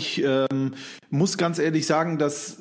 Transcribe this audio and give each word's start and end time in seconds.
Ich 0.00 0.24
ähm, 0.24 0.72
muss 1.10 1.36
ganz 1.36 1.58
ehrlich 1.58 1.86
sagen, 1.86 2.16
dass 2.16 2.56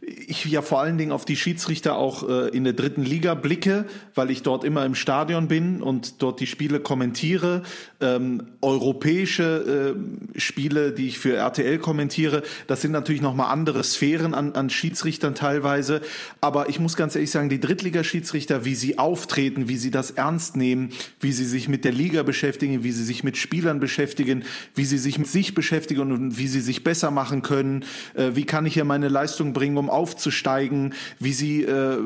ich 0.00 0.44
ja 0.44 0.62
vor 0.62 0.80
allen 0.80 0.98
Dingen 0.98 1.12
auf 1.12 1.24
die 1.24 1.36
Schiedsrichter 1.36 1.96
auch 1.96 2.28
äh, 2.28 2.48
in 2.48 2.64
der 2.64 2.72
dritten 2.72 3.04
Liga 3.04 3.34
blicke, 3.34 3.86
weil 4.14 4.30
ich 4.30 4.42
dort 4.42 4.64
immer 4.64 4.84
im 4.84 4.94
Stadion 4.94 5.48
bin 5.48 5.82
und 5.82 6.22
dort 6.22 6.40
die 6.40 6.46
Spiele 6.46 6.80
kommentiere. 6.80 7.62
Ähm, 8.00 8.42
europäische 8.60 9.94
äh, 10.34 10.38
Spiele, 10.38 10.92
die 10.92 11.08
ich 11.08 11.18
für 11.18 11.36
RTL 11.36 11.78
kommentiere, 11.78 12.42
das 12.66 12.82
sind 12.82 12.92
natürlich 12.92 13.22
nochmal 13.22 13.50
andere 13.52 13.82
Sphären 13.82 14.34
an, 14.34 14.52
an 14.52 14.70
Schiedsrichtern 14.70 15.34
teilweise. 15.34 16.00
Aber 16.40 16.68
ich 16.68 16.78
muss 16.78 16.96
ganz 16.96 17.14
ehrlich 17.14 17.30
sagen, 17.30 17.48
die 17.48 17.60
Drittligaschiedsrichter, 17.60 18.64
wie 18.64 18.74
sie 18.74 18.98
auftreten, 18.98 19.68
wie 19.68 19.76
sie 19.76 19.90
das 19.90 20.10
ernst 20.10 20.56
nehmen, 20.56 20.90
wie 21.20 21.32
sie 21.32 21.46
sich 21.46 21.68
mit 21.68 21.84
der 21.84 21.92
Liga 21.92 22.22
beschäftigen, 22.22 22.84
wie 22.84 22.92
sie 22.92 23.04
sich 23.04 23.24
mit 23.24 23.36
Spielern 23.36 23.80
beschäftigen, 23.80 24.44
wie 24.74 24.84
sie 24.84 24.98
sich 24.98 25.18
mit 25.18 25.28
sich 25.28 25.54
beschäftigen 25.54 26.12
und 26.12 26.38
wie 26.38 26.48
sie 26.48 26.60
sich 26.60 26.84
besser 26.84 27.10
machen 27.10 27.42
können, 27.42 27.84
äh, 28.14 28.30
wie 28.34 28.44
kann 28.44 28.66
ich 28.66 28.74
hier 28.74 28.84
meine 28.84 29.08
Leistung 29.08 29.52
bringen, 29.52 29.63
um 29.72 29.90
aufzusteigen, 29.90 30.94
wie 31.18 31.32
sie 31.32 31.62
äh, 31.62 31.98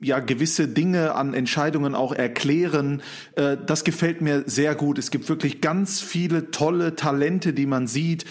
ja 0.00 0.20
gewisse 0.20 0.68
Dinge 0.68 1.14
an 1.14 1.34
Entscheidungen 1.34 1.94
auch 1.94 2.12
erklären. 2.12 3.02
Äh, 3.36 3.56
das 3.64 3.84
gefällt 3.84 4.20
mir 4.20 4.44
sehr 4.46 4.74
gut. 4.74 4.98
Es 4.98 5.10
gibt 5.10 5.28
wirklich 5.28 5.60
ganz 5.60 6.00
viele 6.00 6.50
tolle 6.50 6.96
Talente, 6.96 7.52
die 7.52 7.66
man 7.66 7.86
sieht. 7.86 8.24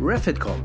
Refitcom, 0.00 0.60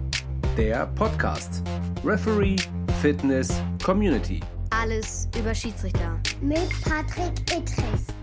der 0.57 0.87
Podcast. 0.87 1.61
Referee, 2.03 2.55
Fitness, 3.01 3.49
Community. 3.83 4.39
Alles 4.69 5.27
über 5.39 5.53
Schiedsrichter. 5.53 6.19
Mit 6.41 6.69
Patrick 6.83 7.39
Ittrich. 7.51 8.14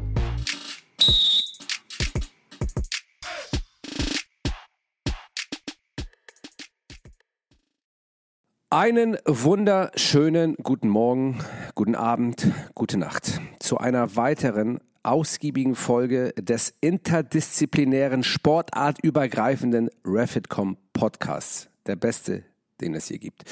Einen 8.75 9.19
wunderschönen 9.27 10.55
guten 10.55 10.89
Morgen, 10.89 11.41
guten 11.75 11.95
Abend, 11.95 12.51
gute 12.75 12.97
Nacht 12.97 13.39
zu 13.59 13.77
einer 13.77 14.17
weiteren 14.17 14.81
ausgiebigen 15.03 15.75
Folge 15.75 16.33
des 16.39 16.73
interdisziplinären, 16.81 18.23
sportartübergreifenden 18.23 19.91
Refitcom 20.07 20.79
Podcasts. 20.95 21.69
Der 21.85 21.97
beste, 21.97 22.45
den 22.81 22.95
es 22.95 23.09
hier 23.09 23.19
gibt. 23.19 23.43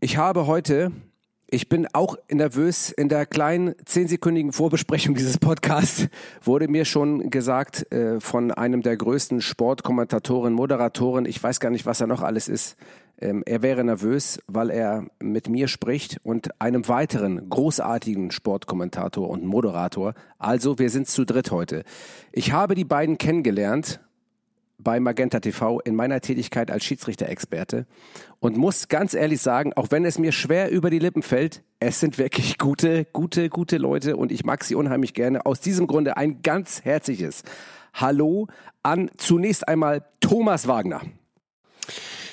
Ich 0.00 0.16
habe 0.16 0.46
heute, 0.46 0.90
ich 1.46 1.68
bin 1.68 1.86
auch 1.92 2.16
nervös, 2.32 2.92
in 2.92 3.10
der 3.10 3.26
kleinen 3.26 3.74
zehnsekündigen 3.84 4.54
Vorbesprechung 4.54 5.16
dieses 5.16 5.36
Podcasts 5.36 6.08
wurde 6.42 6.68
mir 6.68 6.86
schon 6.86 7.28
gesagt 7.28 7.92
äh, 7.92 8.20
von 8.20 8.52
einem 8.52 8.80
der 8.80 8.96
größten 8.96 9.42
Sportkommentatoren, 9.42 10.54
Moderatoren, 10.54 11.26
ich 11.26 11.42
weiß 11.42 11.60
gar 11.60 11.68
nicht, 11.68 11.84
was 11.84 12.00
er 12.00 12.06
noch 12.06 12.22
alles 12.22 12.48
ist, 12.48 12.78
er 13.16 13.62
wäre 13.62 13.84
nervös, 13.84 14.40
weil 14.46 14.70
er 14.70 15.06
mit 15.20 15.48
mir 15.48 15.68
spricht 15.68 16.18
und 16.24 16.60
einem 16.60 16.88
weiteren 16.88 17.48
großartigen 17.48 18.30
Sportkommentator 18.30 19.28
und 19.28 19.44
Moderator. 19.44 20.14
Also, 20.38 20.78
wir 20.78 20.90
sind 20.90 21.08
zu 21.08 21.24
dritt 21.24 21.50
heute. 21.50 21.84
Ich 22.32 22.52
habe 22.52 22.74
die 22.74 22.84
beiden 22.84 23.18
kennengelernt 23.18 24.00
bei 24.78 25.00
Magenta 25.00 25.40
TV 25.40 25.80
in 25.80 25.94
meiner 25.94 26.20
Tätigkeit 26.20 26.70
als 26.70 26.84
Schiedsrichter-Experte 26.84 27.86
und 28.40 28.56
muss 28.56 28.88
ganz 28.88 29.14
ehrlich 29.14 29.40
sagen, 29.40 29.72
auch 29.74 29.90
wenn 29.90 30.04
es 30.04 30.18
mir 30.18 30.32
schwer 30.32 30.70
über 30.70 30.90
die 30.90 30.98
Lippen 30.98 31.22
fällt, 31.22 31.62
es 31.80 32.00
sind 32.00 32.18
wirklich 32.18 32.58
gute, 32.58 33.04
gute, 33.06 33.48
gute 33.48 33.78
Leute 33.78 34.16
und 34.16 34.32
ich 34.32 34.44
mag 34.44 34.64
sie 34.64 34.74
unheimlich 34.74 35.14
gerne. 35.14 35.46
Aus 35.46 35.60
diesem 35.60 35.86
Grunde 35.86 36.16
ein 36.16 36.42
ganz 36.42 36.84
herzliches 36.84 37.42
Hallo 37.94 38.48
an 38.82 39.10
zunächst 39.16 39.68
einmal 39.68 40.04
Thomas 40.20 40.66
Wagner. 40.66 41.00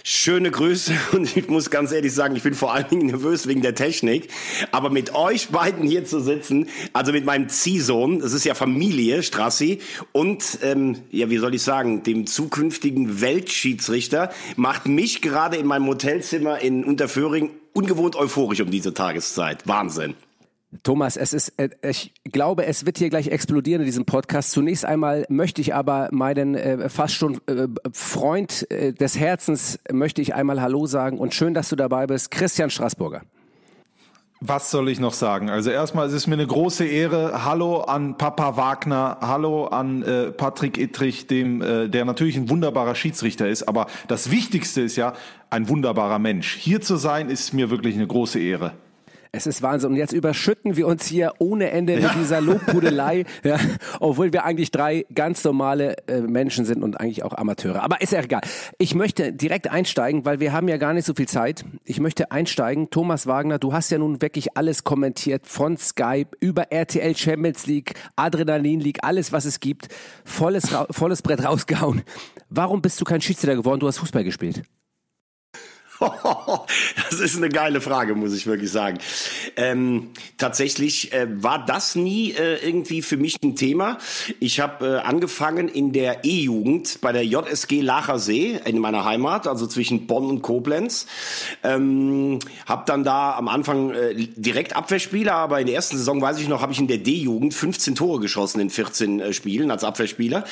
Schöne 0.03 0.49
Grüße 0.49 0.94
und 1.13 1.35
ich 1.35 1.47
muss 1.47 1.69
ganz 1.69 1.91
ehrlich 1.91 2.13
sagen, 2.13 2.35
ich 2.35 2.44
bin 2.44 2.53
vor 2.53 2.73
allen 2.73 2.89
Dingen 2.89 3.07
nervös 3.07 3.47
wegen 3.47 3.61
der 3.61 3.75
Technik. 3.75 4.30
Aber 4.71 4.89
mit 4.89 5.13
euch 5.13 5.49
beiden 5.49 5.88
hier 5.88 6.06
zu 6.06 6.19
sitzen, 6.19 6.67
also 6.94 7.12
mit 7.12 7.25
meinem 7.25 7.50
Ziehsohn, 7.50 8.19
das 8.19 8.34
ist 8.34 8.45
ja 8.45 8.53
Familie, 8.53 9.23
Strassi, 9.23 9.79
und 10.12 10.59
ähm, 10.63 10.97
ja, 11.12 11.29
wie 11.29 11.38
soll 11.38 11.56
ich 11.56 11.62
sagen, 11.62 12.03
dem 12.03 12.25
zukünftigen 12.25 13.22
Weltschiedsrichter, 13.22 14.31
macht 14.56 14.88
mich 14.88 15.22
gerade 15.22 15.57
in 15.57 15.67
meinem 15.67 15.88
Hotelzimmer 15.88 16.59
in 16.59 16.83
Unterföhring 16.83 17.51
ungewohnt 17.73 18.16
euphorisch 18.16 18.62
um 18.62 18.72
diese 18.72 18.94
Tageszeit. 18.94 19.68
Wahnsinn. 19.68 20.16
Thomas, 20.83 21.17
es 21.17 21.33
ist, 21.33 21.53
äh, 21.57 21.69
ich 21.83 22.13
glaube, 22.23 22.65
es 22.65 22.85
wird 22.85 22.97
hier 22.97 23.09
gleich 23.09 23.27
explodieren 23.27 23.81
in 23.81 23.85
diesem 23.85 24.05
Podcast. 24.05 24.51
Zunächst 24.51 24.85
einmal 24.85 25.25
möchte 25.27 25.59
ich 25.59 25.75
aber 25.75 26.07
meinen 26.11 26.55
äh, 26.55 26.89
fast 26.89 27.15
schon 27.15 27.41
äh, 27.47 27.67
Freund 27.91 28.69
äh, 28.71 28.93
des 28.93 29.19
Herzens 29.19 29.79
möchte 29.91 30.21
ich 30.21 30.33
einmal 30.33 30.61
Hallo 30.61 30.85
sagen 30.85 31.19
und 31.19 31.33
schön, 31.33 31.53
dass 31.53 31.69
du 31.69 31.75
dabei 31.75 32.07
bist, 32.07 32.31
Christian 32.31 32.69
Straßburger. 32.69 33.21
Was 34.43 34.71
soll 34.71 34.89
ich 34.89 34.99
noch 34.99 35.13
sagen? 35.13 35.51
Also 35.51 35.69
erstmal 35.69 36.07
es 36.07 36.13
ist 36.13 36.25
mir 36.25 36.33
eine 36.33 36.47
große 36.47 36.85
Ehre. 36.85 37.45
Hallo 37.45 37.81
an 37.81 38.17
Papa 38.17 38.57
Wagner, 38.57 39.17
hallo 39.21 39.65
an 39.65 40.01
äh, 40.01 40.31
Patrick 40.31 40.79
Ittrich, 40.79 41.27
dem, 41.27 41.61
äh, 41.61 41.89
der 41.89 42.05
natürlich 42.05 42.38
ein 42.38 42.49
wunderbarer 42.49 42.95
Schiedsrichter 42.95 43.47
ist, 43.47 43.67
aber 43.67 43.85
das 44.07 44.31
Wichtigste 44.31 44.81
ist 44.81 44.95
ja 44.95 45.13
ein 45.51 45.69
wunderbarer 45.69 46.17
Mensch. 46.17 46.55
Hier 46.55 46.81
zu 46.81 46.95
sein 46.95 47.29
ist 47.29 47.53
mir 47.53 47.69
wirklich 47.69 47.95
eine 47.95 48.07
große 48.07 48.39
Ehre. 48.39 48.73
Es 49.34 49.47
ist 49.47 49.62
Wahnsinn. 49.62 49.92
Und 49.92 49.96
jetzt 49.96 50.12
überschütten 50.12 50.75
wir 50.75 50.88
uns 50.88 51.06
hier 51.06 51.34
ohne 51.40 51.72
Ende 51.72 51.97
ja. 51.97 52.09
mit 52.09 52.22
dieser 52.22 52.42
Lobpudelei, 52.42 53.24
ja, 53.46 53.58
obwohl 54.02 54.34
wir 54.34 54.44
eigentlich 54.44 54.72
drei 54.72 55.06
ganz 55.16 55.46
normale 55.46 55.96
äh, 56.08 56.19
Menschen 56.19 56.66
sind 56.66 56.84
und 56.84 57.00
eigentlich 57.00 57.24
auch 57.24 57.34
Amateure. 57.34 57.81
Aber 57.81 58.02
ist 58.02 58.12
ja 58.12 58.22
egal. 58.22 58.42
Ich 58.78 58.94
möchte 58.94 59.31
direkt 59.31 59.72
einsteigen, 59.72 60.25
weil 60.25 60.42
wir 60.42 60.52
haben 60.52 60.68
ja 60.68 60.75
gar 60.75 60.94
nicht 60.94 61.06
so 61.06 61.14
viel 61.14 61.30
Zeit. 61.30 61.64
Ich 61.86 62.02
möchte 62.02 62.31
einsteigen. 62.31 62.90
Thomas 62.90 63.25
Wagner, 63.25 63.58
du 63.58 63.72
hast 63.72 63.90
ja 63.90 64.00
nun 64.00 64.22
wirklich 64.22 64.58
alles 64.58 64.84
kommentiert 64.84 65.48
von 65.48 65.78
Skype 65.78 66.31
über 66.42 66.72
RTL 66.74 67.16
Champions 67.16 67.68
League, 67.68 67.94
Adrenalin 68.18 68.81
League, 68.81 69.00
alles 69.02 69.31
was 69.31 69.46
es 69.46 69.62
gibt. 69.62 69.88
Volles, 70.25 70.75
volles 70.90 71.22
Brett 71.22 71.46
rausgehauen. 71.46 72.02
Warum 72.50 72.81
bist 72.81 73.00
du 73.00 73.06
kein 73.06 73.22
Schiedsrichter 73.22 73.56
geworden? 73.56 73.80
Du 73.80 73.88
hast 73.88 74.00
Fußball 74.00 74.25
gespielt. 74.25 74.63
Das 77.09 77.19
ist 77.19 77.38
eine 77.38 77.50
geile 77.50 77.79
Frage, 77.79 78.16
muss 78.16 78.34
ich 78.34 78.47
wirklich 78.47 78.72
sagen. 78.72 78.97
Ähm, 79.56 80.09
tatsächlich 80.38 81.13
äh, 81.13 81.28
war 81.29 81.63
das 81.63 81.95
nie 81.95 82.31
äh, 82.31 82.56
irgendwie 82.66 83.03
für 83.03 83.17
mich 83.17 83.38
ein 83.44 83.56
Thema. 83.56 84.00
Ich 84.39 84.59
habe 84.59 84.85
äh, 84.85 85.07
angefangen 85.07 85.67
in 85.67 85.94
der 85.94 86.25
E-Jugend 86.25 87.01
bei 87.01 87.12
der 87.12 87.23
JSG 87.25 87.81
Lachersee 87.81 88.59
in 88.66 88.79
meiner 88.79 89.06
Heimat, 89.06 89.45
also 89.45 89.67
zwischen 89.67 90.07
Bonn 90.07 90.25
und 90.25 90.41
Koblenz. 90.41 91.06
Ähm, 91.63 92.39
habe 92.66 92.83
dann 92.88 93.03
da 93.03 93.35
am 93.35 93.47
Anfang 93.47 93.91
äh, 93.91 94.16
direkt 94.16 94.75
Abwehrspieler, 94.75 95.33
aber 95.33 95.59
in 95.59 95.68
der 95.68 95.75
ersten 95.75 95.97
Saison, 95.97 96.19
weiß 96.19 96.39
ich 96.39 96.47
noch, 96.47 96.62
habe 96.62 96.73
ich 96.73 96.79
in 96.79 96.88
der 96.88 96.97
D-Jugend 96.97 97.53
15 97.53 97.94
Tore 97.94 98.19
geschossen 98.19 98.59
in 98.59 98.72
14 98.72 99.19
äh, 99.19 99.33
Spielen 99.33 99.69
als 99.69 99.83
Abwehrspieler. 99.83 100.45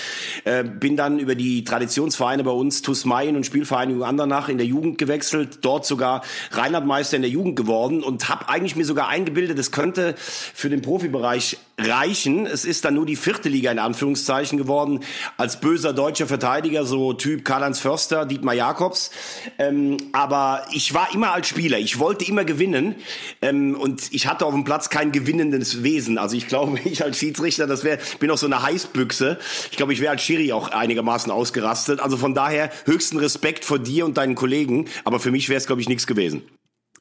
Äh, 0.44 0.64
bin 0.64 0.96
dann 0.96 1.18
über 1.18 1.34
die 1.34 1.64
Traditionsvereine 1.64 2.44
bei 2.44 2.52
uns, 2.52 2.84
TuS 2.84 3.06
Mayen 3.06 3.36
und 3.36 3.46
Spielvereinigung 3.46 4.04
Andernach 4.04 4.50
in 4.50 4.58
der 4.58 4.68
Jugend 4.68 5.00
gewechselt 5.00 5.39
gewechselt, 5.40 5.60
dort 5.62 5.86
sogar 5.86 6.24
Rheinlandmeister 6.52 7.16
in 7.16 7.22
der 7.22 7.32
Jugend 7.32 7.56
geworden 7.56 8.04
und 8.04 8.30
habe 8.30 8.50
eigentlich 8.50 8.76
mir 8.76 8.86
sogar 8.86 9.08
eingebildet, 9.08 9.58
es 9.60 9.72
könnte 9.72 10.16
für 10.18 10.70
den 10.70 10.82
Profibereich 10.82 11.58
reichen. 11.80 12.46
Es 12.46 12.66
ist 12.66 12.86
dann 12.86 12.96
nur 12.96 13.06
die 13.06 13.16
vierte 13.16 13.50
Liga 13.50 13.72
in 13.72 13.80
Anführungszeichen 13.80 14.58
geworden, 14.58 15.00
als 15.38 15.60
böser 15.60 15.94
deutscher 15.94 16.28
Verteidiger, 16.28 16.86
so 16.86 17.14
Typ 17.14 17.46
Karl-Heinz 17.46 17.80
Förster, 17.80 18.26
Dietmar 18.26 18.54
Jakobs. 18.54 19.12
Ähm, 19.58 19.98
aber 20.12 20.66
ich 20.74 20.94
war 20.94 21.14
immer 21.14 21.34
als 21.34 21.48
Spieler, 21.48 21.78
ich 21.78 22.00
wollte 22.00 22.26
immer 22.26 22.44
gewinnen 22.44 22.96
ähm, 23.42 23.76
und 23.76 24.12
ich 24.12 24.28
hatte 24.28 24.46
auf 24.46 24.54
dem 24.54 24.64
Platz 24.64 24.90
kein 24.90 25.12
gewinnendes 25.12 25.84
Wesen. 25.84 26.18
Also 26.18 26.36
ich 26.36 26.48
glaube, 26.48 26.80
ich 26.84 27.04
als 27.04 27.18
Schiedsrichter, 27.18 27.68
das 27.68 27.84
wäre, 27.84 28.00
bin 28.20 28.30
auch 28.32 28.38
so 28.38 28.46
eine 28.46 28.62
Heißbüchse. 28.62 29.40
Ich 29.72 29.78
glaube, 29.78 29.94
ich 29.94 30.02
wäre 30.02 30.12
als 30.12 30.22
Schiri 30.22 30.52
auch 30.52 30.70
einigermaßen 30.70 31.32
ausgerastet. 31.32 32.00
Also 32.00 32.18
von 32.18 32.34
daher 32.34 32.70
höchsten 32.86 33.18
Respekt 33.18 33.66
vor 33.66 33.80
dir 33.80 34.06
und 34.06 34.18
deinen 34.18 34.36
Kollegen, 34.36 34.88
aber 35.04 35.20
für 35.20 35.32
mich 35.32 35.50
wäre 35.50 35.58
es, 35.58 35.68
glaube 35.68 35.82
ich, 35.82 35.90
nichts 35.90 36.08
gewesen. 36.08 36.44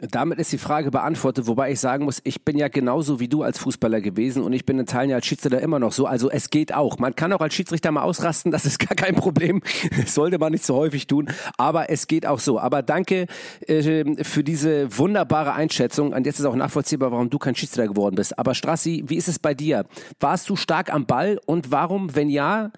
Damit 0.00 0.38
ist 0.38 0.52
die 0.52 0.58
Frage 0.58 0.92
beantwortet, 0.92 1.48
wobei 1.48 1.72
ich 1.72 1.80
sagen 1.80 2.04
muss, 2.04 2.20
ich 2.22 2.44
bin 2.44 2.56
ja 2.56 2.68
genauso 2.68 3.18
wie 3.18 3.26
du 3.26 3.42
als 3.42 3.58
Fußballer 3.58 4.00
gewesen 4.00 4.44
und 4.44 4.52
ich 4.52 4.64
bin 4.64 4.78
in 4.78 4.86
Teilen 4.86 5.10
ja 5.10 5.16
als 5.16 5.26
Schiedsrichter 5.26 5.60
immer 5.60 5.80
noch 5.80 5.90
so. 5.90 6.06
Also 6.06 6.30
es 6.30 6.50
geht 6.50 6.72
auch. 6.72 6.98
Man 6.98 7.16
kann 7.16 7.32
auch 7.32 7.40
als 7.40 7.54
Schiedsrichter 7.54 7.90
mal 7.90 8.02
ausrasten, 8.02 8.52
das 8.52 8.64
ist 8.64 8.78
gar 8.78 8.94
kein 8.94 9.16
Problem. 9.16 9.60
Das 9.96 10.14
sollte 10.14 10.38
man 10.38 10.52
nicht 10.52 10.64
so 10.64 10.76
häufig 10.76 11.08
tun, 11.08 11.30
aber 11.56 11.90
es 11.90 12.06
geht 12.06 12.26
auch 12.26 12.38
so. 12.38 12.60
Aber 12.60 12.82
danke 12.82 13.26
äh, 13.66 14.04
für 14.22 14.44
diese 14.44 14.96
wunderbare 14.96 15.54
Einschätzung. 15.54 16.12
Und 16.12 16.26
jetzt 16.26 16.38
ist 16.38 16.46
auch 16.46 16.54
nachvollziehbar, 16.54 17.10
warum 17.10 17.28
du 17.28 17.38
kein 17.38 17.56
Schiedsrichter 17.56 17.88
geworden 17.88 18.14
bist. 18.14 18.38
Aber 18.38 18.54
Strassi, 18.54 19.02
wie 19.08 19.16
ist 19.16 19.26
es 19.26 19.40
bei 19.40 19.54
dir? 19.54 19.84
Warst 20.20 20.48
du 20.48 20.54
stark 20.54 20.92
am 20.92 21.06
Ball 21.06 21.40
und 21.44 21.72
warum, 21.72 22.14
wenn 22.14 22.30
ja, 22.30 22.70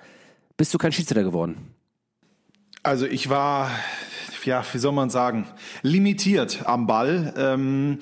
bist 0.56 0.72
du 0.72 0.78
kein 0.78 0.92
Schiedsrichter 0.92 1.24
geworden? 1.24 1.74
Also 2.82 3.04
ich 3.04 3.28
war 3.28 3.70
ja, 4.44 4.64
wie 4.72 4.78
soll 4.78 4.92
man 4.92 5.10
sagen, 5.10 5.46
limitiert 5.82 6.66
am 6.66 6.86
Ball. 6.86 7.34
Ähm, 7.36 7.98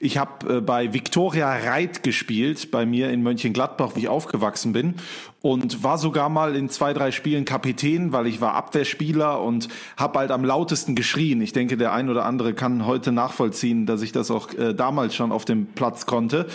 ich 0.00 0.18
habe 0.18 0.56
äh, 0.56 0.60
bei 0.60 0.92
Viktoria 0.92 1.50
Reit 1.50 2.02
gespielt, 2.02 2.70
bei 2.70 2.86
mir 2.86 3.10
in 3.10 3.22
Mönchengladbach, 3.22 3.92
wo 3.94 3.98
ich 3.98 4.08
aufgewachsen 4.08 4.72
bin. 4.72 4.94
Und 5.40 5.84
war 5.84 5.98
sogar 5.98 6.28
mal 6.28 6.56
in 6.56 6.68
zwei, 6.68 6.92
drei 6.92 7.12
Spielen 7.12 7.44
Kapitän, 7.44 8.12
weil 8.12 8.26
ich 8.26 8.40
war 8.40 8.54
Abwehrspieler 8.54 9.40
und 9.40 9.68
habe 9.96 10.18
halt 10.18 10.32
am 10.32 10.44
lautesten 10.44 10.96
geschrien. 10.96 11.40
Ich 11.40 11.52
denke, 11.52 11.76
der 11.76 11.92
ein 11.92 12.10
oder 12.10 12.24
andere 12.24 12.54
kann 12.54 12.86
heute 12.86 13.12
nachvollziehen, 13.12 13.86
dass 13.86 14.02
ich 14.02 14.10
das 14.10 14.32
auch 14.32 14.52
äh, 14.54 14.74
damals 14.74 15.14
schon 15.14 15.30
auf 15.30 15.44
dem 15.44 15.66
Platz 15.66 16.06
konnte. 16.06 16.46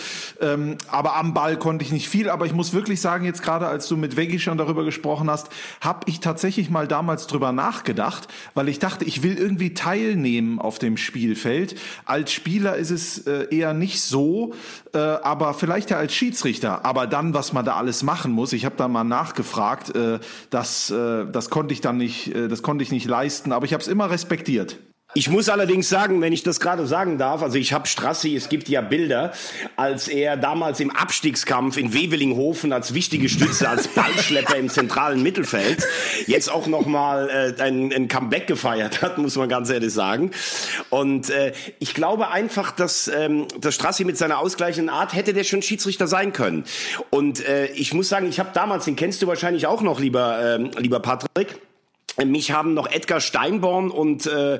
Ähm, 0.41 0.77
aber 0.89 1.15
am 1.15 1.33
Ball 1.33 1.57
konnte 1.57 1.85
ich 1.85 1.93
nicht 1.93 2.09
viel. 2.09 2.29
Aber 2.29 2.45
ich 2.45 2.53
muss 2.53 2.73
wirklich 2.73 2.99
sagen, 2.99 3.23
jetzt 3.23 3.41
gerade 3.41 3.67
als 3.67 3.87
du 3.87 3.95
mit 3.95 4.17
Veggie 4.17 4.39
schon 4.39 4.57
darüber 4.57 4.83
gesprochen 4.83 5.29
hast, 5.29 5.49
habe 5.79 6.01
ich 6.07 6.19
tatsächlich 6.19 6.69
mal 6.69 6.87
damals 6.87 7.27
drüber 7.27 7.53
nachgedacht, 7.53 8.27
weil 8.53 8.67
ich 8.67 8.79
dachte, 8.79 9.05
ich 9.05 9.23
will 9.23 9.37
irgendwie 9.37 9.73
teilnehmen 9.73 10.59
auf 10.59 10.77
dem 10.77 10.97
Spielfeld. 10.97 11.79
Als 12.03 12.33
Spieler 12.33 12.75
ist 12.75 12.91
es 12.91 13.19
äh, 13.27 13.47
eher 13.49 13.73
nicht 13.73 14.01
so, 14.01 14.53
äh, 14.93 14.97
aber 14.97 15.53
vielleicht 15.53 15.89
ja 15.89 15.97
als 15.97 16.13
Schiedsrichter. 16.13 16.85
Aber 16.85 17.07
dann, 17.07 17.33
was 17.33 17.53
man 17.53 17.63
da 17.63 17.77
alles 17.77 18.03
machen 18.03 18.33
muss, 18.33 18.51
ich 18.51 18.65
habe 18.65 18.72
da 18.77 18.87
mal 18.87 19.03
nachgefragt, 19.03 19.95
äh, 19.95 20.19
das, 20.49 20.89
äh, 20.89 21.25
das 21.25 21.49
konnte 21.49 21.73
ich 21.73 21.81
dann 21.81 21.97
nicht, 21.97 22.33
äh, 22.33 22.47
das 22.47 22.61
konnte 22.61 22.83
ich 22.83 22.91
nicht 22.91 23.07
leisten, 23.07 23.51
aber 23.51 23.65
ich 23.65 23.73
habe 23.73 23.81
es 23.81 23.87
immer 23.87 24.09
respektiert. 24.09 24.77
Ich 25.15 25.29
muss 25.29 25.47
allerdings 25.47 25.89
sagen, 25.89 26.21
wenn 26.21 26.33
ich 26.33 26.41
das 26.41 26.59
gerade 26.59 26.87
sagen 26.87 27.19
darf, 27.19 27.43
also 27.43 27.59
ich 27.59 27.71
habe 27.71 27.87
Strassi, 27.87 28.35
es 28.35 28.49
gibt 28.49 28.67
ja 28.67 28.81
Bilder, 28.81 29.31
als 29.75 30.07
er 30.07 30.37
damals 30.37 30.79
im 30.79 30.89
Abstiegskampf 30.89 31.77
in 31.77 31.93
Wevelinghofen 31.93 32.73
als 32.73 32.95
wichtige 32.95 33.29
Stütze, 33.29 33.69
als 33.69 33.87
Ballschlepper 33.89 34.55
im 34.55 34.69
zentralen 34.69 35.21
Mittelfeld, 35.21 35.85
jetzt 36.25 36.51
auch 36.51 36.65
nochmal 36.65 37.29
äh, 37.29 37.61
ein, 37.61 37.93
ein 37.93 38.07
Comeback 38.07 38.47
gefeiert 38.47 39.03
hat, 39.03 39.19
muss 39.19 39.35
man 39.35 39.49
ganz 39.49 39.69
ehrlich 39.69 39.93
sagen. 39.93 40.31
Und 40.89 41.29
äh, 41.29 41.53
ich 41.77 41.93
glaube 41.93 42.29
einfach, 42.29 42.71
dass, 42.71 43.07
ähm, 43.07 43.47
dass 43.61 43.75
Strassi 43.75 44.05
mit 44.05 44.17
seiner 44.17 44.39
ausgleichenden 44.39 44.89
Art 44.89 45.13
hätte 45.13 45.33
der 45.33 45.43
schon 45.43 45.61
Schiedsrichter 45.61 46.07
sein 46.07 46.33
können. 46.33 46.63
Und 47.11 47.45
äh, 47.45 47.67
ich 47.67 47.93
muss 47.93 48.09
sagen, 48.09 48.27
ich 48.27 48.39
habe 48.39 48.49
damals, 48.55 48.85
den 48.85 48.95
kennst 48.95 49.21
du 49.21 49.27
wahrscheinlich 49.27 49.67
auch 49.67 49.83
noch, 49.83 49.99
lieber, 49.99 50.57
äh, 50.57 50.79
lieber 50.79 50.99
Patrick, 51.01 51.59
mich 52.25 52.51
haben 52.51 52.73
noch 52.73 52.89
Edgar 52.91 53.19
Steinborn 53.19 53.89
und 53.89 54.25
äh, 54.27 54.59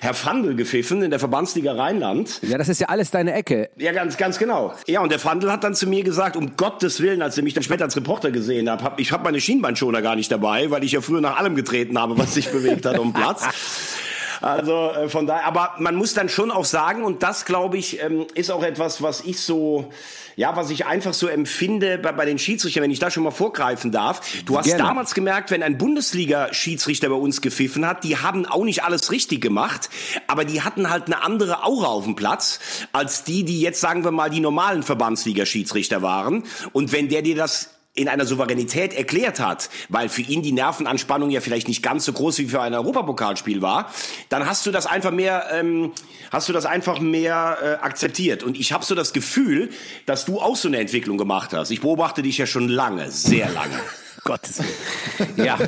Herr 0.00 0.14
Fandl 0.14 0.54
gepfiffen 0.54 1.02
in 1.02 1.10
der 1.10 1.18
Verbandsliga 1.18 1.72
Rheinland. 1.72 2.40
Ja, 2.42 2.58
das 2.58 2.68
ist 2.68 2.80
ja 2.80 2.88
alles 2.88 3.10
deine 3.10 3.32
Ecke. 3.32 3.70
Ja, 3.76 3.92
ganz, 3.92 4.16
ganz 4.16 4.38
genau. 4.38 4.74
Ja, 4.86 5.00
und 5.00 5.10
der 5.10 5.18
Fandl 5.18 5.50
hat 5.50 5.64
dann 5.64 5.74
zu 5.74 5.86
mir 5.86 6.04
gesagt, 6.04 6.36
um 6.36 6.56
Gottes 6.56 7.00
Willen, 7.00 7.22
als 7.22 7.36
er 7.36 7.44
mich 7.44 7.54
dann 7.54 7.62
später 7.62 7.84
als 7.84 7.96
Reporter 7.96 8.30
gesehen 8.30 8.70
hat, 8.70 8.82
hab, 8.82 9.00
ich 9.00 9.12
habe 9.12 9.24
meine 9.24 9.40
Schienbeinschoner 9.40 10.02
gar 10.02 10.16
nicht 10.16 10.30
dabei, 10.30 10.70
weil 10.70 10.84
ich 10.84 10.92
ja 10.92 11.00
früher 11.00 11.20
nach 11.20 11.38
allem 11.38 11.54
getreten 11.54 11.98
habe, 11.98 12.18
was 12.18 12.34
sich 12.34 12.50
bewegt 12.50 12.86
hat 12.86 12.98
um 12.98 13.12
Platz. 13.12 13.44
Also 14.42 14.90
äh, 14.90 15.08
von 15.08 15.26
daher, 15.26 15.46
aber 15.46 15.74
man 15.78 15.94
muss 15.94 16.14
dann 16.14 16.28
schon 16.28 16.50
auch 16.50 16.64
sagen, 16.64 17.04
und 17.04 17.22
das 17.22 17.44
glaube 17.44 17.78
ich, 17.78 18.02
ähm, 18.02 18.26
ist 18.34 18.50
auch 18.50 18.64
etwas, 18.64 19.00
was 19.00 19.20
ich 19.22 19.40
so, 19.40 19.90
ja, 20.34 20.56
was 20.56 20.70
ich 20.70 20.84
einfach 20.84 21.14
so 21.14 21.28
empfinde 21.28 21.98
bei, 21.98 22.10
bei 22.12 22.24
den 22.24 22.38
Schiedsrichtern, 22.38 22.82
wenn 22.82 22.90
ich 22.90 22.98
da 22.98 23.10
schon 23.10 23.22
mal 23.22 23.30
vorgreifen 23.30 23.92
darf. 23.92 24.20
Du 24.44 24.58
hast 24.58 24.66
Gerne. 24.66 24.82
damals 24.82 25.14
gemerkt, 25.14 25.50
wenn 25.52 25.62
ein 25.62 25.78
Bundesliga-Schiedsrichter 25.78 27.08
bei 27.08 27.14
uns 27.14 27.40
gepfiffen 27.40 27.86
hat, 27.86 28.02
die 28.02 28.16
haben 28.16 28.44
auch 28.46 28.64
nicht 28.64 28.82
alles 28.82 29.12
richtig 29.12 29.40
gemacht, 29.40 29.88
aber 30.26 30.44
die 30.44 30.62
hatten 30.62 30.90
halt 30.90 31.06
eine 31.06 31.22
andere 31.22 31.64
Aura 31.64 31.86
auf 31.86 32.04
dem 32.04 32.16
Platz, 32.16 32.58
als 32.92 33.22
die, 33.22 33.44
die 33.44 33.60
jetzt, 33.60 33.80
sagen 33.80 34.02
wir 34.02 34.10
mal, 34.10 34.28
die 34.28 34.40
normalen 34.40 34.82
Verbandsliga-Schiedsrichter 34.82 36.02
waren. 36.02 36.44
Und 36.72 36.92
wenn 36.92 37.08
der 37.08 37.22
dir 37.22 37.36
das 37.36 37.70
in 37.94 38.08
einer 38.08 38.24
Souveränität 38.24 38.94
erklärt 38.94 39.38
hat, 39.38 39.68
weil 39.90 40.08
für 40.08 40.22
ihn 40.22 40.42
die 40.42 40.52
Nervenanspannung 40.52 41.28
ja 41.28 41.42
vielleicht 41.42 41.68
nicht 41.68 41.82
ganz 41.82 42.06
so 42.06 42.12
groß 42.14 42.38
wie 42.38 42.46
für 42.46 42.62
ein 42.62 42.72
Europapokalspiel 42.72 43.60
war, 43.60 43.92
dann 44.30 44.46
hast 44.46 44.64
du 44.64 44.70
das 44.70 44.86
einfach 44.86 45.10
mehr, 45.10 45.48
ähm, 45.52 45.92
hast 46.30 46.48
du 46.48 46.54
das 46.54 46.64
einfach 46.64 47.00
mehr 47.00 47.58
äh, 47.62 47.84
akzeptiert. 47.84 48.42
Und 48.42 48.58
ich 48.58 48.72
habe 48.72 48.82
so 48.84 48.94
das 48.94 49.12
Gefühl, 49.12 49.68
dass 50.06 50.24
du 50.24 50.40
auch 50.40 50.56
so 50.56 50.68
eine 50.68 50.78
Entwicklung 50.78 51.18
gemacht 51.18 51.52
hast. 51.52 51.70
Ich 51.70 51.82
beobachte 51.82 52.22
dich 52.22 52.38
ja 52.38 52.46
schon 52.46 52.68
lange, 52.68 53.10
sehr 53.10 53.50
lange. 53.50 53.78
Gottes 54.24 54.58
Willen. 54.58 55.36
Ja, 55.36 55.58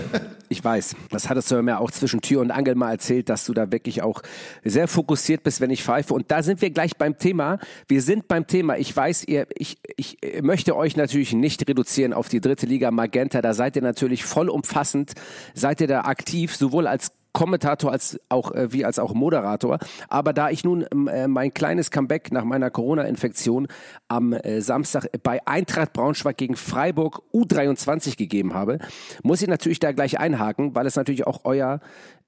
ich 0.49 0.63
weiß. 0.63 0.97
Das 1.11 1.29
hattest 1.29 1.51
du 1.51 1.61
mir 1.63 1.81
auch 1.81 1.91
zwischen 1.91 2.21
Tür 2.21 2.41
und 2.41 2.51
Angel 2.51 2.75
mal 2.75 2.93
erzählt, 2.93 3.29
dass 3.29 3.45
du 3.47 3.55
da 3.55 3.71
wirklich 3.73 4.03
auch 4.03 4.23
sehr 4.65 4.89
fokussiert 4.89 5.43
bist, 5.43 5.61
wenn 5.61 5.71
ich 5.71 5.83
pfeife. 5.83 6.15
Und 6.15 6.31
da 6.31 6.43
sind 6.43 6.61
wir 6.61 6.71
gleich 6.71 6.97
beim 6.97 7.19
Thema. 7.19 7.59
Wir 7.89 8.03
sind 8.03 8.29
beim 8.29 8.47
Thema. 8.47 8.77
Ich 8.77 8.95
weiß, 8.95 9.25
ihr, 9.25 9.47
ich, 9.55 9.79
ich 9.97 10.19
möchte 10.43 10.77
euch 10.77 10.97
natürlich 10.97 11.33
nicht 11.33 11.69
reduzieren 11.69 12.13
auf 12.13 12.29
die 12.29 12.41
dritte 12.41 12.67
Liga 12.67 12.91
Magenta. 12.91 13.43
Da 13.43 13.55
seid 13.55 13.77
ihr 13.77 13.83
natürlich 13.83 14.25
vollumfassend, 14.25 15.13
seid 15.55 15.81
ihr 15.81 15.89
da 15.89 16.03
aktiv, 16.03 16.55
sowohl 16.55 16.87
als 16.87 17.13
Kommentator 17.35 17.93
als 17.93 18.19
auch 18.31 18.53
äh, 18.53 18.73
wie 18.73 18.87
als 18.87 18.99
auch 18.99 19.13
Moderator. 19.13 19.79
Aber 20.09 20.33
da 20.33 20.49
ich 20.49 20.65
nun 20.65 20.87
ähm, 20.91 21.09
äh, 21.09 21.29
mein 21.29 21.53
kleines 21.53 21.91
Comeback 21.91 22.33
nach 22.33 22.45
meiner 22.45 22.71
Corona-Infektion 22.71 23.69
am 24.09 24.33
äh, 24.33 24.63
Samstag 24.63 25.09
bei 25.23 25.47
Eintracht 25.47 25.93
Braunschweig 25.93 26.39
gegen 26.39 26.57
Freiburg 26.57 27.23
U23 27.35 28.17
gegeben 28.17 28.55
habe, 28.55 28.79
muss 29.23 29.43
ich 29.43 29.49
natürlich 29.49 29.81
da 29.81 29.93
gleich 29.93 30.19
einhaken, 30.19 30.75
weil 30.75 30.87
es 30.87 30.97
natürlich 30.97 31.27
auch 31.27 31.41
euer 31.45 31.81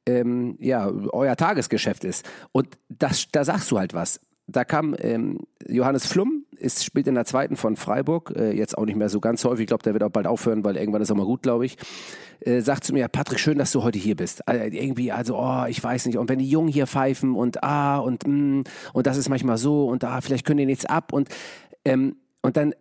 ähm, 0.06 0.56
ja 0.61 0.91
euer 1.12 1.37
Tagesgeschäft 1.37 2.05
ist. 2.05 2.29
Und 2.53 2.76
das, 2.88 3.29
da 3.31 3.44
sagst 3.44 3.70
du 3.70 3.79
halt 3.79 3.94
was. 3.94 4.20
Da 4.48 4.64
kam 4.64 4.94
ähm, 4.98 5.40
Johannes 5.66 6.06
Flum, 6.06 6.44
ist, 6.56 6.84
spielt 6.84 7.08
in 7.08 7.16
der 7.16 7.25
zweiten 7.25 7.56
von 7.56 7.76
Freiburg, 7.76 8.32
äh, 8.37 8.52
jetzt 8.52 8.78
auch 8.78 8.84
nicht 8.84 8.96
mehr 8.96 9.08
so 9.08 9.20
ganz 9.20 9.44
häufig, 9.44 9.62
ich 9.62 9.66
glaube, 9.66 9.82
der 9.82 9.93
wird 9.93 10.04
auch 10.04 10.10
bald 10.10 10.26
aufhören, 10.26 10.64
weil 10.64 10.76
irgendwann 10.76 11.02
ist 11.02 11.10
er 11.10 11.16
mal 11.16 11.26
gut, 11.26 11.43
glaube 11.43 11.66
ich. 11.66 11.76
Äh, 12.40 12.60
sagt 12.60 12.84
zu 12.84 12.93
mir, 12.93 13.08
Patrick, 13.08 13.40
schön, 13.40 13.58
dass 13.58 13.72
du 13.72 13.82
heute 13.82 13.98
hier 13.98 14.14
bist. 14.14 14.43
Äh, 14.48 14.69
irgendwie, 14.69 15.10
also, 15.10 15.37
oh, 15.38 15.64
ich 15.69 15.82
weiß 15.82 16.06
nicht. 16.06 16.19
Und 16.19 16.28
wenn 16.28 16.38
die 16.38 16.48
Jungen 16.48 16.69
hier 16.69 16.87
pfeifen 16.87 17.34
und 17.34 17.64
ah 17.64 17.98
und 17.98 18.26
mm, 18.26 18.62
und 18.93 19.06
das 19.06 19.16
ist 19.16 19.28
manchmal 19.28 19.58
so 19.58 19.88
und 19.88 20.04
ah, 20.04 20.20
vielleicht 20.20 20.46
können 20.46 20.58
die 20.58 20.66
nichts 20.66 20.84
ab 20.84 21.12
und 21.12 21.28
ähm, 21.84 22.16
und 22.43 22.56
dann 22.56 22.75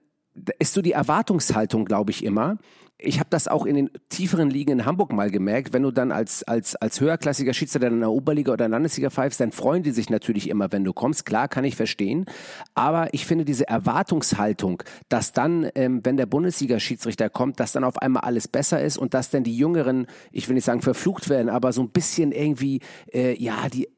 ist 0.60 0.74
so 0.74 0.82
die 0.82 0.92
Erwartungshaltung, 0.92 1.86
glaube 1.86 2.12
ich, 2.12 2.24
immer. 2.24 2.58
Ich 2.98 3.20
habe 3.20 3.30
das 3.30 3.50
auch 3.50 3.66
in 3.66 3.76
den 3.76 3.90
tieferen 4.08 4.50
Ligen 4.50 4.72
in 4.72 4.86
Hamburg 4.86 5.12
mal 5.12 5.30
gemerkt, 5.30 5.74
wenn 5.74 5.84
du 5.84 5.92
dann 5.92 6.14
als, 6.14 6.44
als, 6.44 6.78
als 6.78 7.02
höherklassiger 7.02 7.54
Schiedsrichter 7.54 7.88
in 7.88 8.00
der 8.00 8.12
Oberliga 8.12 8.54
oder 8.54 8.70
Landesliga 8.70 9.10
pfeifst, 9.10 9.42
dann 9.42 9.52
freuen 9.52 9.84
die 9.84 9.92
sich 9.92 10.10
natürlich 10.10 10.50
immer, 10.50 10.72
wenn 10.72 10.86
du 10.86 10.94
kommst. 10.94 11.26
Klar, 11.26 11.50
kann 11.50 11.66
ich 11.66 11.76
verstehen. 11.76 12.26
Aber 12.74 13.14
ich 13.14 13.26
finde 13.26 13.44
diese 13.44 13.68
Erwartungshaltung, 13.68 14.82
dass 15.10 15.34
dann, 15.34 15.70
ähm, 15.76 16.02
wenn 16.04 16.16
der 16.16 16.26
Bundesliga-Schiedsrichter 16.26 17.30
kommt, 17.30 17.60
dass 17.60 17.74
dann 17.74 17.84
auf 17.84 17.98
einmal 17.98 18.24
alles 18.24 18.48
besser 18.48 18.82
ist 18.82 18.98
und 18.98 19.14
dass 19.14 19.30
dann 19.30 19.44
die 19.44 19.58
Jüngeren, 19.58 20.08
ich 20.32 20.48
will 20.48 20.56
nicht 20.56 20.66
sagen 20.66 20.82
verflucht 20.82 21.28
werden, 21.28 21.50
aber 21.50 21.74
so 21.74 21.82
ein 21.82 21.90
bisschen 21.90 22.32
irgendwie, 22.32 22.80
äh, 23.14 23.36
ja, 23.42 23.68
die 23.68 23.90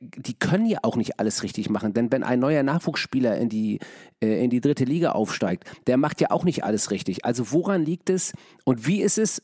die 0.00 0.34
können 0.34 0.66
ja 0.66 0.78
auch 0.82 0.96
nicht 0.96 1.18
alles 1.18 1.42
richtig 1.42 1.70
machen, 1.70 1.92
denn 1.94 2.10
wenn 2.12 2.22
ein 2.22 2.40
neuer 2.40 2.62
Nachwuchsspieler 2.62 3.36
in 3.36 3.48
die, 3.48 3.78
äh, 4.20 4.44
in 4.44 4.50
die 4.50 4.60
dritte 4.60 4.84
Liga 4.84 5.12
aufsteigt, 5.12 5.64
der 5.86 5.96
macht 5.96 6.20
ja 6.20 6.30
auch 6.30 6.44
nicht 6.44 6.64
alles 6.64 6.90
richtig. 6.90 7.24
Also 7.24 7.52
woran 7.52 7.84
liegt 7.84 8.10
es 8.10 8.32
und 8.64 8.86
wie 8.86 9.02
ist 9.02 9.18
es? 9.18 9.42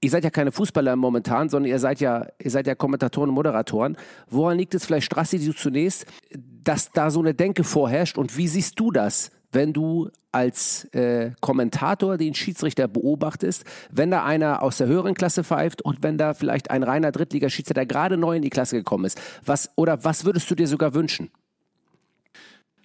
Ihr 0.00 0.10
seid 0.10 0.22
ja 0.22 0.30
keine 0.30 0.52
Fußballer 0.52 0.94
momentan, 0.94 1.48
sondern 1.48 1.70
ihr 1.70 1.80
seid 1.80 2.00
ja, 2.00 2.28
ihr 2.40 2.50
seid 2.52 2.68
ja 2.68 2.76
Kommentatoren 2.76 3.30
und 3.30 3.34
Moderatoren. 3.34 3.96
Woran 4.28 4.56
liegt 4.56 4.74
es 4.74 4.86
vielleicht, 4.86 5.06
Strassi, 5.06 5.44
du 5.44 5.52
zunächst, 5.52 6.06
dass 6.32 6.92
da 6.92 7.10
so 7.10 7.18
eine 7.18 7.34
Denke 7.34 7.64
vorherrscht 7.64 8.16
und 8.16 8.36
wie 8.36 8.46
siehst 8.46 8.78
du 8.78 8.92
das? 8.92 9.32
Wenn 9.52 9.72
du 9.72 10.10
als 10.32 10.84
äh, 10.92 11.32
Kommentator 11.40 12.16
den 12.18 12.34
Schiedsrichter 12.34 12.86
beobachtest, 12.86 13.64
wenn 13.90 14.10
da 14.10 14.24
einer 14.24 14.62
aus 14.62 14.78
der 14.78 14.86
höheren 14.86 15.14
Klasse 15.14 15.42
pfeift 15.42 15.82
und 15.82 16.02
wenn 16.02 16.18
da 16.18 16.34
vielleicht 16.34 16.70
ein 16.70 16.82
reiner 16.82 17.12
Drittligaschiedsrichter 17.12 17.86
gerade 17.86 18.16
neu 18.16 18.36
in 18.36 18.42
die 18.42 18.50
Klasse 18.50 18.76
gekommen 18.76 19.06
ist. 19.06 19.20
Was 19.44 19.70
oder 19.76 20.04
was 20.04 20.24
würdest 20.24 20.50
du 20.50 20.54
dir 20.54 20.68
sogar 20.68 20.94
wünschen? 20.94 21.30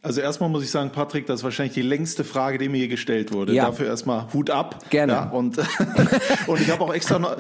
Also 0.04 0.20
erstmal 0.20 0.50
muss 0.50 0.66
ich 0.66 0.70
sagen, 0.70 0.90
Patrick, 0.90 1.28
das 1.28 1.40
ist 1.40 1.44
wahrscheinlich 1.46 1.76
die 1.76 1.82
längste 1.82 2.26
Frage, 2.26 2.58
die 2.58 2.68
mir 2.68 2.80
hier 2.80 2.90
gestellt 2.90 3.32
wurde. 3.32 3.54
Ja. 3.54 3.68
Dafür 3.68 3.88
erstmal 3.88 4.28
Hut 4.34 4.50
ab. 4.50 4.84
Gerne. 4.90 5.14
Ja, 5.14 5.30
und, 5.30 5.58
und 6.48 6.62
ich 6.62 6.70
habe 6.70 6.84
auch 6.84 6.94
extra 6.94 7.20
noch, 7.20 7.38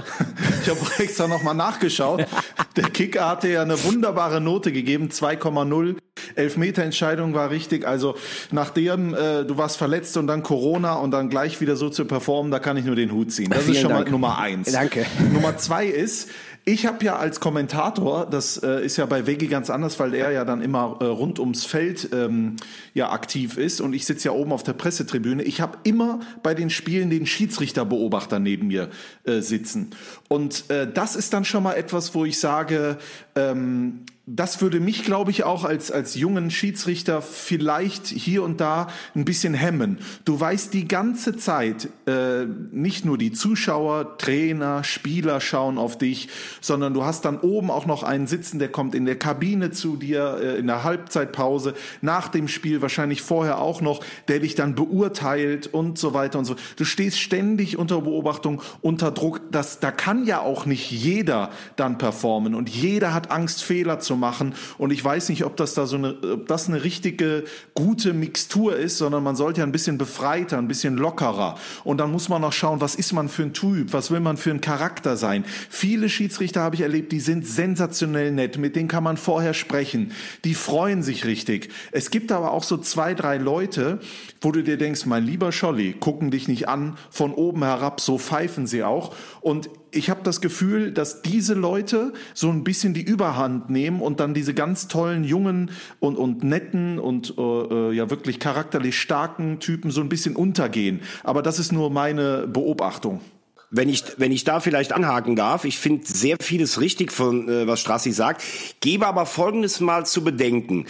ich 0.62 0.70
habe 0.70 0.80
auch 0.80 1.00
extra 1.00 1.28
noch 1.28 1.44
mal 1.44 1.54
nachgeschaut. 1.54 2.26
Der 2.78 2.86
Kicker 2.86 3.28
hatte 3.28 3.50
ja 3.50 3.64
eine 3.64 3.84
wunderbare 3.84 4.40
Note 4.40 4.72
gegeben, 4.72 5.10
2,0. 5.10 5.98
Elfmeterentscheidung 6.36 7.34
war 7.34 7.50
richtig. 7.50 7.86
Also 7.86 8.16
nachdem 8.52 9.14
äh, 9.14 9.44
du 9.44 9.58
warst 9.58 9.76
verletzt 9.76 10.16
und 10.16 10.28
dann 10.28 10.42
Corona 10.42 10.94
und 10.96 11.12
dann 11.12 11.30
gleich 11.30 11.60
wieder 11.60 11.76
so 11.76 11.90
zu 11.90 12.06
performen, 12.06 12.50
da 12.50 12.60
kann 12.60 12.78
ich 12.78 12.86
nur 12.86 12.96
den 12.96 13.12
Hut 13.12 13.34
ziehen. 13.34 13.50
Das 13.50 13.64
Vielen 13.64 13.76
ist 13.76 13.82
schon 13.82 13.92
Dank. 13.92 14.06
mal 14.06 14.12
Nummer 14.12 14.38
eins. 14.40 14.72
Danke. 14.72 15.06
Nummer 15.34 15.58
zwei 15.58 15.86
ist, 15.86 16.30
ich 16.66 16.86
habe 16.86 17.04
ja 17.04 17.18
als 17.18 17.42
Kommentator, 17.42 18.26
das 18.26 18.58
äh, 18.58 18.86
ist 18.86 18.96
ja 18.96 19.06
bei 19.06 19.28
Veggie 19.28 19.48
ganz 19.48 19.70
anders, 19.70 20.00
weil 20.00 20.14
er 20.14 20.32
ja 20.32 20.46
dann 20.46 20.62
immer 20.62 20.98
äh, 21.02 21.06
rund 21.06 21.40
ums 21.40 21.66
Feld 21.66 22.10
ähm, 22.14 22.56
ja 22.94 23.12
aktiv 23.12 23.58
ist 23.58 23.82
und 23.82 23.94
ich 23.94 24.06
sitze 24.06 24.30
ja 24.30 24.32
oben 24.32 24.54
auf 24.54 24.64
der 24.64 24.72
Pressetribüne. 24.72 25.44
Ich 25.44 25.60
habe 25.60 25.78
immer 25.84 26.22
bei 26.42 26.54
den 26.54 26.70
Spielen 26.70 27.10
den 27.10 27.26
Schiedsrichterbeobachter 27.26 28.40
neben 28.40 28.68
mir 28.68 28.90
äh, 29.26 29.42
sitzen. 29.42 29.92
Und 30.30 30.70
äh, 30.70 30.92
das 30.92 31.18
ist 31.18 31.34
dann 31.34 31.44
schon 31.44 31.64
mal 31.64 31.74
etwas, 31.74 32.16
wo 32.16 32.24
ich 32.24 32.40
sage, 32.40 32.98
ähm, 33.36 34.06
das 34.26 34.62
würde 34.62 34.80
mich, 34.80 35.04
glaube 35.04 35.32
ich, 35.32 35.44
auch 35.44 35.66
als, 35.66 35.92
als 35.92 36.16
jungen 36.16 36.50
Schiedsrichter 36.50 37.22
vielleicht 37.22 38.08
hier 38.08 38.44
und 38.44 38.62
da 38.62 38.88
ein 39.16 39.26
bisschen 39.26 39.54
hemmen. 39.54 39.98
Du 40.24 40.40
weißt 40.40 40.74
die 40.74 40.88
ganze 40.88 41.36
Zeit, 41.36 41.90
äh, 42.08 42.46
nicht 42.72 43.04
nur 43.04 43.18
die 43.18 43.34
Zuschauer, 43.34 44.18
Trainer, 44.18 44.86
Spieler 44.86 45.42
schauen 45.42 45.78
auf 45.78 45.98
dich, 45.98 46.30
sondern 46.62 46.94
du 46.94 47.04
hast 47.04 47.26
dann 47.26 47.38
oben 47.38 47.70
auch 47.70 47.86
noch 47.86 48.04
einen 48.04 48.26
sitzen, 48.26 48.60
der 48.60 48.70
kommt 48.70 48.96
in 48.96 49.06
der 49.06 49.20
Kabine 49.20 49.72
zu 49.72 49.98
dir, 49.98 50.40
äh, 50.42 50.58
in 50.58 50.68
der 50.68 50.86
Halbzeitpause, 50.86 51.74
nach 52.00 52.30
dem 52.30 52.48
Spiel, 52.48 52.82
wahrscheinlich 52.82 53.22
vorher 53.22 53.60
auch 53.60 53.82
noch, 53.82 54.06
der 54.30 54.40
dich 54.40 54.56
dann 54.56 54.74
beurteilt 54.74 55.68
und 55.68 55.98
so 55.98 56.14
weiter 56.14 56.40
und 56.40 56.46
so. 56.46 56.56
Du 56.78 56.86
stehst 56.86 57.20
ständig 57.20 57.78
unter 57.78 58.00
Beobachtung, 58.00 58.62
unter 58.80 59.12
Druck. 59.12 59.42
Das, 59.52 59.82
da 59.82 59.92
kann 59.92 60.26
ja 60.26 60.40
auch 60.40 60.66
nicht 60.66 60.92
jeder 60.92 61.52
dann 61.76 61.98
performen 61.98 62.56
und 62.56 62.70
jeder 62.70 63.14
hat 63.14 63.30
Angst, 63.30 63.62
Fehler 63.62 64.00
zu 64.00 64.13
machen. 64.16 64.54
Und 64.78 64.92
ich 64.92 65.04
weiß 65.04 65.30
nicht, 65.30 65.46
ob 65.46 65.58
das 65.58 65.74
da 65.74 65.86
so 65.86 65.98
eine, 65.98 66.16
ob 66.34 66.48
das 66.48 66.68
eine 66.68 66.84
richtige 66.84 67.44
gute 67.74 68.14
Mixtur 68.14 68.76
ist, 68.76 68.98
sondern 68.98 69.24
man 69.24 69.36
sollte 69.36 69.62
ja 69.62 69.66
ein 69.66 69.72
bisschen 69.72 69.98
befreiter, 69.98 70.58
ein 70.58 70.68
bisschen 70.68 70.98
lockerer. 70.98 71.56
Und 71.84 71.98
dann 72.00 72.12
muss 72.12 72.30
man 72.30 72.44
auch 72.44 72.54
schauen, 72.54 72.82
was 72.82 72.96
ist 72.96 73.14
man 73.14 73.30
für 73.30 73.44
ein 73.44 73.54
Typ, 73.54 73.94
was 73.94 74.12
will 74.12 74.20
man 74.20 74.38
für 74.38 74.52
ein 74.52 74.62
Charakter 74.62 75.18
sein. 75.18 75.46
Viele 75.70 76.10
Schiedsrichter 76.10 76.62
habe 76.62 76.76
ich 76.76 76.82
erlebt, 76.82 77.12
die 77.12 77.20
sind 77.20 77.46
sensationell 77.46 78.32
nett, 78.32 78.58
mit 78.58 78.76
denen 78.76 78.88
kann 78.88 79.04
man 79.04 79.18
vorher 79.18 79.54
sprechen. 79.54 80.12
Die 80.44 80.54
freuen 80.54 81.04
sich 81.04 81.26
richtig. 81.26 81.70
Es 81.92 82.12
gibt 82.12 82.32
aber 82.32 82.52
auch 82.52 82.64
so 82.64 82.78
zwei, 82.78 83.14
drei 83.14 83.38
Leute, 83.38 84.00
wo 84.42 84.52
du 84.52 84.64
dir 84.64 84.78
denkst, 84.78 85.06
mein 85.06 85.26
lieber 85.26 85.52
Scholli, 85.52 85.94
gucken 85.94 86.32
dich 86.32 86.48
nicht 86.48 86.68
an, 86.68 86.98
von 87.10 87.34
oben 87.34 87.64
herab, 87.64 88.02
so 88.02 88.18
pfeifen 88.18 88.68
sie 88.68 88.84
auch. 88.84 89.14
Und 89.42 89.70
ich 89.94 90.10
habe 90.10 90.22
das 90.24 90.42
Gefühl, 90.42 90.92
dass 90.92 91.22
diese 91.22 91.54
Leute 91.54 92.14
so 92.34 92.50
ein 92.50 92.64
bisschen 92.64 92.94
die 92.94 93.02
Überhand 93.02 93.70
nehmen 93.70 94.02
und 94.02 94.20
dann 94.20 94.34
diese 94.34 94.54
ganz 94.54 94.88
tollen 94.88 95.24
jungen 95.24 95.72
und, 96.00 96.16
und 96.16 96.44
netten 96.44 97.00
und 97.00 97.36
äh, 97.38 97.42
äh, 97.42 97.94
ja 97.94 98.10
wirklich 98.10 98.40
charakterlich 98.40 99.00
starken 99.00 99.60
Typen 99.60 99.92
so 99.92 100.02
ein 100.02 100.10
bisschen 100.10 100.36
untergehen. 100.36 101.02
Aber 101.24 101.42
das 101.42 101.60
ist 101.60 101.72
nur 101.72 101.90
meine 101.90 102.48
Beobachtung. 102.48 103.22
Wenn 103.70 103.90
ich, 103.90 104.04
wenn 104.18 104.32
ich 104.32 104.44
da 104.44 104.60
vielleicht 104.60 104.94
anhaken 104.94 105.36
darf, 105.36 105.66
ich 105.66 105.80
finde 105.80 106.06
sehr 106.06 106.38
vieles 106.40 106.80
richtig 106.80 107.12
von 107.12 107.50
äh, 107.50 107.68
was 107.68 107.80
Strassi 107.80 108.12
sagt, 108.12 108.44
gebe 108.82 109.08
aber 109.08 109.26
Folgendes 109.26 109.80
mal 109.80 110.06
zu 110.06 110.24
bedenken. 110.24 110.86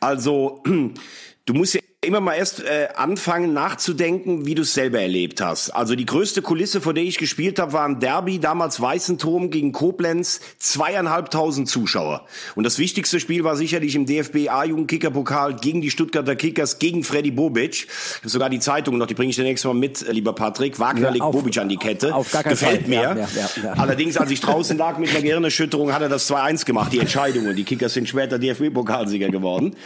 Also 0.00 0.62
du 1.46 1.54
musst 1.54 1.74
ja 1.74 1.80
immer 2.04 2.20
mal 2.20 2.34
erst 2.34 2.62
äh, 2.62 2.88
anfangen 2.94 3.52
nachzudenken, 3.52 4.46
wie 4.46 4.54
du 4.54 4.62
es 4.62 4.74
selber 4.74 5.00
erlebt 5.00 5.40
hast. 5.40 5.70
Also 5.70 5.94
die 5.94 6.06
größte 6.06 6.42
Kulisse, 6.42 6.80
vor 6.80 6.94
der 6.94 7.04
ich 7.04 7.18
gespielt 7.18 7.58
habe, 7.58 7.72
war 7.72 7.84
ein 7.84 8.00
Derby, 8.00 8.38
damals 8.38 8.80
Weißenturm 8.80 9.50
gegen 9.50 9.72
Koblenz, 9.72 10.40
zweieinhalbtausend 10.58 11.68
Zuschauer. 11.68 12.26
Und 12.54 12.64
das 12.64 12.78
wichtigste 12.78 13.20
Spiel 13.20 13.44
war 13.44 13.56
sicherlich 13.56 13.94
im 13.94 14.06
DFB 14.06 14.48
A-Jugendkicker-Pokal 14.48 15.56
gegen 15.56 15.80
die 15.80 15.90
Stuttgarter 15.90 16.36
Kickers, 16.36 16.78
gegen 16.78 17.04
Freddy 17.04 17.30
Bobic. 17.30 17.88
Sogar 18.22 18.50
die 18.50 18.60
Zeitung 18.60 18.98
noch, 18.98 19.06
die 19.06 19.14
bringe 19.14 19.30
ich 19.30 19.36
dir 19.36 19.42
nächstes 19.42 19.66
Mal 19.66 19.74
mit, 19.74 20.06
lieber 20.10 20.34
Patrick. 20.34 20.78
Wagner 20.78 21.08
ja, 21.08 21.10
legt 21.10 21.30
Bobic 21.30 21.58
an 21.58 21.68
die 21.68 21.76
Kette. 21.76 22.14
Auf 22.14 22.30
gar 22.30 22.42
keinen 22.42 22.52
Gefällt 22.52 22.80
Fall. 22.82 22.88
mir. 22.88 23.28
Ja, 23.34 23.48
ja, 23.62 23.72
Allerdings, 23.72 24.16
als 24.16 24.30
ich 24.30 24.40
draußen 24.40 24.76
lag 24.76 24.98
mit 24.98 25.10
einer 25.10 25.22
Gehirnerschütterung, 25.22 25.92
hat 25.92 26.02
er 26.02 26.08
das 26.08 26.30
2-1 26.30 26.64
gemacht, 26.64 26.92
die 26.92 27.00
Entscheidung. 27.00 27.46
Und 27.46 27.56
die 27.56 27.64
Kickers 27.64 27.94
sind 27.94 28.08
später 28.08 28.38
DFB-Pokalsieger 28.38 29.28
geworden. 29.30 29.76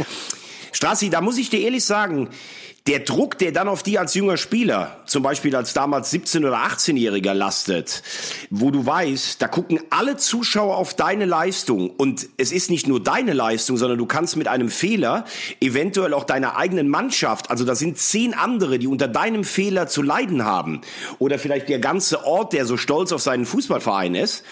Strassi, 0.73 1.11
da 1.11 1.21
muss 1.21 1.39
ich 1.39 1.51
dir 1.51 1.61
ehrlich 1.61 1.85
sagen, 1.85 2.29
der 2.89 3.01
Druck, 3.01 3.37
der 3.37 3.53
dann 3.53 3.69
auf 3.69 3.83
die 3.83 3.99
als 3.99 4.15
junger 4.15 4.39
Spieler, 4.39 4.97
zum 5.05 5.23
Beispiel 5.23 5.55
als 5.55 5.75
damals 5.75 6.11
17- 6.11 6.39
oder 6.47 6.57
18-Jähriger 6.57 7.35
lastet, 7.35 8.03
wo 8.49 8.71
du 8.71 8.87
weißt, 8.87 9.43
da 9.43 9.47
gucken 9.47 9.81
alle 9.91 10.17
Zuschauer 10.17 10.79
auf 10.79 10.95
deine 10.95 11.27
Leistung. 11.27 11.91
Und 11.91 12.29
es 12.39 12.51
ist 12.51 12.71
nicht 12.71 12.89
nur 12.89 13.03
deine 13.03 13.35
Leistung, 13.35 13.77
sondern 13.77 13.99
du 13.99 14.07
kannst 14.07 14.37
mit 14.37 14.49
einem 14.49 14.71
Fehler 14.71 15.27
eventuell 15.61 16.15
auch 16.15 16.25
deiner 16.25 16.57
eigenen 16.57 16.89
Mannschaft, 16.89 17.51
also 17.51 17.67
da 17.67 17.75
sind 17.75 17.99
zehn 17.99 18.33
andere, 18.33 18.79
die 18.79 18.87
unter 18.87 19.07
deinem 19.07 19.45
Fehler 19.45 19.87
zu 19.87 20.01
leiden 20.01 20.47
haben. 20.47 20.81
Oder 21.19 21.39
vielleicht 21.39 21.69
der 21.69 21.81
ganze 21.81 22.25
Ort, 22.25 22.55
der 22.55 22.65
so 22.65 22.79
stolz 22.79 23.13
auf 23.13 23.21
seinen 23.21 23.45
Fußballverein 23.45 24.15
ist, 24.15 24.45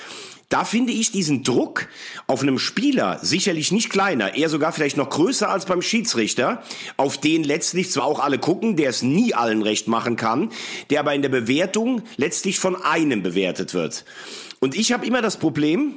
da 0.48 0.64
finde 0.64 0.92
ich 0.92 1.10
diesen 1.10 1.42
Druck 1.42 1.88
auf 2.26 2.42
einem 2.42 2.58
Spieler 2.58 3.18
sicherlich 3.22 3.72
nicht 3.72 3.90
kleiner, 3.90 4.34
eher 4.34 4.48
sogar 4.48 4.72
vielleicht 4.72 4.96
noch 4.96 5.10
größer 5.10 5.48
als 5.48 5.66
beim 5.66 5.82
Schiedsrichter, 5.82 6.62
auf 6.96 7.18
den 7.18 7.42
letztlich 7.42 7.90
zwar 7.90 8.04
auch 8.04 8.20
alle 8.20 8.38
gucken, 8.38 8.76
der 8.76 8.90
es 8.90 9.02
nie 9.02 9.34
allen 9.34 9.62
recht 9.62 9.88
machen 9.88 10.16
kann, 10.16 10.52
der 10.90 11.00
aber 11.00 11.14
in 11.14 11.22
der 11.22 11.28
Bewertung 11.30 12.02
letztlich 12.16 12.60
von 12.60 12.76
einem 12.76 13.22
bewertet 13.22 13.74
wird. 13.74 14.04
Und 14.60 14.76
ich 14.76 14.92
habe 14.92 15.04
immer 15.04 15.20
das 15.20 15.36
Problem, 15.36 15.94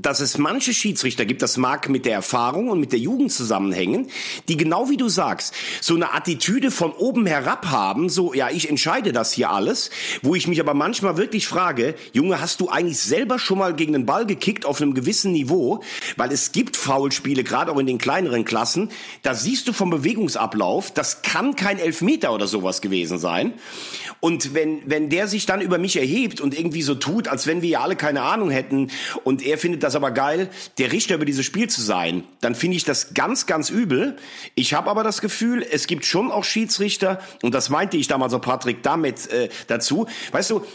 dass 0.00 0.20
es 0.20 0.38
manche 0.38 0.74
Schiedsrichter 0.74 1.24
gibt, 1.24 1.42
das 1.42 1.56
mag 1.56 1.88
mit 1.88 2.04
der 2.04 2.12
Erfahrung 2.12 2.68
und 2.68 2.80
mit 2.80 2.92
der 2.92 2.98
Jugend 2.98 3.32
zusammenhängen, 3.32 4.08
die 4.48 4.56
genau 4.56 4.88
wie 4.90 4.96
du 4.96 5.08
sagst, 5.08 5.54
so 5.80 5.94
eine 5.94 6.12
Attitüde 6.12 6.70
von 6.70 6.92
oben 6.92 7.26
herab 7.26 7.66
haben, 7.66 8.08
so, 8.08 8.34
ja, 8.34 8.50
ich 8.50 8.68
entscheide 8.68 9.12
das 9.12 9.32
hier 9.32 9.50
alles, 9.50 9.90
wo 10.22 10.34
ich 10.34 10.48
mich 10.48 10.60
aber 10.60 10.74
manchmal 10.74 11.16
wirklich 11.16 11.46
frage, 11.46 11.94
Junge, 12.12 12.40
hast 12.40 12.60
du 12.60 12.68
eigentlich 12.68 12.98
selber 12.98 13.38
schon 13.38 13.58
mal 13.58 13.74
gegen 13.74 13.92
den 13.92 14.06
Ball 14.06 14.26
gekickt 14.26 14.66
auf 14.66 14.80
einem 14.80 14.94
gewissen 14.94 15.32
Niveau? 15.32 15.82
Weil 16.16 16.32
es 16.32 16.52
gibt 16.52 16.76
Foulspiele, 16.76 17.44
gerade 17.44 17.72
auch 17.72 17.78
in 17.78 17.86
den 17.86 17.98
kleineren 17.98 18.44
Klassen, 18.44 18.90
da 19.22 19.34
siehst 19.34 19.66
du 19.68 19.72
vom 19.72 19.90
Bewegungsablauf, 19.90 20.92
das 20.92 21.22
kann 21.22 21.56
kein 21.56 21.78
Elfmeter 21.78 22.32
oder 22.32 22.46
sowas 22.46 22.80
gewesen 22.80 23.18
sein. 23.18 23.54
Und 24.20 24.54
wenn, 24.54 24.82
wenn 24.86 25.08
der 25.08 25.28
sich 25.28 25.46
dann 25.46 25.60
über 25.60 25.78
mich 25.78 25.96
erhebt 25.96 26.40
und 26.40 26.58
irgendwie 26.58 26.82
so 26.82 26.94
tut, 26.94 27.28
als 27.28 27.46
wenn 27.46 27.62
wir 27.62 27.68
ja 27.68 27.80
alle 27.80 27.96
keine 27.96 28.22
Ahnung 28.22 28.50
hätten 28.50 28.90
und 29.24 29.44
er 29.44 29.58
findet 29.58 29.82
das 29.86 29.96
aber 29.96 30.10
geil, 30.10 30.50
der 30.78 30.92
Richter 30.92 31.14
über 31.14 31.24
dieses 31.24 31.46
Spiel 31.46 31.68
zu 31.68 31.80
sein, 31.80 32.24
dann 32.40 32.54
finde 32.54 32.76
ich 32.76 32.84
das 32.84 33.14
ganz, 33.14 33.46
ganz 33.46 33.70
übel. 33.70 34.16
Ich 34.54 34.74
habe 34.74 34.90
aber 34.90 35.02
das 35.04 35.20
Gefühl, 35.20 35.66
es 35.68 35.86
gibt 35.86 36.04
schon 36.04 36.30
auch 36.30 36.44
Schiedsrichter, 36.44 37.20
und 37.42 37.54
das 37.54 37.70
meinte 37.70 37.96
ich 37.96 38.08
damals 38.08 38.34
auch 38.34 38.40
Patrick 38.40 38.82
damit 38.82 39.30
äh, 39.30 39.48
dazu, 39.68 40.06
weißt 40.32 40.50
du, 40.50 40.66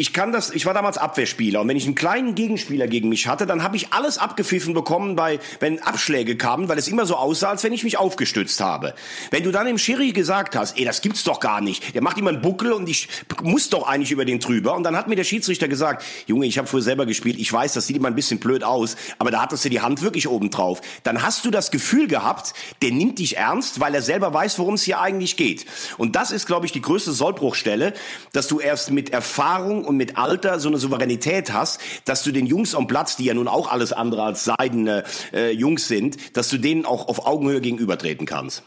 ich 0.00 0.14
kann 0.14 0.32
das, 0.32 0.50
ich 0.50 0.64
war 0.64 0.72
damals 0.72 0.96
Abwehrspieler 0.96 1.60
und 1.60 1.68
wenn 1.68 1.76
ich 1.76 1.84
einen 1.84 1.94
kleinen 1.94 2.34
Gegenspieler 2.34 2.88
gegen 2.88 3.10
mich 3.10 3.26
hatte, 3.26 3.44
dann 3.44 3.62
habe 3.62 3.76
ich 3.76 3.92
alles 3.92 4.16
abgepfiffen 4.16 4.72
bekommen, 4.72 5.14
bei, 5.14 5.40
wenn 5.58 5.78
Abschläge 5.82 6.38
kamen, 6.38 6.70
weil 6.70 6.78
es 6.78 6.88
immer 6.88 7.04
so 7.04 7.16
aussah, 7.16 7.50
als 7.50 7.64
wenn 7.64 7.74
ich 7.74 7.84
mich 7.84 7.98
aufgestützt 7.98 8.62
habe. 8.62 8.94
Wenn 9.30 9.42
du 9.42 9.52
dann 9.52 9.66
dem 9.66 9.76
Schiri 9.76 10.12
gesagt 10.12 10.56
hast, 10.56 10.78
ey, 10.78 10.86
das 10.86 11.02
gibt's 11.02 11.22
doch 11.22 11.38
gar 11.38 11.60
nicht, 11.60 11.94
der 11.94 12.00
macht 12.00 12.16
immer 12.16 12.30
einen 12.30 12.40
Buckel 12.40 12.72
und 12.72 12.88
ich 12.88 13.10
muss 13.42 13.68
doch 13.68 13.86
eigentlich 13.86 14.10
über 14.10 14.24
den 14.24 14.40
drüber 14.40 14.74
und 14.74 14.84
dann 14.84 14.96
hat 14.96 15.06
mir 15.06 15.16
der 15.16 15.24
Schiedsrichter 15.24 15.68
gesagt, 15.68 16.02
Junge, 16.26 16.46
ich 16.46 16.56
habe 16.56 16.66
früher 16.66 16.80
selber 16.80 17.04
gespielt, 17.04 17.38
ich 17.38 17.52
weiß, 17.52 17.74
das 17.74 17.86
sieht 17.86 17.98
immer 17.98 18.08
ein 18.08 18.14
bisschen 18.14 18.40
blöd 18.40 18.64
aus, 18.64 18.96
aber 19.18 19.30
da 19.30 19.42
hattest 19.42 19.66
du 19.66 19.68
die 19.68 19.82
Hand 19.82 20.00
wirklich 20.00 20.28
oben 20.28 20.48
drauf. 20.48 20.80
Dann 21.02 21.22
hast 21.22 21.44
du 21.44 21.50
das 21.50 21.70
Gefühl 21.70 22.08
gehabt, 22.08 22.54
der 22.80 22.90
nimmt 22.90 23.18
dich 23.18 23.36
ernst, 23.36 23.80
weil 23.80 23.94
er 23.94 24.00
selber 24.00 24.32
weiß, 24.32 24.58
worum 24.60 24.74
es 24.74 24.82
hier 24.82 24.98
eigentlich 24.98 25.36
geht. 25.36 25.66
Und 25.98 26.16
das 26.16 26.30
ist, 26.30 26.46
glaube 26.46 26.64
ich, 26.64 26.72
die 26.72 26.80
größte 26.80 27.12
Sollbruchstelle, 27.12 27.92
dass 28.32 28.48
du 28.48 28.60
erst 28.60 28.92
mit 28.92 29.10
Erfahrung 29.10 29.89
und 29.90 29.96
mit 29.96 30.16
Alter 30.16 30.58
so 30.58 30.68
eine 30.68 30.78
Souveränität 30.78 31.52
hast, 31.52 31.80
dass 32.04 32.22
du 32.22 32.32
den 32.32 32.46
Jungs 32.46 32.74
am 32.74 32.86
Platz, 32.86 33.16
die 33.16 33.24
ja 33.24 33.34
nun 33.34 33.48
auch 33.48 33.70
alles 33.70 33.92
andere 33.92 34.22
als 34.22 34.44
seidene 34.44 35.04
äh, 35.32 35.50
Jungs 35.50 35.88
sind, 35.88 36.36
dass 36.36 36.48
du 36.48 36.58
denen 36.58 36.86
auch 36.86 37.08
auf 37.08 37.26
Augenhöhe 37.26 37.60
gegenübertreten 37.60 38.26
kannst. 38.26 38.62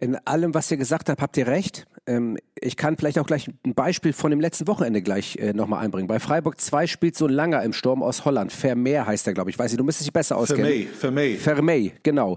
In 0.00 0.16
allem, 0.26 0.52
was 0.52 0.70
ihr 0.70 0.76
gesagt 0.76 1.08
habt, 1.08 1.22
habt 1.22 1.36
ihr 1.36 1.46
recht. 1.46 1.86
Ähm, 2.06 2.36
ich 2.60 2.76
kann 2.76 2.96
vielleicht 2.98 3.18
auch 3.18 3.26
gleich 3.26 3.48
ein 3.64 3.74
Beispiel 3.74 4.12
von 4.12 4.30
dem 4.30 4.40
letzten 4.40 4.66
Wochenende 4.66 5.00
gleich 5.00 5.36
äh, 5.36 5.54
nochmal 5.54 5.82
einbringen. 5.82 6.08
Bei 6.08 6.20
Freiburg 6.20 6.60
2 6.60 6.86
spielt 6.86 7.16
so 7.16 7.26
ein 7.26 7.32
Langer 7.32 7.62
im 7.62 7.72
Sturm 7.72 8.02
aus 8.02 8.26
Holland. 8.26 8.52
Vermeer 8.52 9.06
heißt 9.06 9.26
er, 9.26 9.32
glaube 9.32 9.48
ich. 9.48 9.58
Weiß 9.58 9.70
nicht, 9.70 9.80
du 9.80 9.84
müsstest 9.84 10.08
dich 10.08 10.12
besser 10.12 10.36
auskennen. 10.36 10.66
Vermey, 10.66 10.88
Vermey. 10.88 11.36
Vermey, 11.36 11.92
genau. 12.02 12.36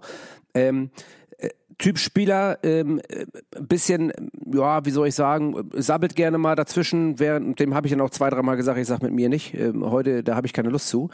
Ähm, 0.53 0.91
Typ 1.77 2.00
Spieler, 2.00 2.60
ähm, 2.63 3.01
bisschen, 3.60 4.13
ja, 4.46 4.86
wie 4.86 4.91
soll 4.91 5.08
ich 5.08 5.15
sagen, 5.15 5.70
sabbelt 5.74 6.15
gerne 6.15 6.38
mal 6.38 6.55
dazwischen. 6.55 7.20
Während, 7.20 7.60
dem 7.60 7.75
habe 7.75 7.88
ich 7.88 7.91
dann 7.91 8.01
auch 8.01 8.10
zwei, 8.10 8.29
dreimal 8.29 8.55
gesagt, 8.55 8.79
ich 8.79 8.88
sag 8.88 9.01
mit 9.01 9.12
mir 9.12 9.27
nicht. 9.27 9.53
Ähm, 9.53 9.84
heute, 9.89 10.24
da 10.24 10.36
habe 10.36 10.48
ich 10.48 10.53
keine 10.53 10.70
Lust 10.70 10.88
zu. 10.88 11.10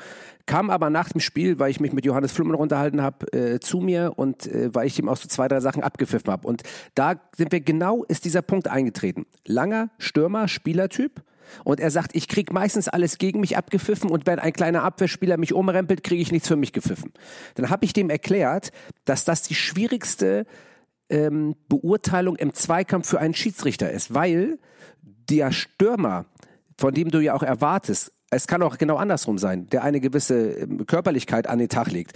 Kam 0.45 0.69
aber 0.69 0.89
nach 0.89 1.09
dem 1.09 1.21
Spiel, 1.21 1.57
weil 1.59 1.71
ich 1.71 1.79
mich 1.79 1.93
mit 1.93 2.05
Johannes 2.05 2.31
Flummen 2.31 2.55
unterhalten 2.55 3.01
habe, 3.01 3.31
äh, 3.33 3.59
zu 3.59 3.79
mir 3.79 4.13
und 4.15 4.47
äh, 4.47 4.69
weil 4.73 4.87
ich 4.87 4.99
ihm 4.99 5.09
auch 5.09 5.17
so 5.17 5.27
zwei, 5.27 5.47
drei 5.47 5.59
Sachen 5.61 5.83
abgepfiffen 5.83 6.31
habe. 6.31 6.47
Und 6.47 6.61
da 6.93 7.15
sind 7.35 7.51
wir 7.51 7.61
genau, 7.61 8.03
ist 8.03 8.25
dieser 8.25 8.41
Punkt 8.41 8.67
eingetreten. 8.67 9.25
Langer 9.45 9.89
Stürmer, 9.97 10.47
Spielertyp 10.47 11.23
und 11.63 11.79
er 11.79 11.91
sagt, 11.91 12.15
ich 12.15 12.27
kriege 12.27 12.53
meistens 12.53 12.88
alles 12.88 13.17
gegen 13.17 13.39
mich 13.39 13.58
abgepfiffen 13.58 14.10
und 14.10 14.25
wenn 14.25 14.39
ein 14.39 14.53
kleiner 14.53 14.84
Abwehrspieler 14.84 15.38
mich 15.38 15.53
umrempelt, 15.53 16.03
kriege 16.03 16.22
ich 16.22 16.31
nichts 16.31 16.48
für 16.48 16.55
mich 16.55 16.74
gepfiffen. 16.74 17.12
Dann 17.55 17.70
habe 17.70 17.86
ich 17.86 17.93
dem 17.93 18.10
erklärt, 18.10 18.72
dass 19.05 19.25
das 19.25 19.43
die 19.43 19.55
schwierigste 19.55 20.46
ähm, 21.10 21.55
Beurteilung 21.67 22.36
im 22.36 22.53
Zweikampf 22.53 23.08
für 23.08 23.20
einen 23.20 23.34
Schiedsrichter 23.34 23.91
ist, 23.91 24.13
weil 24.13 24.60
der 25.01 25.51
Stürmer, 25.51 26.25
von 26.77 26.93
dem 26.93 27.12
du 27.12 27.20
ja 27.20 27.34
auch 27.34 27.43
erwartest, 27.43 28.12
es 28.31 28.48
kann 28.48 28.63
auch 28.63 28.77
genau 28.77 28.96
andersrum 28.96 29.38
sein, 29.38 29.67
der 29.70 29.84
eine 29.84 30.00
gewisse 30.00 30.51
ähm, 30.53 30.86
Körperlichkeit 30.86 31.48
an 31.48 31.60
den 31.60 31.70
Tag 31.70 31.91
legt. 31.91 32.13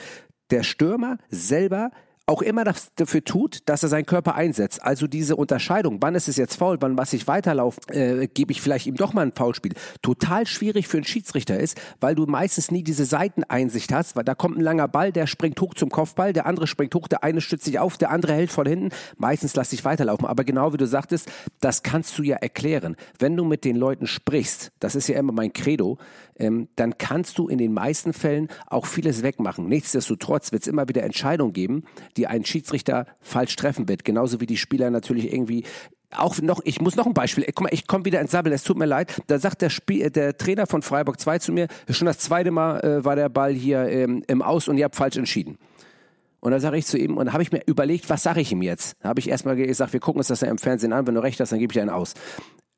Der 0.50 0.63
Stürmer 0.63 1.18
selber 1.30 1.92
auch 2.27 2.41
immer 2.41 2.63
dafür 2.63 3.24
tut, 3.24 3.60
dass 3.67 3.84
er 3.84 3.89
seinen 3.89 4.05
Körper 4.08 4.36
einsetzt. 4.36 4.84
Also 4.84 5.05
diese 5.05 5.36
Unterscheidung, 5.36 5.98
wann 6.01 6.15
ist 6.15 6.27
es 6.27 6.38
jetzt 6.38 6.55
faul, 6.55 6.77
wann 6.79 6.98
was 6.98 7.13
ich 7.13 7.27
weiterlaufe, 7.27 7.79
äh, 7.91 8.27
gebe 8.27 8.51
ich 8.51 8.62
vielleicht 8.62 8.88
ihm 8.88 8.96
doch 8.96 9.13
mal 9.13 9.22
ein 9.22 9.34
Foulspiel. 9.34 9.74
Total 10.01 10.48
schwierig 10.48 10.88
für 10.88 10.98
einen 10.98 11.05
Schiedsrichter 11.05 11.60
ist, 11.60 11.79
weil 12.00 12.15
du 12.15 12.25
meistens 12.25 12.72
nie 12.72 12.84
diese 12.84 13.05
Seiteneinsicht 13.05 13.94
hast, 13.94 14.15
weil 14.15 14.24
da 14.24 14.34
kommt 14.34 14.58
ein 14.58 14.62
langer 14.62 14.88
Ball, 14.88 15.12
der 15.12 15.27
springt 15.27 15.62
hoch 15.62 15.75
zum 15.75 15.89
Kopfball, 15.89 16.34
der 16.34 16.48
andere 16.48 16.65
springt 16.65 16.96
hoch, 16.96 17.08
der 17.08 17.24
eine 17.24 17.41
stützt 17.41 17.65
sich 17.65 17.77
auf, 17.77 17.98
der 17.98 18.10
andere 18.10 18.34
hält 18.34 18.51
von 18.51 18.65
hinten. 18.65 18.89
Meistens 19.17 19.55
lass 19.55 19.70
dich 19.70 19.86
weiterlaufen. 19.86 20.25
Aber 20.25 20.44
genau 20.44 20.74
wie 20.74 20.77
du 20.77 20.88
sagtest, 20.88 21.32
das 21.62 21.84
kannst 21.84 22.17
du 22.17 22.24
ja 22.24 22.38
erklären. 22.38 22.96
Wenn 23.20 23.38
du 23.38 23.46
mit 23.46 23.63
den 23.65 23.75
Leuten 23.75 24.08
sprichst, 24.08 24.72
das 24.79 24.96
ist 24.96 25.08
ja 25.08 25.20
immer 25.20 25.32
mein 25.32 25.53
Credo, 25.53 26.00
ähm, 26.38 26.67
dann 26.75 26.98
kannst 26.98 27.38
du 27.38 27.48
in 27.48 27.58
den 27.58 27.74
meisten 27.74 28.13
Fällen 28.13 28.50
auch 28.67 28.86
vieles 28.86 29.24
wegmachen. 29.24 29.67
Nichtsdestotrotz 29.67 30.51
wird 30.51 30.63
es 30.63 30.67
immer 30.67 30.88
wieder 30.88 31.03
Entscheidungen 31.03 31.53
geben, 31.53 31.84
die 32.17 32.27
ein 32.27 32.45
Schiedsrichter 32.45 33.05
falsch 33.22 33.55
treffen 33.55 33.88
wird. 33.88 34.05
Genauso 34.05 34.39
wie 34.41 34.45
die 34.45 34.57
Spieler 34.57 34.89
natürlich 34.89 35.31
irgendwie 35.31 35.63
auch 36.17 36.39
noch, 36.41 36.62
ich 36.63 36.81
muss 36.81 36.95
noch 36.95 37.05
ein 37.05 37.13
Beispiel, 37.13 37.45
guck 37.48 37.62
mal, 37.62 37.74
ich 37.74 37.88
komme 37.88 38.05
wieder 38.05 38.22
ins 38.22 38.31
Sabbel, 38.31 38.53
es 38.53 38.63
tut 38.63 38.77
mir 38.77 38.86
leid, 38.86 39.22
da 39.27 39.39
sagt 39.39 39.62
der, 39.62 39.69
Spiel, 39.69 40.10
der 40.10 40.38
Trainer 40.38 40.67
von 40.67 40.81
Freiburg 40.81 41.19
2 41.19 41.39
zu 41.39 41.51
mir, 41.51 41.67
schon 41.89 42.05
das 42.05 42.19
zweite 42.19 42.51
Mal 42.51 42.79
äh, 42.79 43.05
war 43.05 43.15
der 43.15 43.29
Ball 43.29 43.53
hier 43.53 43.88
ähm, 43.89 44.24
im 44.27 44.41
Aus 44.41 44.67
und 44.67 44.77
ihr 44.77 44.86
habt 44.86 44.95
falsch 44.95 45.17
entschieden. 45.17 45.57
Und 46.39 46.51
da 46.51 46.60
sage 46.60 46.77
ich 46.77 46.86
zu 46.86 46.98
ihm, 46.98 47.17
und 47.17 47.34
habe 47.34 47.41
ich 47.41 47.51
mir 47.51 47.62
überlegt, 47.65 48.10
was 48.10 48.22
sage 48.22 48.39
ich 48.39 48.51
ihm 48.51 48.62
jetzt? 48.62 48.95
Da 49.01 49.10
habe 49.10 49.19
ich 49.19 49.29
erstmal 49.29 49.55
gesagt, 49.55 49.93
wir 49.93 50.00
gucken 50.00 50.19
uns 50.19 50.27
das 50.27 50.41
ja 50.41 50.48
im 50.48 50.60
Fernsehen 50.60 50.93
an, 50.93 51.07
wenn 51.07 51.15
du 51.15 51.24
recht 51.24 51.39
hast, 51.39 51.51
dann 51.51 51.60
gebe 51.60 51.74
ich 51.74 51.79
einen 51.79 51.89
aus. 51.89 52.13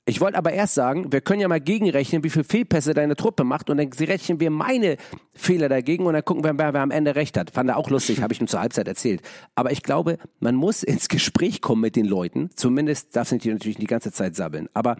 Ich 0.09 0.21
wollte 0.21 0.37
aber 0.37 0.53
erst 0.53 0.73
sagen, 0.73 1.11
wir 1.11 1.19
können 1.19 1.41
ja 1.41 1.49
mal 1.49 1.59
gegenrechnen, 1.59 2.23
wie 2.23 2.29
viele 2.29 2.45
Fehlpässe 2.45 2.93
deine 2.93 3.17
Truppe 3.17 3.43
macht 3.43 3.69
und 3.69 3.75
dann 3.75 3.89
rechnen 3.91 4.39
wir 4.39 4.49
meine 4.49 4.95
Fehler 5.33 5.67
dagegen 5.67 6.05
und 6.05 6.13
dann 6.13 6.23
gucken 6.23 6.45
wir, 6.45 6.57
wer, 6.57 6.73
wer 6.73 6.79
am 6.79 6.91
Ende 6.91 7.15
recht 7.15 7.37
hat. 7.37 7.51
Fand 7.51 7.69
er 7.69 7.75
auch 7.75 7.89
lustig, 7.89 8.21
habe 8.21 8.31
ich 8.31 8.39
ihm 8.39 8.47
zur 8.47 8.61
Halbzeit 8.61 8.87
erzählt. 8.87 9.21
Aber 9.55 9.73
ich 9.73 9.83
glaube, 9.83 10.17
man 10.39 10.55
muss 10.55 10.81
ins 10.81 11.09
Gespräch 11.09 11.61
kommen 11.61 11.81
mit 11.81 11.97
den 11.97 12.05
Leuten. 12.05 12.49
Zumindest 12.55 13.17
darf 13.17 13.33
nicht 13.33 13.45
natürlich 13.45 13.79
die 13.79 13.85
ganze 13.85 14.13
Zeit 14.13 14.37
sabbeln. 14.37 14.69
Aber 14.73 14.95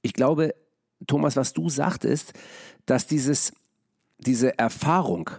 ich 0.00 0.12
glaube, 0.12 0.54
Thomas, 1.08 1.34
was 1.34 1.54
du 1.54 1.68
sagtest, 1.68 2.32
dass 2.86 3.08
dieses, 3.08 3.52
diese 4.18 4.56
Erfahrung, 4.60 5.30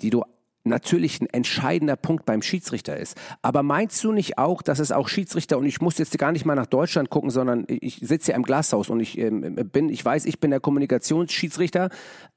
die 0.00 0.08
du 0.08 0.24
natürlich 0.64 1.20
ein 1.20 1.26
entscheidender 1.26 1.96
Punkt 1.96 2.24
beim 2.24 2.42
Schiedsrichter 2.42 2.96
ist. 2.96 3.16
Aber 3.42 3.62
meinst 3.62 4.02
du 4.04 4.12
nicht 4.12 4.38
auch, 4.38 4.62
dass 4.62 4.78
es 4.78 4.92
auch 4.92 5.08
Schiedsrichter, 5.08 5.58
und 5.58 5.66
ich 5.66 5.80
muss 5.80 5.98
jetzt 5.98 6.16
gar 6.18 6.32
nicht 6.32 6.44
mal 6.44 6.54
nach 6.54 6.66
Deutschland 6.66 7.10
gucken, 7.10 7.30
sondern 7.30 7.64
ich 7.68 8.00
sitze 8.02 8.30
ja 8.30 8.36
im 8.36 8.42
Glashaus 8.42 8.88
und 8.88 9.00
ich 9.00 9.18
ähm, 9.18 9.56
bin, 9.72 9.88
ich 9.88 10.04
weiß, 10.04 10.24
ich 10.26 10.38
bin 10.38 10.50
der 10.50 10.60
Kommunikationsschiedsrichter, 10.60 11.90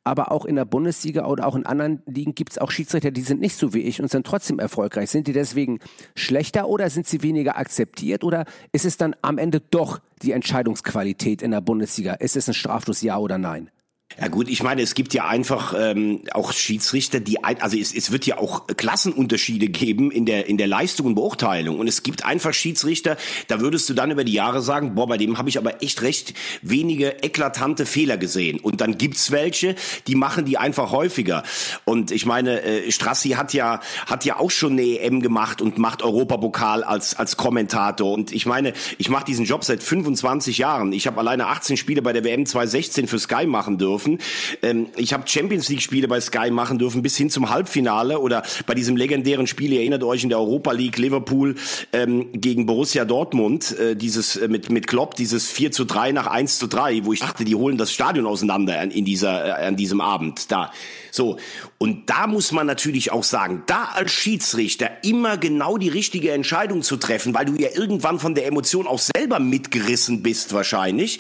aber 0.04 0.32
auch 0.32 0.46
in 0.46 0.56
der 0.56 0.66
Bundesliga 0.66 1.26
oder 1.26 1.48
auch 1.48 1.56
in 1.56 1.66
anderen 1.66 2.02
Ligen 2.06 2.36
gibt 2.36 2.54
es 2.54 2.58
auch 2.58 2.72
Schiedsrichter, 2.72 3.12
die 3.12 3.22
sind 3.22 3.42
nicht 3.42 3.58
so 3.58 3.74
wie 3.74 3.82
ich 3.82 4.02
und 4.02 4.10
sind 4.10 4.26
trotzdem 4.26 4.60
erfolgreich. 4.60 5.10
Sind 5.10 5.28
die 5.28 5.34
deswegen 5.34 5.80
schlechter 6.16 6.68
oder 6.68 6.90
sind 6.90 7.08
sie 7.08 7.22
weniger 7.22 7.58
akzeptiert 7.58 8.24
oder 8.24 8.46
ist 8.72 8.86
es 8.86 8.98
dann 8.98 9.16
am 9.22 9.38
Ende 9.38 9.60
doch 9.60 10.00
die 10.22 10.32
Entscheidungsqualität 10.32 11.42
in 11.42 11.52
der 11.52 11.62
Bundesliga? 11.62 12.14
Ist 12.14 12.36
es 12.36 12.48
ein 12.48 12.54
Strafstoß, 12.54 13.02
ja 13.02 13.18
oder 13.18 13.38
nein? 13.38 13.70
Ja 14.18 14.30
gut, 14.30 14.48
ich 14.48 14.64
meine, 14.64 14.82
es 14.82 14.96
gibt 14.96 15.14
ja 15.14 15.28
einfach 15.28 15.74
ähm, 15.78 16.22
auch 16.32 16.54
Schiedsrichter, 16.54 17.20
die 17.20 17.44
ein, 17.44 17.62
also 17.62 17.78
es, 17.78 17.94
es 17.94 18.12
wird 18.12 18.26
ja 18.26 18.38
auch 18.38 18.66
Klassenunterschiede 18.68 19.68
geben 19.68 20.10
in 20.10 20.26
der 20.26 20.48
in 20.48 20.58
der 20.58 20.68
Leistung 20.68 21.08
und 21.08 21.16
Beurteilung. 21.16 21.80
Und 21.80 21.90
es 21.90 22.02
gibt 22.02 22.24
einfach 22.24 22.54
Schiedsrichter, 22.54 23.18
da 23.50 23.60
würdest 23.60 23.90
du 23.90 23.94
dann 23.94 24.12
über 24.12 24.24
die 24.24 24.32
Jahre 24.32 24.62
sagen, 24.62 24.96
boah, 24.96 25.08
bei 25.08 25.18
dem 25.18 25.38
habe 25.38 25.50
ich 25.50 25.58
aber 25.58 25.84
echt 25.84 26.02
recht 26.02 26.34
wenige 26.62 27.24
eklatante 27.24 27.86
Fehler 27.86 28.16
gesehen. 28.16 28.62
Und 28.62 28.80
dann 28.80 28.98
gibt's 28.98 29.32
welche, 29.32 29.76
die 30.08 30.16
machen 30.16 30.46
die 30.46 30.58
einfach 30.58 30.92
häufiger. 30.92 31.44
Und 31.84 32.12
ich 32.12 32.26
meine, 32.26 32.62
äh, 32.62 32.92
Strassi 32.92 33.32
hat 33.32 33.54
ja 33.54 33.82
hat 34.06 34.24
ja 34.24 34.40
auch 34.40 34.52
schon 34.52 34.74
eine 34.74 35.00
EM 35.00 35.20
gemacht 35.20 35.62
und 35.62 35.78
macht 35.78 36.04
Europapokal 36.04 36.86
als 36.86 37.16
als 37.16 37.36
Kommentator. 37.36 38.14
Und 38.14 38.32
ich 38.32 38.46
meine, 38.46 38.72
ich 38.98 39.10
mache 39.10 39.26
diesen 39.26 39.44
Job 39.44 39.66
seit 39.66 39.84
25 39.84 40.58
Jahren. 40.58 40.94
Ich 40.94 41.06
habe 41.06 41.20
alleine 41.20 41.48
18 41.48 41.76
Spiele 41.76 42.02
bei 42.02 42.14
der 42.14 42.24
WM 42.24 42.46
2016 42.46 43.10
für 43.10 43.20
Sky 43.20 43.46
machen 43.46 43.78
dürfen 43.78 44.05
dürfen. 44.06 44.20
Ähm, 44.62 44.88
ich 44.96 45.14
habe 45.14 45.28
Champions 45.28 45.70
League 45.70 45.82
Spiele 45.82 46.08
bei 46.08 46.20
Sky 46.22 46.52
machen 46.52 46.78
dürfen 46.78 47.02
bis 47.02 47.18
hin 47.18 47.30
zum 47.30 47.50
Halbfinale 47.50 48.20
oder 48.20 48.44
bei 48.66 48.74
diesem 48.74 48.96
legendären 48.96 49.48
Spiel, 49.48 49.74
ihr 49.74 49.80
erinnert 49.80 50.04
euch 50.04 50.24
in 50.24 50.30
der 50.30 50.40
Europa 50.40 50.72
League 50.72 50.98
Liverpool 50.98 51.56
ähm, 51.94 52.28
gegen 52.34 52.66
Borussia 52.66 53.06
Dortmund, 53.06 53.78
äh, 53.78 53.96
dieses 53.96 54.36
äh, 54.36 54.48
mit 54.48 54.70
mit 54.70 54.88
Klopp, 54.88 55.16
dieses 55.16 55.50
4 55.50 55.72
zu 55.72 55.86
3 55.86 56.12
nach 56.12 56.28
1 56.28 56.60
zu 56.60 56.68
3, 56.68 57.06
wo 57.06 57.14
ich 57.14 57.20
dachte, 57.20 57.46
die 57.46 57.56
holen 57.56 57.78
das 57.78 57.92
Stadion 57.92 58.26
auseinander 58.26 58.80
an, 58.80 58.92
in 58.92 59.06
dieser 59.06 59.62
äh, 59.62 59.66
an 59.68 59.76
diesem 59.76 60.02
Abend 60.02 60.52
da. 60.52 60.72
So 61.12 61.38
und 61.78 62.10
da 62.10 62.28
muss 62.28 62.52
man 62.52 62.68
natürlich 62.68 63.12
auch 63.12 63.24
sagen, 63.24 63.64
da 63.68 63.90
als 63.94 64.12
Schiedsrichter 64.12 64.90
immer 65.04 65.38
genau 65.38 65.78
die 65.78 65.90
richtige 65.90 66.32
Entscheidung 66.32 66.82
zu 66.82 66.98
treffen, 66.98 67.34
weil 67.34 67.46
du 67.46 67.56
ja 67.56 67.70
irgendwann 67.74 68.20
von 68.20 68.36
der 68.36 68.46
Emotion 68.48 68.88
auch 68.88 69.00
selber 69.00 69.40
mitgerissen 69.40 70.24
bist 70.24 70.54
wahrscheinlich. 70.54 71.20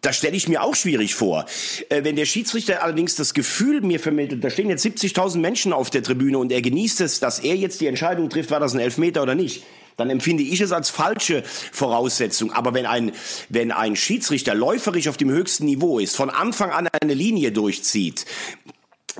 Das 0.00 0.16
stelle 0.16 0.36
ich 0.36 0.48
mir 0.48 0.62
auch 0.62 0.74
schwierig 0.74 1.14
vor. 1.14 1.46
Äh, 1.88 2.04
wenn 2.04 2.16
der 2.16 2.24
Schiedsrichter 2.24 2.82
allerdings 2.82 3.16
das 3.16 3.34
Gefühl 3.34 3.80
mir 3.80 4.00
vermittelt, 4.00 4.42
da 4.44 4.50
stehen 4.50 4.70
jetzt 4.70 4.84
70.000 4.84 5.38
Menschen 5.38 5.72
auf 5.72 5.90
der 5.90 6.02
Tribüne 6.02 6.38
und 6.38 6.52
er 6.52 6.62
genießt 6.62 7.00
es, 7.00 7.20
dass 7.20 7.38
er 7.40 7.56
jetzt 7.56 7.80
die 7.80 7.86
Entscheidung 7.86 8.30
trifft, 8.30 8.50
war 8.50 8.60
das 8.60 8.74
ein 8.74 8.80
Elfmeter 8.80 9.22
oder 9.22 9.34
nicht, 9.34 9.64
dann 9.96 10.10
empfinde 10.10 10.44
ich 10.44 10.60
es 10.60 10.72
als 10.72 10.90
falsche 10.90 11.42
Voraussetzung. 11.72 12.52
Aber 12.52 12.72
wenn 12.72 12.86
ein, 12.86 13.12
wenn 13.48 13.72
ein 13.72 13.96
Schiedsrichter 13.96 14.54
läuferisch 14.54 15.08
auf 15.08 15.16
dem 15.16 15.30
höchsten 15.30 15.64
Niveau 15.64 15.98
ist, 15.98 16.16
von 16.16 16.30
Anfang 16.30 16.70
an 16.70 16.88
eine 17.02 17.14
Linie 17.14 17.50
durchzieht, 17.50 18.24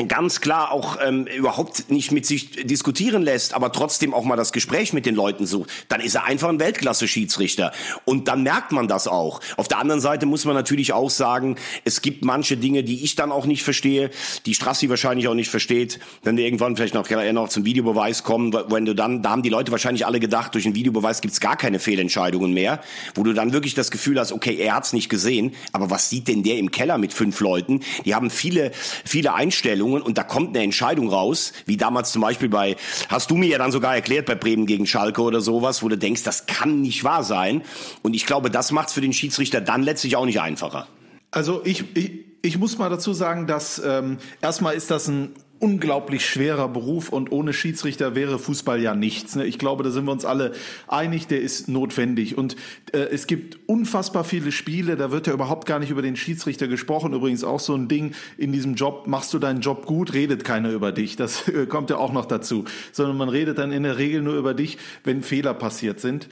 ganz 0.06 0.40
klar 0.40 0.70
auch 0.70 0.98
ähm, 1.04 1.26
überhaupt 1.26 1.90
nicht 1.90 2.12
mit 2.12 2.24
sich 2.24 2.66
diskutieren 2.66 3.22
lässt, 3.22 3.54
aber 3.54 3.72
trotzdem 3.72 4.14
auch 4.14 4.24
mal 4.24 4.36
das 4.36 4.52
Gespräch 4.52 4.92
mit 4.92 5.06
den 5.06 5.16
Leuten 5.16 5.46
sucht, 5.46 5.70
dann 5.88 6.00
ist 6.00 6.14
er 6.14 6.24
einfach 6.24 6.48
ein 6.48 6.60
Weltklasse-Schiedsrichter. 6.60 7.72
Und 8.04 8.28
dann 8.28 8.44
merkt 8.44 8.70
man 8.70 8.86
das 8.86 9.08
auch. 9.08 9.40
Auf 9.56 9.66
der 9.66 9.78
anderen 9.78 10.00
Seite 10.00 10.26
muss 10.26 10.44
man 10.44 10.54
natürlich 10.54 10.92
auch 10.92 11.10
sagen, 11.10 11.56
es 11.84 12.00
gibt 12.00 12.24
manche 12.24 12.56
Dinge, 12.56 12.84
die 12.84 13.02
ich 13.02 13.16
dann 13.16 13.32
auch 13.32 13.46
nicht 13.46 13.64
verstehe, 13.64 14.10
die 14.46 14.54
Strassi 14.54 14.88
wahrscheinlich 14.88 15.26
auch 15.26 15.34
nicht 15.34 15.50
versteht, 15.50 15.98
wenn 16.22 16.36
wir 16.36 16.44
irgendwann 16.44 16.76
vielleicht 16.76 16.94
noch, 16.94 17.08
noch 17.10 17.48
zum 17.48 17.64
Videobeweis 17.64 18.22
kommen, 18.22 18.52
wenn 18.68 18.84
du 18.84 18.94
dann, 18.94 19.22
da 19.22 19.30
haben 19.30 19.42
die 19.42 19.48
Leute 19.48 19.72
wahrscheinlich 19.72 20.06
alle 20.06 20.20
gedacht, 20.20 20.54
durch 20.54 20.64
den 20.64 20.76
Videobeweis 20.76 21.20
gibt's 21.20 21.40
gar 21.40 21.56
keine 21.56 21.80
Fehlentscheidungen 21.80 22.52
mehr, 22.52 22.80
wo 23.16 23.24
du 23.24 23.32
dann 23.32 23.52
wirklich 23.52 23.74
das 23.74 23.90
Gefühl 23.90 24.20
hast, 24.20 24.32
okay, 24.32 24.56
er 24.56 24.76
hat's 24.76 24.92
nicht 24.92 25.08
gesehen, 25.08 25.54
aber 25.72 25.90
was 25.90 26.08
sieht 26.08 26.28
denn 26.28 26.44
der 26.44 26.58
im 26.58 26.70
Keller 26.70 26.98
mit 26.98 27.12
fünf 27.12 27.40
Leuten? 27.40 27.80
Die 28.04 28.14
haben 28.14 28.30
viele, 28.30 28.70
viele 29.04 29.34
Einstellungen 29.34 29.87
Entscheidungen 29.88 30.02
und 30.02 30.18
da 30.18 30.22
kommt 30.22 30.50
eine 30.50 30.64
Entscheidung 30.64 31.08
raus, 31.08 31.52
wie 31.66 31.76
damals 31.76 32.12
zum 32.12 32.22
Beispiel 32.22 32.48
bei, 32.48 32.76
hast 33.08 33.30
du 33.30 33.36
mir 33.36 33.48
ja 33.48 33.58
dann 33.58 33.72
sogar 33.72 33.94
erklärt 33.94 34.26
bei 34.26 34.34
Bremen 34.34 34.66
gegen 34.66 34.86
Schalke 34.86 35.22
oder 35.22 35.40
sowas, 35.40 35.82
wo 35.82 35.88
du 35.88 35.96
denkst, 35.96 36.22
das 36.22 36.46
kann 36.46 36.80
nicht 36.80 37.04
wahr 37.04 37.24
sein. 37.24 37.62
Und 38.02 38.14
ich 38.14 38.26
glaube, 38.26 38.50
das 38.50 38.72
macht 38.72 38.88
es 38.88 38.94
für 38.94 39.00
den 39.00 39.12
Schiedsrichter 39.12 39.60
dann 39.60 39.82
letztlich 39.82 40.16
auch 40.16 40.26
nicht 40.26 40.40
einfacher. 40.40 40.86
Also 41.30 41.62
ich, 41.64 41.84
ich, 41.96 42.24
ich 42.42 42.58
muss 42.58 42.78
mal 42.78 42.88
dazu 42.88 43.12
sagen, 43.12 43.46
dass 43.46 43.80
ähm, 43.84 44.18
erstmal 44.40 44.74
ist 44.74 44.90
das 44.90 45.08
ein 45.08 45.34
unglaublich 45.60 46.24
schwerer 46.24 46.68
Beruf 46.68 47.08
und 47.08 47.32
ohne 47.32 47.52
Schiedsrichter 47.52 48.14
wäre 48.14 48.38
Fußball 48.38 48.80
ja 48.80 48.94
nichts. 48.94 49.36
Ne? 49.36 49.44
Ich 49.46 49.58
glaube, 49.58 49.82
da 49.82 49.90
sind 49.90 50.04
wir 50.04 50.12
uns 50.12 50.24
alle 50.24 50.52
einig, 50.86 51.26
der 51.26 51.40
ist 51.40 51.68
notwendig. 51.68 52.38
Und 52.38 52.56
äh, 52.92 52.98
es 52.98 53.26
gibt 53.26 53.58
unfassbar 53.66 54.24
viele 54.24 54.52
Spiele, 54.52 54.96
da 54.96 55.10
wird 55.10 55.26
ja 55.26 55.32
überhaupt 55.32 55.66
gar 55.66 55.78
nicht 55.78 55.90
über 55.90 56.02
den 56.02 56.16
Schiedsrichter 56.16 56.68
gesprochen. 56.68 57.12
Übrigens 57.12 57.44
auch 57.44 57.60
so 57.60 57.74
ein 57.74 57.88
Ding 57.88 58.12
in 58.36 58.52
diesem 58.52 58.74
Job, 58.74 59.06
machst 59.06 59.34
du 59.34 59.38
deinen 59.38 59.60
Job 59.60 59.86
gut, 59.86 60.12
redet 60.12 60.44
keiner 60.44 60.70
über 60.70 60.92
dich. 60.92 61.16
Das 61.16 61.48
äh, 61.48 61.66
kommt 61.66 61.90
ja 61.90 61.96
auch 61.96 62.12
noch 62.12 62.26
dazu. 62.26 62.64
Sondern 62.92 63.16
man 63.16 63.28
redet 63.28 63.58
dann 63.58 63.72
in 63.72 63.82
der 63.82 63.98
Regel 63.98 64.22
nur 64.22 64.34
über 64.34 64.54
dich, 64.54 64.78
wenn 65.04 65.22
Fehler 65.22 65.54
passiert 65.54 66.00
sind. 66.00 66.28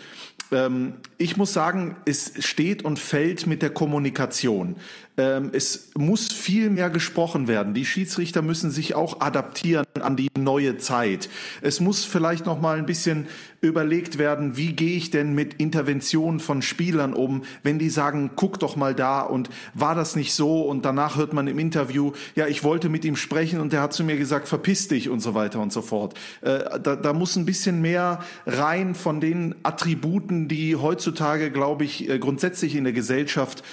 Ähm, 0.53 0.95
ich 1.19 1.37
muss 1.37 1.53
sagen, 1.53 1.97
es 2.05 2.33
steht 2.45 2.85
und 2.85 2.99
fällt 2.99 3.47
mit 3.47 3.63
der 3.63 3.71
Kommunikation. 3.71 4.77
Ähm, 5.19 5.51
es 5.53 5.91
muss 5.97 6.33
viel 6.33 6.71
mehr 6.71 6.91
gesprochen 6.91 7.49
werden. 7.49 7.75
Die 7.75 7.87
Schiedsrichter 7.87 8.43
müssen 8.43 8.71
sich 8.71 8.95
auch 8.95 9.21
adaptieren 9.21 9.87
an 10.01 10.17
die 10.17 10.29
neue 10.37 10.77
Zeit. 10.79 11.29
Es 11.63 11.81
muss 11.81 12.05
vielleicht 12.05 12.47
noch 12.47 12.61
mal 12.61 12.79
ein 12.79 12.87
bisschen 12.87 13.27
überlegt 13.61 14.19
werden, 14.19 14.57
wie 14.57 14.75
gehe 14.75 14.97
ich 14.97 15.11
denn 15.11 15.35
mit 15.35 15.55
Interventionen 15.55 16.41
von 16.41 16.63
Spielern 16.63 17.15
um, 17.15 17.45
wenn 17.63 17.79
die 17.79 17.89
sagen, 17.89 18.31
guck 18.37 18.59
doch 18.61 18.77
mal 18.77 18.95
da 18.95 19.23
und 19.23 19.51
war 19.75 19.95
das 19.95 20.17
nicht 20.17 20.35
so 20.35 20.63
und 20.63 20.85
danach 20.85 21.17
hört 21.17 21.33
man 21.33 21.47
im 21.47 21.59
Interview, 21.59 22.13
ja, 22.35 22.47
ich 22.47 22.65
wollte 22.65 22.89
mit 22.89 23.05
ihm 23.05 23.17
sprechen 23.17 23.61
und 23.61 23.73
der 23.73 23.81
hat 23.81 23.93
zu 23.93 24.05
mir 24.05 24.17
gesagt, 24.17 24.49
verpiss 24.49 24.89
dich 24.89 25.09
und 25.09 25.21
so 25.21 25.35
weiter 25.35 25.61
und 25.61 25.73
so 25.73 25.83
fort. 25.83 26.15
Äh, 26.43 26.81
da, 26.81 26.97
da 26.97 27.13
muss 27.13 27.37
ein 27.37 27.47
bisschen 27.47 27.81
mehr 27.81 28.21
rein 28.47 28.95
von 28.95 29.21
den 29.21 29.55
Attributen, 29.63 30.49
die 30.49 30.77
heutzutage, 30.77 31.51
glaube 31.51 31.85
ich, 31.85 32.09
äh, 32.09 32.19
grundsätzlich 32.19 32.77
in 32.77 32.85
der 32.85 32.93
Gesellschaft 32.93 33.65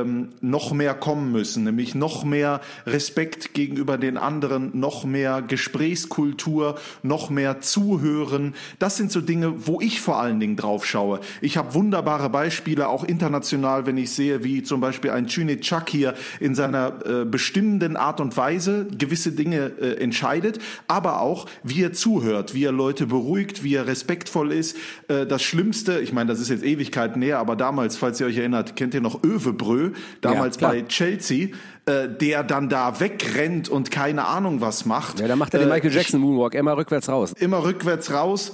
ähm, 0.00 0.28
noch 0.40 0.72
mehr 0.72 0.94
kommen 0.94 1.32
müssen, 1.32 1.64
nämlich 1.64 1.94
noch 1.94 2.24
mehr 2.24 2.60
Respekt 2.86 3.54
gegenüber 3.54 3.98
den 3.98 4.16
anderen, 4.16 4.78
noch 4.78 5.04
mehr 5.04 5.42
Gesprächskultur, 5.42 6.76
noch 7.02 7.30
mehr 7.30 7.60
Zuhören. 7.60 8.54
Das 8.78 8.96
sind 8.96 9.12
so 9.12 9.20
Dinge, 9.20 9.66
wo 9.66 9.80
ich 9.80 10.00
vor 10.00 10.20
allen 10.20 10.40
Dingen 10.40 10.56
drauf 10.56 10.86
schaue. 10.86 11.20
Ich 11.40 11.56
habe 11.56 11.74
wunderbare 11.74 12.30
Beispiele, 12.30 12.88
auch 12.88 13.04
international, 13.04 13.86
wenn 13.86 13.96
ich 13.96 14.10
sehe, 14.10 14.44
wie 14.44 14.62
zum 14.62 14.80
Beispiel 14.80 15.10
ein 15.10 15.28
Cüneyt 15.28 15.62
Chuck 15.62 15.88
hier 15.88 16.14
in 16.40 16.54
seiner 16.54 16.94
äh, 17.04 17.24
bestimmenden 17.24 17.96
Art 17.96 18.20
und 18.20 18.36
Weise 18.36 18.86
gewisse 18.98 19.32
Dinge 19.32 19.72
äh, 19.80 20.02
entscheidet, 20.02 20.58
aber 20.88 21.20
auch, 21.20 21.46
wie 21.62 21.82
er 21.82 21.92
zuhört, 21.92 22.54
wie 22.54 22.64
er 22.64 22.72
Leute 22.72 23.06
beruhigt, 23.06 23.64
wie 23.64 23.74
er 23.74 23.86
respektvoll 23.86 24.52
ist. 24.52 24.76
Äh, 25.08 25.26
das 25.26 25.42
Schlimmste, 25.42 26.00
ich 26.00 26.12
meine, 26.12 26.30
das 26.30 26.40
ist 26.40 26.48
jetzt 26.48 26.64
Ewigkeit 26.64 27.16
näher, 27.16 27.38
aber 27.38 27.56
damals, 27.56 27.96
falls 27.96 28.20
ihr 28.20 28.26
euch 28.26 28.38
erinnert, 28.38 28.76
kennt 28.76 28.94
ihr 28.94 29.00
noch 29.00 29.22
Övebrö, 29.24 29.81
damals 30.20 30.60
Ja, 30.60 30.68
bei 30.68 30.82
Chelsea, 30.82 31.48
äh, 31.86 32.08
der 32.08 32.44
dann 32.44 32.68
da 32.68 33.00
wegrennt 33.00 33.68
und 33.68 33.90
keine 33.90 34.24
Ahnung 34.26 34.60
was 34.60 34.84
macht. 34.86 35.20
Ja, 35.20 35.28
dann 35.28 35.38
macht 35.38 35.52
er 35.54 35.60
den 35.60 35.68
Äh, 35.70 35.74
Michael 35.74 35.92
Jackson 35.92 36.20
Moonwalk 36.20 36.54
immer 36.54 36.76
rückwärts 36.76 37.08
raus. 37.08 37.32
immer 37.38 37.64
rückwärts 37.64 38.12
raus, 38.12 38.52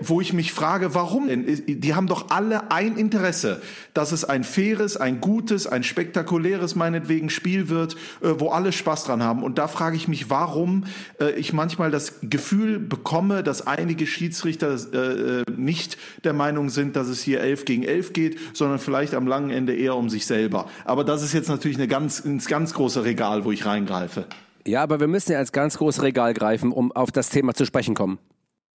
wo 0.00 0.20
ich 0.20 0.32
mich 0.32 0.52
frage, 0.52 0.94
warum 0.94 1.28
denn? 1.28 1.46
Die 1.66 1.94
haben 1.94 2.06
doch 2.06 2.30
alle 2.30 2.70
ein 2.70 2.96
Interesse, 2.96 3.60
dass 3.94 4.12
es 4.12 4.24
ein 4.24 4.44
faires, 4.44 4.96
ein 4.96 5.20
gutes, 5.20 5.66
ein 5.66 5.82
spektakuläres 5.82 6.74
meinetwegen 6.74 7.30
Spiel 7.30 7.68
wird, 7.68 7.94
äh, 8.22 8.34
wo 8.38 8.48
alle 8.48 8.72
Spaß 8.72 9.04
dran 9.04 9.22
haben. 9.22 9.42
Und 9.42 9.58
da 9.58 9.68
frage 9.68 9.96
ich 9.96 10.08
mich, 10.08 10.30
warum 10.30 10.84
äh, 11.20 11.30
ich 11.32 11.52
manchmal 11.52 11.90
das 11.90 12.20
Gefühl 12.22 12.78
bekomme, 12.78 13.42
dass 13.42 13.66
einige 13.66 14.06
Schiedsrichter 14.06 14.76
äh, 14.92 15.40
äh, 15.40 15.44
nicht 15.56 15.98
der 16.24 16.32
Meinung 16.32 16.70
sind, 16.70 16.96
dass 16.96 17.08
es 17.08 17.22
hier 17.22 17.40
11 17.40 17.64
gegen 17.64 17.82
11 17.84 18.12
geht, 18.12 18.38
sondern 18.52 18.78
vielleicht 18.78 19.14
am 19.14 19.26
langen 19.26 19.50
Ende 19.50 19.74
eher 19.74 19.96
um 19.96 20.10
sich 20.10 20.26
selber. 20.26 20.68
Aber 20.84 21.04
das 21.04 21.22
ist 21.22 21.32
jetzt 21.32 21.48
natürlich 21.48 21.78
eine 21.78 21.88
ganz, 21.88 22.20
ins 22.20 22.46
ganz 22.46 22.74
große 22.74 23.04
Regal, 23.04 23.44
wo 23.44 23.52
ich 23.52 23.66
reingreife. 23.66 24.26
Ja, 24.66 24.82
aber 24.82 25.00
wir 25.00 25.08
müssen 25.08 25.32
ja 25.32 25.38
als 25.38 25.52
ganz 25.52 25.78
großes 25.78 26.02
Regal 26.02 26.34
greifen, 26.34 26.72
um 26.72 26.92
auf 26.92 27.10
das 27.10 27.30
Thema 27.30 27.54
zu 27.54 27.64
sprechen 27.64 27.94
kommen. 27.94 28.18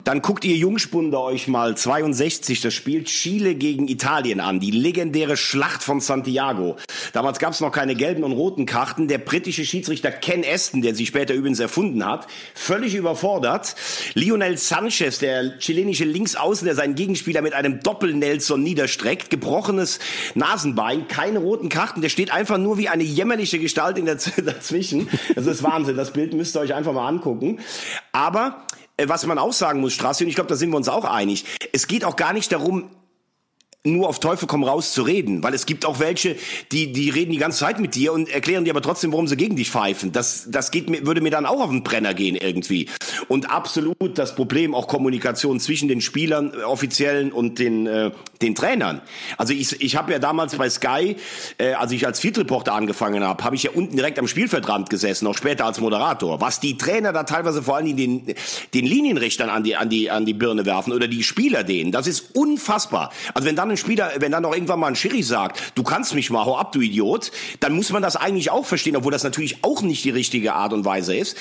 Dann 0.03 0.21
guckt 0.21 0.43
ihr 0.43 0.57
Jungspunde 0.57 1.17
euch 1.21 1.47
mal 1.47 1.77
62 1.77 2.59
das 2.59 2.73
Spiel 2.73 3.05
Chile 3.05 3.55
gegen 3.55 3.87
Italien 3.87 4.41
an, 4.41 4.59
die 4.59 4.71
legendäre 4.71 5.37
Schlacht 5.37 5.81
von 5.81 6.01
Santiago. 6.01 6.75
Damals 7.13 7.39
gab 7.39 7.53
es 7.53 7.61
noch 7.61 7.71
keine 7.71 7.95
gelben 7.95 8.23
und 8.25 8.33
roten 8.33 8.65
Karten. 8.65 9.07
Der 9.07 9.17
britische 9.17 9.63
Schiedsrichter 9.63 10.11
Ken 10.11 10.43
Aston, 10.45 10.81
der 10.81 10.93
sie 10.93 11.05
später 11.05 11.33
übrigens 11.33 11.61
erfunden 11.61 12.05
hat, 12.05 12.27
völlig 12.53 12.95
überfordert. 12.95 13.75
Lionel 14.13 14.57
Sanchez, 14.57 15.19
der 15.19 15.57
chilenische 15.59 16.03
Linksaußen, 16.03 16.65
der 16.65 16.75
seinen 16.75 16.95
Gegenspieler 16.95 17.41
mit 17.41 17.53
einem 17.53 17.79
Doppel-Nelson 17.79 18.61
niederstreckt, 18.61 19.29
gebrochenes 19.29 19.99
Nasenbein, 20.35 21.07
keine 21.07 21.39
roten 21.39 21.69
Karten, 21.69 22.01
der 22.01 22.09
steht 22.09 22.33
einfach 22.33 22.57
nur 22.57 22.77
wie 22.77 22.89
eine 22.89 23.03
jämmerliche 23.03 23.57
Gestalt 23.57 23.97
in 23.97 24.05
der 24.05 24.15
dazwischen. 24.45 25.07
Das 25.33 25.45
ist 25.45 25.63
Wahnsinn, 25.63 25.95
das 25.95 26.11
Bild 26.11 26.33
müsst 26.33 26.57
ihr 26.57 26.59
euch 26.59 26.73
einfach 26.73 26.91
mal 26.91 27.07
angucken. 27.07 27.59
Aber 28.11 28.65
was 29.05 29.25
man 29.25 29.37
auch 29.37 29.53
sagen 29.53 29.81
muss, 29.81 29.93
Strassi, 29.93 30.23
und 30.23 30.29
ich 30.29 30.35
glaube, 30.35 30.49
da 30.49 30.55
sind 30.55 30.69
wir 30.69 30.77
uns 30.77 30.89
auch 30.89 31.05
einig, 31.05 31.45
es 31.71 31.87
geht 31.87 32.05
auch 32.05 32.15
gar 32.15 32.33
nicht 32.33 32.51
darum, 32.51 32.89
nur 33.85 34.07
auf 34.07 34.21
Teufel 34.21 34.47
komm 34.47 34.63
raus 34.63 34.93
zu 34.93 35.01
reden, 35.01 35.43
weil 35.43 35.53
es 35.53 35.65
gibt 35.65 35.85
auch 35.85 35.99
welche, 35.99 36.37
die 36.71 36.93
die 36.93 37.09
reden 37.09 37.33
die 37.33 37.37
ganze 37.37 37.59
Zeit 37.59 37.81
mit 37.81 37.95
dir 37.95 38.13
und 38.13 38.29
erklären 38.29 38.63
dir 38.63 38.71
aber 38.71 38.81
trotzdem, 38.81 39.11
warum 39.11 39.27
sie 39.27 39.35
gegen 39.35 39.57
dich 39.57 39.71
pfeifen. 39.71 40.13
Das 40.13 40.45
das 40.49 40.71
geht 40.71 40.89
mir 40.89 41.05
würde 41.05 41.19
mir 41.19 41.31
dann 41.31 41.45
auch 41.45 41.59
auf 41.59 41.69
den 41.69 41.83
Brenner 41.83 42.13
gehen 42.13 42.37
irgendwie. 42.37 42.87
Und 43.27 43.51
absolut 43.51 44.17
das 44.17 44.35
Problem 44.35 44.73
auch 44.73 44.87
Kommunikation 44.87 45.59
zwischen 45.59 45.89
den 45.89 45.99
Spielern, 45.99 46.53
äh, 46.53 46.63
offiziellen 46.63 47.33
und 47.33 47.59
den 47.59 47.85
äh, 47.85 48.11
den 48.41 48.55
Trainern. 48.55 49.01
Also 49.37 49.51
ich 49.51 49.81
ich 49.81 49.97
habe 49.97 50.13
ja 50.13 50.19
damals 50.19 50.55
bei 50.55 50.69
Sky, 50.69 51.17
äh, 51.57 51.73
als 51.73 51.91
ich 51.91 52.05
als 52.05 52.21
Field 52.21 52.37
Reporter 52.37 52.73
angefangen 52.75 53.21
habe, 53.21 53.43
habe 53.43 53.57
ich 53.57 53.63
ja 53.63 53.71
unten 53.71 53.97
direkt 53.97 54.17
am 54.17 54.29
Spielfeldrand 54.29 54.89
gesessen, 54.89 55.27
auch 55.27 55.35
später 55.35 55.65
als 55.65 55.81
Moderator. 55.81 56.39
Was 56.39 56.61
die 56.61 56.77
Trainer 56.77 57.11
da 57.11 57.23
teilweise 57.23 57.61
vor 57.61 57.75
allen 57.75 57.87
Dingen 57.87 57.97
den 57.97 58.35
den 58.73 58.85
Linienrichtern 58.85 59.49
an 59.49 59.63
die 59.63 59.75
an 59.75 59.89
die 59.89 60.09
an 60.09 60.25
die 60.25 60.33
Birne 60.33 60.65
werfen 60.65 60.93
oder 60.93 61.09
die 61.09 61.23
Spieler 61.23 61.65
denen, 61.65 61.91
das 61.91 62.07
ist 62.07 62.33
unfassbar. 62.33 63.11
Also 63.33 63.45
wenn 63.45 63.57
dann 63.57 63.72
ein 63.73 63.77
Spieler, 63.77 64.11
wenn 64.19 64.31
dann 64.31 64.43
noch 64.43 64.53
irgendwann 64.53 64.79
mal 64.79 64.87
ein 64.87 64.95
Schiri 64.95 65.23
sagt, 65.23 65.73
du 65.75 65.83
kannst 65.83 66.15
mich 66.15 66.29
mal, 66.29 66.45
hau 66.45 66.57
ab, 66.57 66.71
du 66.71 66.81
Idiot, 66.81 67.31
dann 67.59 67.73
muss 67.73 67.91
man 67.91 68.01
das 68.01 68.15
eigentlich 68.15 68.51
auch 68.51 68.65
verstehen, 68.65 68.95
obwohl 68.95 69.11
das 69.11 69.23
natürlich 69.23 69.63
auch 69.63 69.81
nicht 69.81 70.03
die 70.05 70.09
richtige 70.09 70.53
Art 70.53 70.73
und 70.73 70.85
Weise 70.85 71.15
ist. 71.15 71.37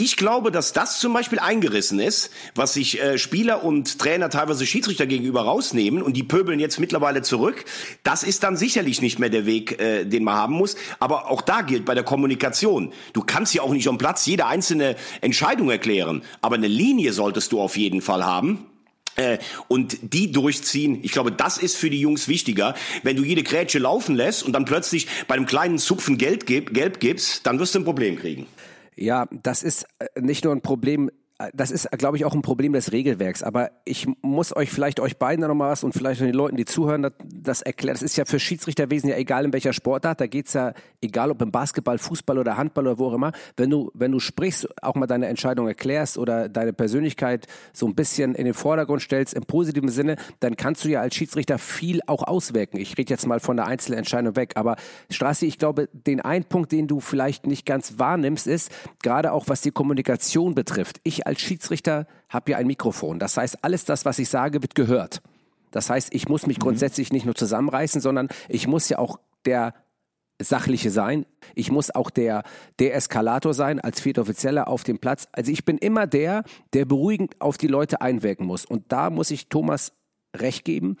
Ich 0.00 0.16
glaube, 0.16 0.52
dass 0.52 0.72
das 0.72 1.00
zum 1.00 1.12
Beispiel 1.12 1.40
eingerissen 1.40 1.98
ist, 1.98 2.30
was 2.54 2.74
sich 2.74 3.02
äh, 3.02 3.18
Spieler 3.18 3.64
und 3.64 3.98
Trainer 3.98 4.30
teilweise 4.30 4.64
Schiedsrichter 4.64 5.06
gegenüber 5.06 5.40
rausnehmen 5.40 6.02
und 6.02 6.16
die 6.16 6.22
pöbeln 6.22 6.60
jetzt 6.60 6.78
mittlerweile 6.78 7.22
zurück. 7.22 7.64
Das 8.04 8.22
ist 8.22 8.44
dann 8.44 8.56
sicherlich 8.56 9.02
nicht 9.02 9.18
mehr 9.18 9.28
der 9.28 9.44
Weg, 9.44 9.80
äh, 9.80 10.04
den 10.04 10.22
man 10.22 10.36
haben 10.36 10.54
muss. 10.54 10.76
Aber 11.00 11.28
auch 11.28 11.42
da 11.42 11.62
gilt 11.62 11.84
bei 11.84 11.96
der 11.96 12.04
Kommunikation. 12.04 12.92
Du 13.12 13.22
kannst 13.22 13.54
ja 13.54 13.62
auch 13.62 13.72
nicht 13.72 13.88
am 13.88 13.98
Platz 13.98 14.24
jede 14.24 14.46
einzelne 14.46 14.94
Entscheidung 15.20 15.68
erklären. 15.68 16.22
Aber 16.42 16.54
eine 16.54 16.68
Linie 16.68 17.12
solltest 17.12 17.50
du 17.50 17.60
auf 17.60 17.76
jeden 17.76 18.00
Fall 18.00 18.24
haben. 18.24 18.66
Äh, 19.18 19.38
und 19.66 20.14
die 20.14 20.30
durchziehen, 20.30 21.00
ich 21.02 21.12
glaube, 21.12 21.32
das 21.32 21.58
ist 21.58 21.76
für 21.76 21.90
die 21.90 22.00
Jungs 22.00 22.28
wichtiger. 22.28 22.74
Wenn 23.02 23.16
du 23.16 23.24
jede 23.24 23.42
Grätsche 23.42 23.78
laufen 23.78 24.14
lässt 24.14 24.44
und 24.44 24.52
dann 24.52 24.64
plötzlich 24.64 25.08
bei 25.26 25.34
einem 25.34 25.46
kleinen 25.46 25.78
Zupfen 25.78 26.18
Geld 26.18 26.46
gib, 26.46 26.72
gelb 26.72 27.00
gibst, 27.00 27.46
dann 27.46 27.58
wirst 27.58 27.74
du 27.74 27.80
ein 27.80 27.84
Problem 27.84 28.16
kriegen. 28.16 28.46
Ja, 28.94 29.26
das 29.42 29.62
ist 29.62 29.86
äh, 29.98 30.20
nicht 30.20 30.44
nur 30.44 30.54
ein 30.54 30.62
Problem, 30.62 31.10
das 31.54 31.70
ist, 31.70 31.88
glaube 31.92 32.16
ich, 32.16 32.24
auch 32.24 32.34
ein 32.34 32.42
Problem 32.42 32.72
des 32.72 32.90
Regelwerks. 32.90 33.44
Aber 33.44 33.70
ich 33.84 34.08
muss 34.22 34.54
euch 34.56 34.70
vielleicht 34.70 34.98
euch 34.98 35.18
beiden 35.18 35.46
noch 35.46 35.54
mal 35.54 35.70
was 35.70 35.84
und 35.84 35.92
vielleicht 35.92 36.20
den 36.20 36.34
Leuten, 36.34 36.56
die 36.56 36.64
zuhören, 36.64 37.02
das, 37.02 37.12
das 37.24 37.62
erklären. 37.62 37.94
Das 37.94 38.02
ist 38.02 38.16
ja 38.16 38.24
für 38.24 38.40
Schiedsrichterwesen 38.40 39.08
ja 39.08 39.16
egal 39.16 39.44
in 39.44 39.52
welcher 39.52 39.72
Sportart. 39.72 40.20
Da 40.20 40.26
geht's 40.26 40.54
ja 40.54 40.72
egal 41.00 41.30
ob 41.30 41.40
im 41.40 41.52
Basketball, 41.52 41.98
Fußball 41.98 42.38
oder 42.38 42.56
Handball 42.56 42.88
oder 42.88 42.98
wo 42.98 43.06
auch 43.06 43.14
immer. 43.14 43.30
Wenn 43.56 43.70
du 43.70 43.92
wenn 43.94 44.10
du 44.10 44.18
sprichst, 44.18 44.68
auch 44.82 44.96
mal 44.96 45.06
deine 45.06 45.26
Entscheidung 45.26 45.68
erklärst 45.68 46.18
oder 46.18 46.48
deine 46.48 46.72
Persönlichkeit 46.72 47.46
so 47.72 47.86
ein 47.86 47.94
bisschen 47.94 48.34
in 48.34 48.44
den 48.44 48.54
Vordergrund 48.54 49.02
stellst 49.02 49.34
im 49.34 49.44
positiven 49.44 49.90
Sinne, 49.90 50.16
dann 50.40 50.56
kannst 50.56 50.84
du 50.84 50.88
ja 50.88 51.00
als 51.00 51.14
Schiedsrichter 51.14 51.58
viel 51.58 52.00
auch 52.06 52.24
auswirken. 52.24 52.78
Ich 52.78 52.98
rede 52.98 53.10
jetzt 53.10 53.26
mal 53.28 53.38
von 53.38 53.56
der 53.56 53.66
einzelnen 53.66 53.98
Entscheidung 53.98 54.34
weg. 54.34 54.52
Aber 54.56 54.74
Strassi, 55.08 55.46
ich 55.46 55.58
glaube, 55.58 55.88
den 55.92 56.20
einen 56.20 56.44
Punkt, 56.44 56.72
den 56.72 56.88
du 56.88 56.98
vielleicht 56.98 57.46
nicht 57.46 57.64
ganz 57.64 58.00
wahrnimmst, 58.00 58.48
ist 58.48 58.72
gerade 59.04 59.32
auch 59.32 59.44
was 59.46 59.60
die 59.60 59.70
Kommunikation 59.70 60.56
betrifft. 60.56 61.00
Ich 61.04 61.27
als 61.28 61.40
Schiedsrichter 61.40 62.06
habe 62.28 62.52
ja 62.52 62.58
ein 62.58 62.66
Mikrofon. 62.66 63.18
Das 63.18 63.36
heißt, 63.36 63.62
alles 63.62 63.84
das, 63.84 64.04
was 64.04 64.18
ich 64.18 64.28
sage, 64.28 64.62
wird 64.62 64.74
gehört. 64.74 65.20
Das 65.70 65.90
heißt, 65.90 66.14
ich 66.14 66.28
muss 66.28 66.46
mich 66.46 66.58
grundsätzlich 66.58 67.12
nicht 67.12 67.26
nur 67.26 67.34
zusammenreißen, 67.34 68.00
sondern 68.00 68.28
ich 68.48 68.66
muss 68.66 68.88
ja 68.88 68.98
auch 68.98 69.20
der 69.44 69.74
Sachliche 70.40 70.90
sein. 70.90 71.26
Ich 71.54 71.70
muss 71.70 71.90
auch 71.90 72.10
der, 72.10 72.44
der 72.78 72.94
Eskalator 72.94 73.52
sein 73.52 73.78
als 73.78 74.00
Viertoffizieller 74.00 74.68
auf 74.68 74.84
dem 74.84 74.98
Platz. 74.98 75.28
Also 75.32 75.52
ich 75.52 75.64
bin 75.64 75.78
immer 75.78 76.06
der, 76.06 76.44
der 76.72 76.86
beruhigend 76.86 77.40
auf 77.40 77.58
die 77.58 77.66
Leute 77.66 78.00
einwirken 78.00 78.46
muss. 78.46 78.64
Und 78.64 78.90
da 78.90 79.10
muss 79.10 79.30
ich 79.30 79.48
Thomas 79.48 79.92
recht 80.34 80.64
geben. 80.64 80.96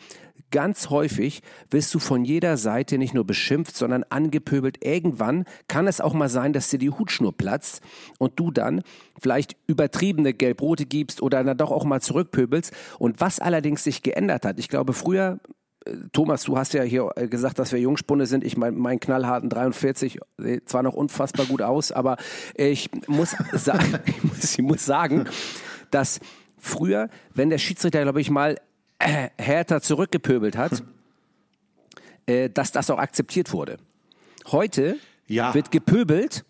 Ganz 0.50 0.90
häufig 0.90 1.42
wirst 1.70 1.94
du 1.94 1.98
von 1.98 2.24
jeder 2.24 2.56
Seite 2.56 2.98
nicht 2.98 3.14
nur 3.14 3.26
beschimpft, 3.26 3.76
sondern 3.76 4.04
angepöbelt. 4.04 4.84
Irgendwann 4.84 5.44
kann 5.68 5.86
es 5.86 6.00
auch 6.00 6.14
mal 6.14 6.28
sein, 6.28 6.52
dass 6.52 6.70
dir 6.70 6.78
die 6.78 6.90
Hutschnur 6.90 7.36
platzt 7.36 7.82
und 8.18 8.38
du 8.40 8.50
dann 8.50 8.82
vielleicht 9.20 9.56
übertriebene 9.66 10.32
Gelbrote 10.32 10.86
gibst 10.86 11.22
oder 11.22 11.44
dann 11.44 11.58
doch 11.58 11.70
auch 11.70 11.84
mal 11.84 12.00
zurückpöbelst. 12.00 12.72
Und 12.98 13.20
was 13.20 13.40
allerdings 13.40 13.84
sich 13.84 14.02
geändert 14.02 14.44
hat, 14.44 14.58
ich 14.58 14.68
glaube 14.68 14.92
früher 14.92 15.38
Thomas, 16.12 16.42
du 16.44 16.58
hast 16.58 16.74
ja 16.74 16.82
hier 16.82 17.10
äh, 17.16 17.28
gesagt, 17.28 17.58
dass 17.58 17.72
wir 17.72 17.80
Jungspunde 17.80 18.26
sind. 18.26 18.44
Ich 18.44 18.56
meine, 18.56 18.76
mein 18.76 19.00
knallharten 19.00 19.48
43 19.48 20.18
sieht 20.36 20.68
zwar 20.68 20.82
noch 20.82 20.94
unfassbar 20.94 21.46
gut 21.46 21.62
aus, 21.62 21.92
aber 21.92 22.16
ich 22.54 22.90
muss 23.06 23.36
sagen, 23.52 23.98
ich 24.06 24.22
muss, 24.22 24.58
ich 24.58 24.62
muss 24.62 24.84
sagen, 24.84 25.26
dass 25.90 26.20
früher, 26.58 27.08
wenn 27.34 27.50
der 27.50 27.58
Schiedsrichter, 27.58 28.02
glaube 28.02 28.20
ich, 28.20 28.30
mal 28.30 28.52
äh, 28.54 28.58
härter 29.00 29.80
zurückgepöbelt 29.80 30.56
hat, 30.56 30.82
äh, 32.26 32.50
dass 32.50 32.72
das 32.72 32.90
auch 32.90 32.98
akzeptiert 32.98 33.52
wurde. 33.52 33.78
Heute 34.46 34.96
Ja. 35.26 35.54
wird 35.54 35.70
gepöbelt 35.70 36.44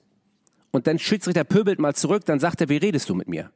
und 0.71 0.87
dann 0.87 0.99
Schiedsrichter 0.99 1.45
pöbelt 1.45 1.79
mal 1.79 1.95
zurück, 1.95 2.25
dann 2.25 2.41
sagt 2.41 2.61
er, 2.61 2.69
wie 2.69 2.77
redest 2.77 3.09
du 3.09 3.15
mit 3.15 3.29
mir? 3.29 3.51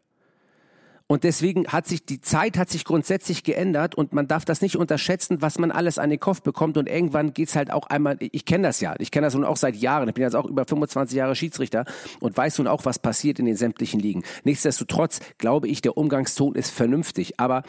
Und 1.09 1.25
deswegen 1.25 1.67
hat 1.69 1.87
sich 1.87 2.07
die 2.07 2.23
Zeit 2.23 2.57
hat 2.57 2.71
sich 2.71 2.85
grundsätzlich 2.87 3.43
geändert 3.45 3.95
und 3.95 4.15
man 4.15 4.29
darf 4.29 4.47
das 4.47 4.63
nicht 4.63 4.77
unterschätzen, 4.77 5.43
was 5.43 5.59
man 5.59 5.71
alles 5.71 5.99
an 5.99 6.09
den 6.09 6.19
Kopf 6.21 6.41
bekommt 6.41 6.79
und 6.79 6.89
irgendwann 6.89 7.35
geht's 7.35 7.55
halt 7.55 7.71
auch 7.71 7.87
einmal, 7.89 8.17
ich 8.21 8.47
kenne 8.47 8.69
das 8.69 8.81
ja, 8.81 8.95
ich 8.99 9.11
kenne 9.11 9.27
das 9.27 9.35
nun 9.35 9.45
auch 9.45 9.59
seit 9.59 9.77
Jahren, 9.77 10.09
ich 10.09 10.15
bin 10.15 10.23
jetzt 10.23 10.35
auch 10.35 10.47
über 10.47 10.65
25 10.65 11.15
Jahre 11.15 11.37
Schiedsrichter 11.37 11.85
und 12.21 12.35
weiß 12.35 12.59
nun 12.59 12.67
auch, 12.67 12.87
was 12.87 12.99
passiert 12.99 13.39
in 13.39 13.45
den 13.45 13.57
sämtlichen 13.57 14.01
Ligen. 14.01 14.23
Nichtsdestotrotz 14.45 15.21
glaube 15.37 15.69
ich, 15.69 15.83
der 15.83 15.99
Umgangston 15.99 16.55
ist 16.55 16.71
vernünftig, 16.71 17.39
aber 17.39 17.63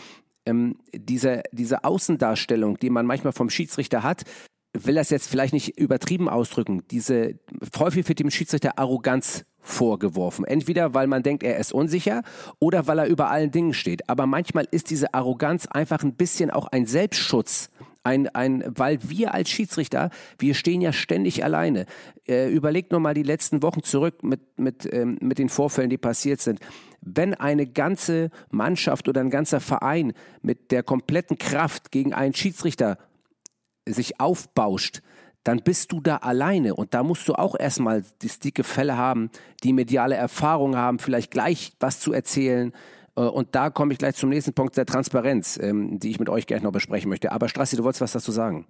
ähm, 0.45 0.77
diese, 0.93 1.43
diese 1.51 1.83
Außendarstellung, 1.83 2.77
die 2.77 2.89
man 2.89 3.05
manchmal 3.05 3.33
vom 3.33 3.49
Schiedsrichter 3.49 4.03
hat, 4.03 4.23
will 4.73 4.95
das 4.95 5.09
jetzt 5.09 5.27
vielleicht 5.27 5.53
nicht 5.53 5.77
übertrieben 5.77 6.27
ausdrücken. 6.27 6.83
Diese 6.89 7.39
häufig 7.77 8.07
wird 8.07 8.19
dem 8.19 8.31
Schiedsrichter 8.31 8.79
Arroganz 8.79 9.45
vorgeworfen. 9.59 10.45
Entweder 10.45 10.93
weil 10.93 11.07
man 11.07 11.23
denkt, 11.23 11.43
er 11.43 11.57
ist 11.57 11.73
unsicher 11.73 12.23
oder 12.59 12.87
weil 12.87 12.99
er 12.99 13.07
über 13.07 13.29
allen 13.29 13.51
Dingen 13.51 13.73
steht. 13.73 14.09
Aber 14.09 14.25
manchmal 14.25 14.67
ist 14.71 14.89
diese 14.89 15.13
Arroganz 15.13 15.67
einfach 15.67 16.03
ein 16.03 16.15
bisschen 16.15 16.51
auch 16.51 16.67
ein 16.67 16.85
Selbstschutz 16.85 17.69
Ein, 18.05 18.27
ein, 18.29 18.63
weil 18.67 18.99
wir 19.01 19.33
als 19.33 19.49
Schiedsrichter, 19.49 20.09
wir 20.37 20.55
stehen 20.55 20.81
ja 20.81 20.91
ständig 20.91 21.43
alleine. 21.43 21.85
Äh, 22.27 22.49
überlegt 22.49 22.91
nur 22.91 22.99
mal 22.99 23.13
die 23.13 23.23
letzten 23.23 23.63
Wochen 23.63 23.81
zurück 23.81 24.23
mit, 24.23 24.59
mit, 24.59 24.91
ähm, 24.91 25.17
mit 25.21 25.39
den 25.39 25.47
Vorfällen, 25.47 25.89
die 25.89 25.97
passiert 25.97 26.41
sind. 26.41 26.59
Wenn 26.99 27.33
eine 27.33 27.65
ganze 27.65 28.29
Mannschaft 28.49 29.07
oder 29.07 29.21
ein 29.21 29.29
ganzer 29.29 29.61
Verein 29.61 30.13
mit 30.41 30.71
der 30.71 30.83
kompletten 30.83 31.37
Kraft 31.37 31.91
gegen 31.91 32.13
einen 32.13 32.33
Schiedsrichter 32.33 32.97
sich 33.85 34.19
aufbauscht, 34.19 35.01
dann 35.43 35.59
bist 35.59 35.91
du 35.91 35.99
da 35.99 36.17
alleine 36.17 36.75
und 36.75 36.93
da 36.93 37.03
musst 37.03 37.27
du 37.27 37.33
auch 37.33 37.57
erstmal 37.57 38.03
das 38.19 38.39
dicke 38.39 38.63
Fälle 38.63 38.97
haben, 38.97 39.29
die 39.63 39.73
mediale 39.73 40.15
Erfahrung 40.15 40.75
haben, 40.75 40.99
vielleicht 40.99 41.31
gleich 41.31 41.73
was 41.79 41.99
zu 41.99 42.13
erzählen. 42.13 42.71
Äh, 43.15 43.21
und 43.21 43.55
da 43.55 43.69
komme 43.69 43.93
ich 43.93 43.99
gleich 43.99 44.15
zum 44.15 44.29
nächsten 44.29 44.53
Punkt 44.53 44.77
der 44.77 44.85
Transparenz, 44.85 45.59
ähm, 45.61 45.99
die 45.99 46.09
ich 46.09 46.19
mit 46.19 46.29
euch 46.29 46.47
gleich 46.47 46.61
noch 46.61 46.71
besprechen 46.71 47.09
möchte. 47.09 47.31
Aber 47.31 47.49
Strassi, 47.49 47.75
du 47.75 47.83
wolltest 47.83 48.01
was 48.01 48.11
dazu 48.13 48.31
sagen? 48.31 48.65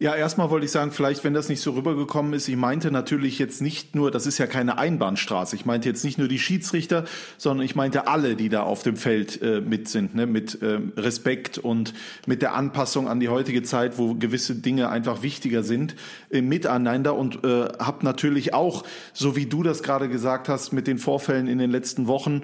Ja, 0.00 0.16
erstmal 0.16 0.50
wollte 0.50 0.66
ich 0.66 0.72
sagen, 0.72 0.90
vielleicht, 0.90 1.22
wenn 1.22 1.34
das 1.34 1.48
nicht 1.48 1.60
so 1.60 1.70
rübergekommen 1.70 2.32
ist, 2.32 2.48
ich 2.48 2.56
meinte 2.56 2.90
natürlich 2.90 3.38
jetzt 3.38 3.62
nicht 3.62 3.94
nur, 3.94 4.10
das 4.10 4.26
ist 4.26 4.38
ja 4.38 4.48
keine 4.48 4.76
Einbahnstraße, 4.76 5.54
ich 5.54 5.66
meinte 5.66 5.88
jetzt 5.88 6.04
nicht 6.04 6.18
nur 6.18 6.26
die 6.26 6.40
Schiedsrichter, 6.40 7.04
sondern 7.38 7.64
ich 7.64 7.76
meinte 7.76 8.08
alle, 8.08 8.34
die 8.34 8.48
da 8.48 8.64
auf 8.64 8.82
dem 8.82 8.96
Feld 8.96 9.40
äh, 9.40 9.60
mit 9.60 9.88
sind, 9.88 10.16
ne? 10.16 10.26
mit 10.26 10.60
äh, 10.62 10.80
Respekt 10.96 11.58
und 11.58 11.94
mit 12.26 12.42
der 12.42 12.54
Anpassung 12.54 13.06
an 13.06 13.20
die 13.20 13.28
heutige 13.28 13.62
Zeit, 13.62 13.96
wo 13.96 14.14
gewisse 14.14 14.56
Dinge 14.56 14.88
einfach 14.88 15.22
wichtiger 15.22 15.62
sind, 15.62 15.94
äh, 16.28 16.42
miteinander 16.42 17.14
und 17.14 17.44
äh, 17.44 17.68
habe 17.78 18.04
natürlich 18.04 18.52
auch, 18.52 18.82
so 19.12 19.36
wie 19.36 19.46
du 19.46 19.62
das 19.62 19.84
gerade 19.84 20.08
gesagt 20.08 20.48
hast, 20.48 20.72
mit 20.72 20.88
den 20.88 20.98
Vorfällen 20.98 21.46
in 21.46 21.58
den 21.58 21.70
letzten 21.70 22.08
Wochen, 22.08 22.42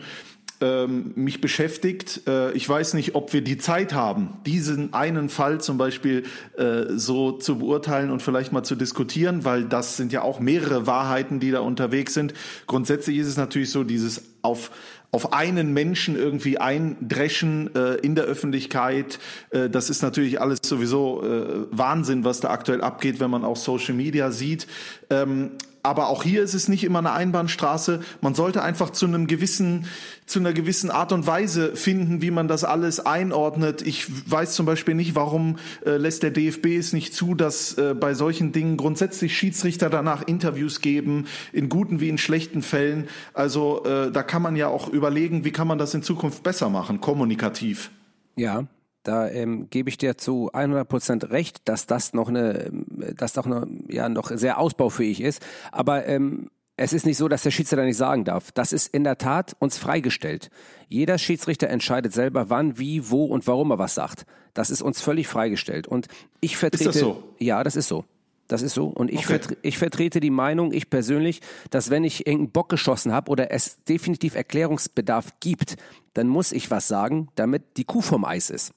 ähm, 0.61 1.13
mich 1.15 1.41
beschäftigt. 1.41 2.23
Äh, 2.27 2.53
ich 2.53 2.69
weiß 2.69 2.95
nicht, 2.95 3.15
ob 3.15 3.33
wir 3.33 3.43
die 3.43 3.59
Zeit 3.59 3.95
haben, 3.95 4.35
diesen 4.47 4.93
einen 4.95 5.29
Fall 5.29 5.61
zum 5.61 5.79
Beispiel 5.79 6.25
äh, 6.57 6.85
so 6.91 7.33
zu 7.33 7.59
beurteilen 7.59 8.11
und 8.11 8.23
vielleicht 8.23 8.53
mal 8.53 8.63
zu 8.63 8.77
diskutieren, 8.77 9.45
weil 9.45 9.65
das 9.65 9.97
sind 9.97 10.13
ja 10.13 10.23
auch 10.23 10.41
mehrere 10.41 10.87
Wahrheiten, 10.87 11.41
die 11.41 11.51
da 11.51 11.61
unterwegs 11.61 12.15
sind. 12.15 12.35
Grundsätzlich 12.67 13.19
ist 13.19 13.29
es 13.29 13.37
natürlich 13.37 13.71
so, 13.71 13.85
dieses 13.85 14.23
auf 14.43 14.71
auf 15.13 15.33
einen 15.33 15.73
Menschen 15.73 16.17
irgendwie 16.17 16.59
eindreschen 16.59 17.75
äh, 17.75 17.95
in 17.97 18.15
der 18.15 18.25
Öffentlichkeit. 18.25 19.19
Äh, 19.51 19.69
das 19.69 19.91
ist 19.91 20.03
natürlich 20.03 20.41
alles 20.41 20.61
sowieso 20.65 21.25
äh, 21.25 21.67
Wahnsinn, 21.73 22.25
was 22.25 22.41
da 22.41 22.51
aktuell 22.51 22.81
abgeht, 22.81 23.19
wenn 23.19 23.31
man 23.31 23.45
auch 23.45 23.57
Social 23.57 23.95
Media 23.95 24.31
sieht. 24.31 24.69
Ähm, 25.11 25.51
aber 25.83 26.09
auch 26.09 26.23
hier 26.23 26.43
ist 26.43 26.55
es 26.55 26.69
nicht 26.69 26.85
immer 26.85 26.99
eine 26.99 27.13
Einbahnstraße. 27.13 28.01
Man 28.21 28.35
sollte 28.35 28.63
einfach 28.63 28.91
zu 28.91 29.07
einem 29.07 29.27
gewissen, 29.27 29.87
zu 30.27 30.39
einer 30.39 30.53
gewissen 30.53 30.91
Art 30.91 31.13
und 31.13 31.27
Weise 31.27 31.75
finden, 31.75 32.21
wie 32.23 32.31
man 32.31 32.49
das 32.49 32.65
alles 32.65 33.01
einordnet. 33.01 33.83
Ich 33.83 34.07
weiß 34.31 34.55
zum 34.55 34.67
Beispiel 34.67 34.95
nicht, 34.95 35.15
warum 35.15 35.57
äh, 35.85 35.97
lässt 35.97 36.23
der 36.23 36.31
DFB 36.31 36.67
es 36.79 36.93
nicht 36.93 37.15
zu, 37.15 37.35
dass 37.35 37.79
äh, 37.79 37.95
bei 37.95 38.15
solchen 38.15 38.53
Dingen 38.53 38.77
grundsätzlich 38.77 39.37
Schiedsrichter 39.37 39.89
danach 39.89 40.23
Interviews 40.27 40.81
geben, 40.81 41.27
in 41.53 41.69
guten 41.69 42.01
wie 42.01 42.09
in 42.09 42.19
schlechten 42.19 42.63
Fällen. 42.63 43.09
Also 43.33 43.85
äh, 43.85 44.11
da 44.11 44.23
kann 44.23 44.43
man 44.43 44.57
ja 44.57 44.69
auch 44.69 44.89
überlegen, 44.89 45.45
wie 45.45 45.53
kann 45.53 45.67
man 45.67 45.79
das 45.79 45.95
in 45.95 46.03
Zukunft 46.03 46.43
besser 46.43 46.69
machen, 46.69 47.01
kommunikativ. 47.01 47.91
Ja, 48.37 48.67
da 49.03 49.29
ähm, 49.29 49.69
gebe 49.71 49.89
ich 49.89 49.99
dir 49.99 50.19
zu 50.19 50.51
100 50.53 50.89
Prozent 50.89 51.31
recht, 51.31 51.63
dass 51.69 51.87
das 51.87 52.13
noch 52.13 52.29
eine, 52.29 52.71
dass 53.17 53.33
doch 53.33 53.47
eine, 53.47 53.67
ja 53.89 54.09
noch 54.09 54.31
sehr 54.31 54.59
ausbaufähig 54.59 55.21
ist. 55.21 55.43
Aber 55.73 56.07
ähm, 56.07 56.51
es 56.77 56.93
ist 56.93 57.05
nicht 57.05 57.19
so, 57.19 57.29
dass 57.29 57.43
der 57.43 57.51
Schiedsrichter 57.51 57.85
nicht 57.85 57.97
sagen 57.97 58.25
darf. 58.25 58.53
Das 58.53 58.73
ist 58.73 58.87
in 58.95 59.05
der 59.05 59.19
Tat 59.19 59.55
uns 59.59 59.77
freigestellt. 59.77 60.51
Jeder 60.89 61.19
Schiedsrichter 61.19 61.69
entscheidet 61.69 62.13
selber, 62.13 62.49
wann, 62.49 62.79
wie, 62.79 63.11
wo 63.11 63.27
und 63.27 63.47
warum 63.47 63.71
er 63.71 63.79
was 63.79 63.95
sagt. 63.95 64.25
Das 64.55 64.71
ist 64.71 64.81
uns 64.81 65.01
völlig 65.01 65.29
freigestellt. 65.29 65.87
Und 65.87 66.09
ich 66.41 66.57
vertrete. 66.57 66.89
Ist 66.89 66.95
das 66.97 67.01
so? 67.01 67.23
Ja, 67.39 67.63
das 67.65 67.77
ist 67.77 67.89
so. 67.89 68.05
Das 68.49 68.63
ist 68.63 68.75
so. 68.75 68.87
Und 68.87 69.11
ich, 69.11 69.19
okay. 69.19 69.27
vertre 69.27 69.57
ich 69.63 69.79
vertrete 69.79 70.21
die 70.21 70.31
Meinung, 70.31 70.73
ich 70.73 70.91
persönlich, 70.91 71.41
dass 71.71 71.91
wenn 71.91 72.03
ich 72.03 72.27
irgendeinen 72.27 72.51
Bock 72.51 72.69
geschossen 72.69 73.13
habe 73.13 73.31
oder 73.31 73.53
es 73.53 73.85
definitiv 73.85 74.35
Erklärungsbedarf 74.35 75.35
gibt, 75.41 75.77
dann 76.15 76.29
muss 76.29 76.51
ich 76.51 76.71
was 76.71 76.89
sagen, 76.89 77.29
damit 77.35 77.77
die 77.77 77.85
Kuh 77.85 78.01
vom 78.01 78.25
Eis 78.25 78.51
ist. 78.51 78.73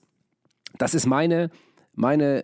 Das 0.78 0.94
ist 0.94 1.06
meine, 1.06 1.50
meine, 1.96 2.44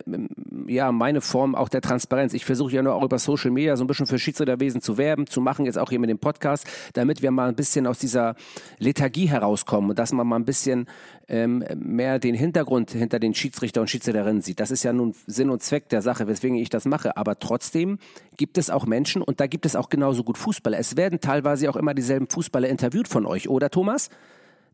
ja, 0.66 0.92
meine 0.92 1.20
Form 1.20 1.54
auch 1.54 1.68
der 1.68 1.80
Transparenz. 1.80 2.34
Ich 2.34 2.44
versuche 2.44 2.72
ja 2.72 2.82
nur 2.82 2.94
auch 2.94 3.02
über 3.02 3.18
Social 3.18 3.50
Media 3.50 3.76
so 3.76 3.84
ein 3.84 3.86
bisschen 3.88 4.06
für 4.06 4.18
Schiedsrichterwesen 4.18 4.80
zu 4.80 4.96
werben, 4.96 5.26
zu 5.26 5.40
machen, 5.40 5.64
jetzt 5.64 5.78
auch 5.78 5.90
hier 5.90 5.98
mit 5.98 6.10
dem 6.10 6.18
Podcast, 6.18 6.66
damit 6.92 7.22
wir 7.22 7.30
mal 7.30 7.48
ein 7.48 7.56
bisschen 7.56 7.86
aus 7.86 7.98
dieser 7.98 8.36
Lethargie 8.78 9.28
herauskommen 9.28 9.90
und 9.90 9.98
dass 9.98 10.12
man 10.12 10.26
mal 10.26 10.36
ein 10.36 10.44
bisschen 10.44 10.86
ähm, 11.28 11.64
mehr 11.76 12.18
den 12.18 12.34
Hintergrund 12.34 12.92
hinter 12.92 13.18
den 13.18 13.34
Schiedsrichter 13.34 13.80
und 13.80 13.90
Schiedsrichterinnen 13.90 14.40
sieht. 14.40 14.60
Das 14.60 14.70
ist 14.70 14.84
ja 14.84 14.92
nun 14.92 15.14
Sinn 15.26 15.50
und 15.50 15.62
Zweck 15.62 15.88
der 15.88 16.02
Sache, 16.02 16.28
weswegen 16.28 16.56
ich 16.56 16.68
das 16.68 16.84
mache. 16.84 17.16
Aber 17.16 17.38
trotzdem 17.38 17.98
gibt 18.36 18.56
es 18.56 18.70
auch 18.70 18.86
Menschen 18.86 19.20
und 19.20 19.40
da 19.40 19.48
gibt 19.48 19.66
es 19.66 19.74
auch 19.74 19.88
genauso 19.88 20.22
gut 20.22 20.38
Fußballer. 20.38 20.78
Es 20.78 20.96
werden 20.96 21.20
teilweise 21.20 21.68
auch 21.70 21.76
immer 21.76 21.94
dieselben 21.94 22.28
Fußballer 22.28 22.68
interviewt 22.68 23.08
von 23.08 23.26
euch, 23.26 23.48
oder 23.48 23.70
Thomas? 23.70 24.10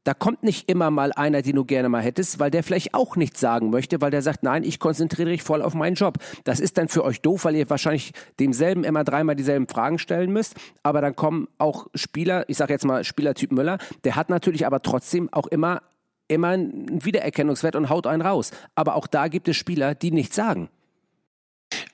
Da 0.06 0.14
kommt 0.14 0.44
nicht 0.44 0.70
immer 0.70 0.92
mal 0.92 1.12
einer, 1.12 1.42
den 1.42 1.56
du 1.56 1.64
gerne 1.64 1.88
mal 1.88 2.00
hättest, 2.00 2.38
weil 2.38 2.52
der 2.52 2.62
vielleicht 2.62 2.94
auch 2.94 3.16
nichts 3.16 3.40
sagen 3.40 3.70
möchte, 3.70 4.00
weil 4.00 4.12
der 4.12 4.22
sagt, 4.22 4.44
nein, 4.44 4.62
ich 4.62 4.78
konzentriere 4.78 5.30
mich 5.30 5.42
voll 5.42 5.62
auf 5.62 5.74
meinen 5.74 5.96
Job. 5.96 6.18
Das 6.44 6.60
ist 6.60 6.78
dann 6.78 6.86
für 6.86 7.02
euch 7.02 7.22
doof, 7.22 7.44
weil 7.44 7.56
ihr 7.56 7.68
wahrscheinlich 7.68 8.12
demselben 8.38 8.84
immer 8.84 9.02
dreimal 9.02 9.34
dieselben 9.34 9.66
Fragen 9.66 9.98
stellen 9.98 10.32
müsst. 10.32 10.54
Aber 10.84 11.00
dann 11.00 11.16
kommen 11.16 11.48
auch 11.58 11.88
Spieler, 11.96 12.48
ich 12.48 12.56
sage 12.56 12.72
jetzt 12.72 12.84
mal 12.84 13.02
Spielertyp 13.02 13.50
Müller, 13.50 13.78
der 14.04 14.14
hat 14.14 14.30
natürlich 14.30 14.64
aber 14.64 14.80
trotzdem 14.80 15.28
auch 15.32 15.48
immer 15.48 15.82
immer 16.28 16.48
einen 16.48 17.04
Wiedererkennungswert 17.04 17.74
und 17.74 17.88
haut 17.88 18.06
einen 18.06 18.22
raus. 18.22 18.52
Aber 18.76 18.94
auch 18.94 19.08
da 19.08 19.26
gibt 19.26 19.48
es 19.48 19.56
Spieler, 19.56 19.96
die 19.96 20.12
nichts 20.12 20.36
sagen. 20.36 20.68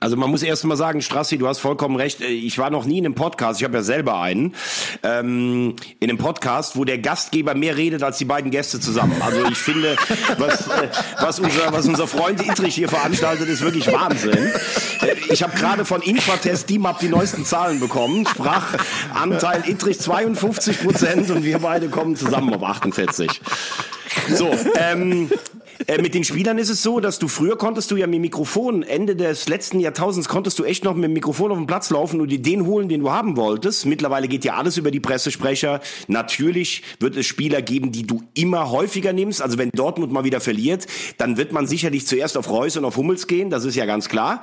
Also 0.02 0.16
man 0.16 0.30
muss 0.30 0.42
erst 0.42 0.64
mal 0.64 0.76
sagen, 0.76 1.00
Strassi, 1.00 1.38
du 1.38 1.46
hast 1.46 1.60
vollkommen 1.60 1.94
recht. 1.94 2.20
Äh, 2.20 2.26
ich 2.26 2.58
war 2.58 2.70
noch 2.70 2.84
nie 2.84 2.98
in 2.98 3.06
einem 3.06 3.14
Podcast, 3.14 3.60
ich 3.60 3.64
habe 3.64 3.76
ja 3.76 3.82
selber 3.84 4.20
einen, 4.20 4.56
ähm, 5.04 5.76
in 6.00 6.10
einem 6.10 6.18
Podcast, 6.18 6.76
wo 6.76 6.84
der 6.84 6.98
Gastgeber 6.98 7.54
mehr 7.54 7.76
redet 7.76 8.02
als 8.02 8.18
die 8.18 8.24
beiden 8.24 8.50
Gäste 8.50 8.80
zusammen. 8.80 9.14
Also 9.22 9.44
ich 9.44 9.58
finde, 9.58 9.96
was, 10.38 10.66
äh, 10.66 10.88
was, 11.20 11.38
unser, 11.38 11.72
was 11.72 11.86
unser 11.86 12.08
Freund 12.08 12.44
Itrich 12.44 12.74
hier 12.74 12.88
veranstaltet, 12.88 13.48
ist 13.48 13.62
wirklich 13.62 13.92
Wahnsinn. 13.92 14.52
Äh, 15.02 15.14
ich 15.30 15.44
habe 15.44 15.56
gerade 15.56 15.84
von 15.84 16.02
Infratest 16.02 16.68
DIMAP 16.68 16.98
die 16.98 17.08
neuesten 17.08 17.44
Zahlen 17.44 17.78
bekommen. 17.78 18.26
Sprachanteil 18.26 19.62
Itrich 19.68 20.00
52 20.00 20.82
Prozent 20.82 21.30
und 21.30 21.44
wir 21.44 21.60
beide 21.60 21.88
kommen 21.88 22.16
zusammen 22.16 22.52
auf 22.52 22.64
48. 22.64 23.40
So, 24.34 24.50
ähm, 24.78 25.30
äh, 25.86 26.00
mit 26.00 26.14
den 26.14 26.24
Spielern 26.24 26.58
ist 26.58 26.68
es 26.68 26.82
so, 26.82 27.00
dass 27.00 27.18
du 27.18 27.28
früher 27.28 27.56
konntest 27.56 27.90
du 27.90 27.96
ja 27.96 28.06
mit 28.06 28.20
Mikrofon, 28.20 28.82
Ende 28.82 29.16
des 29.16 29.48
letzten 29.48 29.80
Jahrtausends 29.80 30.28
konntest 30.28 30.58
du 30.58 30.64
echt 30.64 30.84
noch 30.84 30.94
mit 30.94 31.04
dem 31.04 31.12
Mikrofon 31.12 31.50
auf 31.50 31.58
den 31.58 31.66
Platz 31.66 31.90
laufen 31.90 32.20
und 32.20 32.28
dir 32.28 32.40
den 32.40 32.66
holen, 32.66 32.88
den 32.88 33.00
du 33.00 33.10
haben 33.10 33.36
wolltest. 33.36 33.86
Mittlerweile 33.86 34.28
geht 34.28 34.44
ja 34.44 34.54
alles 34.54 34.76
über 34.76 34.90
die 34.90 35.00
Pressesprecher. 35.00 35.80
Natürlich 36.08 36.82
wird 37.00 37.16
es 37.16 37.26
Spieler 37.26 37.62
geben, 37.62 37.92
die 37.92 38.06
du 38.06 38.22
immer 38.34 38.70
häufiger 38.70 39.12
nimmst. 39.12 39.42
Also 39.42 39.58
wenn 39.58 39.70
Dortmund 39.70 40.12
mal 40.12 40.24
wieder 40.24 40.40
verliert, 40.40 40.86
dann 41.18 41.36
wird 41.36 41.52
man 41.52 41.66
sicherlich 41.66 42.06
zuerst 42.06 42.36
auf 42.36 42.48
Reus 42.48 42.76
und 42.76 42.84
auf 42.84 42.96
Hummels 42.96 43.26
gehen. 43.26 43.50
Das 43.50 43.64
ist 43.64 43.74
ja 43.74 43.86
ganz 43.86 44.08
klar. 44.08 44.42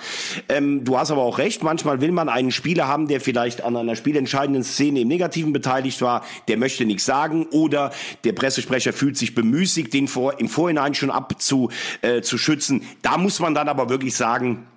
Ähm, 0.49 0.83
du 0.83 0.97
hast 0.97 1.11
aber 1.11 1.21
auch 1.21 1.37
recht. 1.37 1.63
Manchmal 1.63 2.01
will 2.01 2.11
man 2.11 2.29
einen 2.29 2.51
Spieler 2.51 2.87
haben, 2.87 3.07
der 3.07 3.21
vielleicht 3.21 3.63
an 3.63 3.75
einer 3.75 3.95
spielentscheidenden 3.95 4.63
Szene 4.63 5.01
im 5.01 5.07
Negativen 5.07 5.53
beteiligt 5.53 6.01
war. 6.01 6.25
Der 6.47 6.57
möchte 6.57 6.85
nichts 6.85 7.05
sagen 7.05 7.47
oder 7.51 7.91
der 8.23 8.33
Pressesprecher 8.33 8.93
fühlt 8.93 9.17
sich 9.17 9.35
bemüßigt, 9.35 9.93
den 9.93 10.07
vor, 10.07 10.39
im 10.39 10.49
Vorhinein 10.49 10.93
schon 10.93 11.11
ab 11.11 11.28
zu, 11.37 11.69
äh, 12.01 12.21
zu 12.21 12.37
schützen. 12.37 12.81
Da 13.01 13.17
muss 13.17 13.39
man 13.39 13.53
dann 13.53 13.69
aber 13.69 13.89
wirklich 13.89 14.15
sagen, 14.15 14.67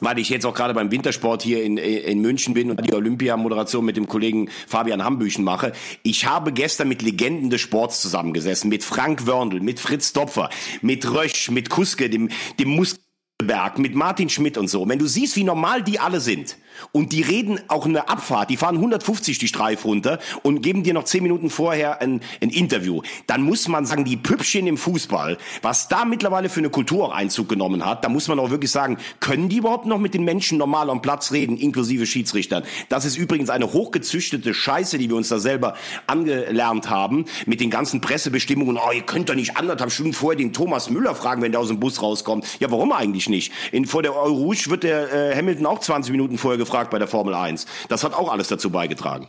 weil 0.00 0.18
ich 0.18 0.28
jetzt 0.28 0.44
auch 0.44 0.54
gerade 0.54 0.74
beim 0.74 0.90
Wintersport 0.90 1.42
hier 1.42 1.62
in, 1.62 1.78
in 1.78 2.20
München 2.20 2.54
bin 2.54 2.70
und 2.70 2.86
die 2.86 2.92
Olympia-Moderation 2.92 3.84
mit 3.84 3.96
dem 3.96 4.08
Kollegen 4.08 4.50
Fabian 4.66 5.02
Hambüchen 5.02 5.44
mache. 5.44 5.72
Ich 6.02 6.26
habe 6.26 6.52
gestern 6.52 6.88
mit 6.88 7.02
Legenden 7.02 7.50
des 7.50 7.60
Sports 7.60 8.00
zusammengesessen, 8.02 8.68
mit 8.68 8.84
Frank 8.84 9.26
Wörndl, 9.26 9.60
mit 9.60 9.80
Fritz 9.80 10.12
Dopfer, 10.12 10.50
mit 10.82 11.10
Rösch, 11.10 11.50
mit 11.50 11.70
Kuske, 11.70 12.10
dem, 12.10 12.28
dem 12.58 12.68
Muskelberg, 13.42 13.78
mit 13.78 13.94
Martin 13.94 14.30
Schmidt 14.30 14.56
und 14.56 14.68
so. 14.68 14.88
Wenn 14.88 14.98
du 14.98 15.06
siehst, 15.06 15.36
wie 15.36 15.44
normal 15.44 15.82
die 15.82 16.00
alle 16.00 16.20
sind, 16.20 16.56
und 16.92 17.12
die 17.12 17.22
reden 17.22 17.60
auch 17.68 17.86
eine 17.86 18.08
Abfahrt, 18.08 18.50
die 18.50 18.56
fahren 18.56 18.76
150 18.76 19.38
die 19.38 19.48
Streif 19.48 19.84
runter 19.84 20.18
und 20.42 20.62
geben 20.62 20.82
dir 20.82 20.94
noch 20.94 21.04
10 21.04 21.22
Minuten 21.22 21.50
vorher 21.50 22.00
ein, 22.00 22.20
ein 22.40 22.50
Interview. 22.50 23.02
Dann 23.26 23.42
muss 23.42 23.68
man 23.68 23.86
sagen, 23.86 24.04
die 24.04 24.16
Püppchen 24.16 24.66
im 24.66 24.76
Fußball, 24.76 25.38
was 25.62 25.88
da 25.88 26.04
mittlerweile 26.04 26.48
für 26.48 26.60
eine 26.60 26.70
Kultur 26.70 27.06
auch 27.06 27.12
Einzug 27.12 27.48
genommen 27.48 27.84
hat, 27.84 28.04
da 28.04 28.08
muss 28.08 28.28
man 28.28 28.38
auch 28.38 28.50
wirklich 28.50 28.70
sagen, 28.70 28.98
können 29.20 29.48
die 29.48 29.58
überhaupt 29.58 29.86
noch 29.86 29.98
mit 29.98 30.14
den 30.14 30.24
Menschen 30.24 30.58
normal 30.58 30.90
am 30.90 31.02
Platz 31.02 31.32
reden, 31.32 31.56
inklusive 31.56 32.06
Schiedsrichtern? 32.06 32.64
Das 32.88 33.04
ist 33.04 33.16
übrigens 33.16 33.50
eine 33.50 33.72
hochgezüchtete 33.72 34.54
Scheiße, 34.54 34.98
die 34.98 35.08
wir 35.08 35.16
uns 35.16 35.28
da 35.28 35.38
selber 35.38 35.74
angelernt 36.06 36.90
haben, 36.90 37.26
mit 37.46 37.60
den 37.60 37.70
ganzen 37.70 38.00
Pressebestimmungen. 38.00 38.76
Oh, 38.76 38.92
ihr 38.92 39.02
könnt 39.02 39.28
doch 39.28 39.34
nicht 39.34 39.56
anderthalb 39.56 39.92
Stunden 39.92 40.12
vorher 40.12 40.36
den 40.36 40.52
Thomas 40.52 40.90
Müller 40.90 41.14
fragen, 41.14 41.42
wenn 41.42 41.52
der 41.52 41.60
aus 41.60 41.68
dem 41.68 41.80
Bus 41.80 42.02
rauskommt. 42.02 42.46
Ja, 42.60 42.70
warum 42.70 42.92
eigentlich 42.92 43.25
nicht? 43.28 43.52
In, 43.72 43.84
vor 43.86 44.02
der 44.02 44.14
Euro 44.14 44.46
wird 44.46 44.82
der 44.82 45.12
äh, 45.12 45.36
Hamilton 45.36 45.66
auch 45.66 45.80
20 45.80 46.12
Minuten 46.12 46.38
vorher 46.38 46.58
gefragt 46.58 46.90
bei 46.90 46.98
der 46.98 47.08
Formel 47.08 47.34
1. 47.34 47.66
Das 47.88 48.04
hat 48.04 48.14
auch 48.14 48.30
alles 48.30 48.48
dazu 48.48 48.70
beigetragen. 48.70 49.28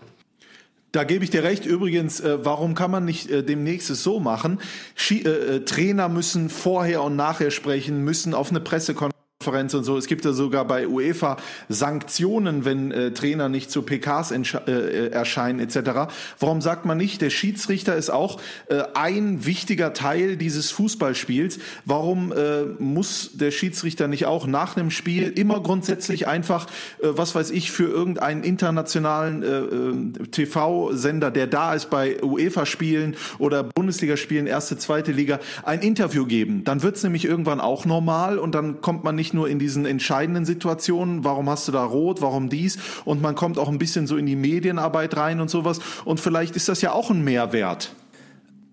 Da 0.92 1.04
gebe 1.04 1.24
ich 1.24 1.30
dir 1.30 1.44
recht. 1.44 1.66
Übrigens, 1.66 2.20
äh, 2.20 2.44
warum 2.46 2.74
kann 2.74 2.92
man 2.92 3.06
nicht 3.06 3.30
äh, 3.30 3.44
demnächst 3.44 3.90
es 3.90 4.04
so 4.04 4.20
machen? 4.20 4.60
Schi 4.96 5.22
äh, 5.22 5.58
äh 5.58 5.66
Trainer 5.66 6.10
müssen 6.10 6.50
vorher 6.50 7.04
und 7.04 7.16
nachher 7.16 7.52
sprechen, 7.52 8.04
müssen 8.04 8.34
auf 8.34 8.50
eine 8.50 8.62
Pressekonferenz 8.62 9.27
Konferenz 9.40 9.76
und 9.76 9.84
so. 9.84 9.98
Es 9.98 10.08
gibt 10.08 10.26
ja 10.26 10.34
sogar 10.34 10.66
bei 10.66 10.88
UEFA 10.88 11.38
Sanktionen, 11.70 12.66
wenn 12.66 12.92
äh, 12.92 13.12
Trainer 13.12 13.50
nicht 13.50 13.70
zu 13.70 13.84
PKs 13.84 14.32
äh, 14.32 14.42
äh, 14.66 15.12
erscheinen 15.12 15.60
etc. 15.60 16.12
Warum 16.40 16.60
sagt 16.60 16.86
man 16.86 16.98
nicht, 16.98 17.22
der 17.22 17.30
Schiedsrichter 17.30 17.96
ist 17.96 18.10
auch 18.10 18.42
äh, 18.68 18.82
ein 18.96 19.46
wichtiger 19.46 19.94
Teil 19.94 20.38
dieses 20.38 20.72
Fußballspiels? 20.72 21.60
Warum 21.86 22.32
äh, 22.32 22.64
muss 22.80 23.30
der 23.36 23.52
Schiedsrichter 23.52 24.08
nicht 24.08 24.26
auch 24.26 24.48
nach 24.48 24.76
einem 24.76 24.90
Spiel 24.90 25.30
immer 25.30 25.62
grundsätzlich 25.62 26.28
einfach, 26.28 26.66
äh, 27.00 27.10
was 27.12 27.36
weiß 27.36 27.52
ich, 27.52 27.72
für 27.72 27.88
irgendeinen 27.88 28.44
internationalen 28.44 30.14
TV-Sender, 30.32 31.30
der 31.32 31.48
da 31.48 31.74
ist 31.74 31.90
bei 31.90 32.22
UEFA-Spielen 32.24 33.16
oder 33.38 33.64
Bundesligaspielen, 33.64 34.48
erste, 34.48 34.78
zweite 34.78 35.12
Liga, 35.12 35.40
ein 35.64 35.82
Interview 35.82 36.26
geben? 36.26 36.64
Dann 36.64 36.82
wird 36.82 36.96
es 36.96 37.04
nämlich 37.04 37.26
irgendwann 37.26 37.62
auch 37.62 37.86
normal 37.86 38.40
und 38.40 38.56
dann 38.56 38.82
kommt 38.82 39.04
man 39.04 39.16
nicht 39.16 39.27
nicht 39.28 39.34
nur 39.34 39.50
in 39.50 39.60
diesen 39.60 39.86
entscheidenden 39.86 40.46
Situationen, 40.46 41.26
warum 41.26 41.50
hast 41.50 41.68
du 41.68 41.74
da 41.74 41.84
rot, 41.84 42.22
warum 42.22 42.48
dies 42.48 42.78
und 43.04 43.22
man 43.22 43.36
kommt 43.36 43.58
auch 43.58 43.68
ein 43.68 43.78
bisschen 43.78 44.08
so 44.08 44.16
in 44.16 44.26
die 44.26 44.38
Medienarbeit 44.38 45.18
rein 45.18 45.42
und 45.42 45.50
sowas 45.50 45.82
und 46.06 46.22
vielleicht 46.22 46.56
ist 46.56 46.70
das 46.70 46.82
ja 46.82 46.94
auch 46.94 47.10
ein 47.10 47.26
Mehrwert. 47.26 47.94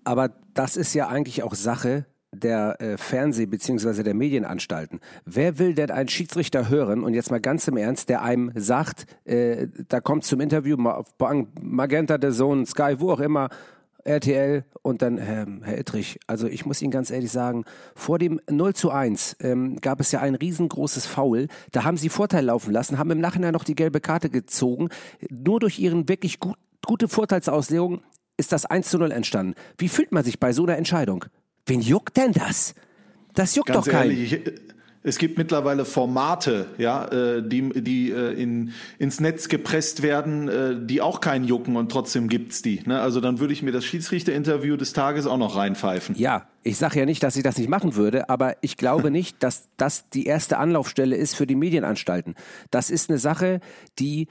Aber 0.05 0.29
das 0.53 0.77
ist 0.77 0.93
ja 0.93 1.09
eigentlich 1.09 1.43
auch 1.43 1.55
Sache 1.55 2.05
der 2.31 2.79
äh, 2.79 2.95
Fernseh- 2.95 3.47
bzw. 3.47 4.03
der 4.03 4.13
Medienanstalten. 4.13 5.01
Wer 5.25 5.59
will 5.59 5.73
denn 5.73 5.91
einen 5.91 6.07
Schiedsrichter 6.07 6.69
hören 6.69 7.03
und 7.03 7.13
jetzt 7.13 7.31
mal 7.31 7.41
ganz 7.41 7.67
im 7.67 7.75
Ernst, 7.75 8.07
der 8.07 8.21
einem 8.21 8.51
sagt, 8.55 9.07
äh, 9.25 9.67
da 9.89 9.99
kommt 9.99 10.23
zum 10.23 10.39
Interview 10.39 10.77
Magenta, 11.61 12.17
der 12.17 12.31
Sohn, 12.31 12.65
Sky, 12.65 12.95
wo 12.99 13.11
auch 13.11 13.19
immer, 13.19 13.49
RTL 14.05 14.63
und 14.81 15.01
dann 15.01 15.17
ähm, 15.17 15.61
Herr 15.63 15.77
Ittrich, 15.77 16.19
also 16.27 16.47
ich 16.47 16.65
muss 16.65 16.81
Ihnen 16.81 16.91
ganz 16.91 17.09
ehrlich 17.09 17.31
sagen, 17.31 17.65
vor 17.95 18.19
dem 18.19 18.39
0 18.49 18.73
zu 18.73 18.91
1 18.91 19.37
ähm, 19.41 19.77
gab 19.81 19.99
es 19.99 20.11
ja 20.11 20.21
ein 20.21 20.35
riesengroßes 20.35 21.05
Foul. 21.05 21.47
Da 21.71 21.83
haben 21.83 21.97
Sie 21.97 22.09
Vorteil 22.09 22.45
laufen 22.45 22.71
lassen, 22.71 22.97
haben 22.97 23.11
im 23.11 23.19
Nachhinein 23.19 23.53
noch 23.53 23.63
die 23.63 23.75
gelbe 23.75 23.99
Karte 23.99 24.29
gezogen. 24.29 24.89
Nur 25.29 25.59
durch 25.59 25.79
Ihren 25.79 26.07
wirklich 26.07 26.39
gut, 26.39 26.55
gute 26.85 27.07
Vorteilsauslegung 27.07 28.01
ist 28.37 28.51
das 28.51 28.65
1 28.65 28.89
zu 28.89 28.99
0 28.99 29.11
entstanden. 29.11 29.55
Wie 29.77 29.89
fühlt 29.89 30.11
man 30.11 30.23
sich 30.23 30.39
bei 30.39 30.53
so 30.53 30.63
einer 30.63 30.77
Entscheidung? 30.77 31.25
Wen 31.65 31.81
juckt 31.81 32.15
denn 32.17 32.31
das? 32.31 32.75
Das 33.33 33.55
juckt 33.55 33.69
ganz 33.69 33.85
doch 33.85 33.91
keinen. 33.91 34.11
Ehrlich, 34.11 34.33
ich, 34.33 34.74
es 35.05 35.19
gibt 35.19 35.37
mittlerweile 35.37 35.85
Formate, 35.85 36.65
ja, 36.79 37.05
äh, 37.05 37.47
die, 37.47 37.69
die 37.81 38.11
äh, 38.11 38.33
in, 38.33 38.71
ins 38.97 39.19
Netz 39.19 39.49
gepresst 39.49 40.01
werden, 40.01 40.49
äh, 40.49 40.75
die 40.79 40.99
auch 40.99 41.21
keinen 41.21 41.45
jucken 41.45 41.75
und 41.75 41.91
trotzdem 41.91 42.27
gibt's 42.27 42.63
die. 42.63 42.81
Ne? 42.85 42.99
Also 42.99 43.21
dann 43.21 43.39
würde 43.39 43.53
ich 43.53 43.61
mir 43.61 43.71
das 43.71 43.85
Schiedsrichterinterview 43.85 44.77
des 44.77 44.93
Tages 44.93 45.27
auch 45.27 45.37
noch 45.37 45.55
reinpfeifen. 45.55 46.15
Ja, 46.17 46.47
ich 46.63 46.77
sage 46.77 46.99
ja 46.99 47.05
nicht, 47.05 47.21
dass 47.21 47.35
ich 47.35 47.43
das 47.43 47.57
nicht 47.59 47.69
machen 47.69 47.95
würde, 47.95 48.29
aber 48.29 48.55
ich 48.61 48.77
glaube 48.77 49.11
nicht, 49.11 49.43
dass 49.43 49.69
das 49.77 50.09
die 50.09 50.25
erste 50.25 50.57
Anlaufstelle 50.57 51.15
ist 51.15 51.35
für 51.35 51.45
die 51.45 51.55
Medienanstalten. 51.55 52.33
Das 52.71 52.89
ist 52.89 53.09
eine 53.09 53.19
Sache, 53.19 53.59
die 53.99 54.27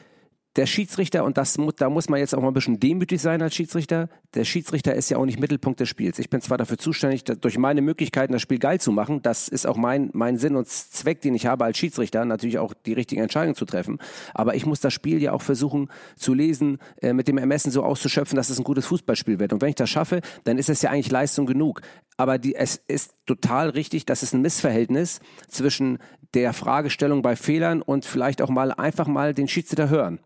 der 0.56 0.66
Schiedsrichter, 0.66 1.24
und 1.24 1.36
das, 1.36 1.58
da 1.76 1.90
muss 1.90 2.08
man 2.08 2.20
jetzt 2.20 2.34
auch 2.34 2.40
mal 2.40 2.48
ein 2.48 2.54
bisschen 2.54 2.78
demütig 2.78 3.20
sein 3.20 3.42
als 3.42 3.54
Schiedsrichter, 3.54 4.08
der 4.34 4.44
Schiedsrichter 4.44 4.94
ist 4.94 5.10
ja 5.10 5.18
auch 5.18 5.24
nicht 5.24 5.40
Mittelpunkt 5.40 5.80
des 5.80 5.88
Spiels. 5.88 6.18
Ich 6.18 6.30
bin 6.30 6.40
zwar 6.40 6.58
dafür 6.58 6.78
zuständig, 6.78 7.24
durch 7.24 7.58
meine 7.58 7.82
Möglichkeiten 7.82 8.32
das 8.32 8.42
Spiel 8.42 8.58
geil 8.58 8.80
zu 8.80 8.92
machen, 8.92 9.20
das 9.22 9.48
ist 9.48 9.66
auch 9.66 9.76
mein, 9.76 10.10
mein 10.12 10.38
Sinn 10.38 10.54
und 10.54 10.68
Zweck, 10.68 11.20
den 11.22 11.34
ich 11.34 11.46
habe 11.46 11.64
als 11.64 11.78
Schiedsrichter, 11.78 12.24
natürlich 12.24 12.58
auch 12.58 12.72
die 12.86 12.92
richtigen 12.92 13.22
Entscheidungen 13.22 13.56
zu 13.56 13.64
treffen, 13.64 13.98
aber 14.32 14.54
ich 14.54 14.64
muss 14.64 14.80
das 14.80 14.92
Spiel 14.92 15.20
ja 15.20 15.32
auch 15.32 15.42
versuchen 15.42 15.88
zu 16.16 16.34
lesen, 16.34 16.78
äh, 17.00 17.12
mit 17.12 17.26
dem 17.26 17.38
Ermessen 17.38 17.72
so 17.72 17.82
auszuschöpfen, 17.82 18.36
dass 18.36 18.50
es 18.50 18.58
ein 18.58 18.64
gutes 18.64 18.86
Fußballspiel 18.86 19.38
wird. 19.38 19.52
Und 19.52 19.60
wenn 19.60 19.70
ich 19.70 19.74
das 19.74 19.90
schaffe, 19.90 20.20
dann 20.44 20.58
ist 20.58 20.68
es 20.68 20.82
ja 20.82 20.90
eigentlich 20.90 21.10
Leistung 21.10 21.46
genug. 21.46 21.80
Aber 22.16 22.38
die, 22.38 22.54
es 22.54 22.80
ist 22.86 23.14
total 23.26 23.70
richtig, 23.70 24.06
dass 24.06 24.22
es 24.22 24.32
ein 24.32 24.42
Missverhältnis 24.42 25.20
zwischen 25.48 25.98
der 26.34 26.52
Fragestellung 26.52 27.22
bei 27.22 27.36
Fehlern 27.36 27.82
und 27.82 28.04
vielleicht 28.04 28.42
auch 28.42 28.50
mal 28.50 28.72
einfach 28.72 29.06
mal 29.06 29.34
den 29.34 29.48
Schiedsrichter 29.48 29.88
hören. 29.88 30.20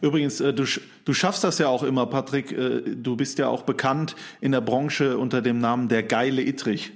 Übrigens, 0.00 0.40
äh, 0.40 0.52
du, 0.52 0.64
du 1.04 1.14
schaffst 1.14 1.44
das 1.44 1.58
ja 1.58 1.68
auch 1.68 1.82
immer, 1.82 2.06
Patrick. 2.06 2.52
Äh, 2.52 2.82
du 2.96 3.16
bist 3.16 3.38
ja 3.38 3.48
auch 3.48 3.62
bekannt 3.62 4.16
in 4.40 4.52
der 4.52 4.60
Branche 4.60 5.18
unter 5.18 5.42
dem 5.42 5.58
Namen 5.58 5.88
der 5.88 6.02
geile 6.02 6.42
Ittrich. 6.42 6.92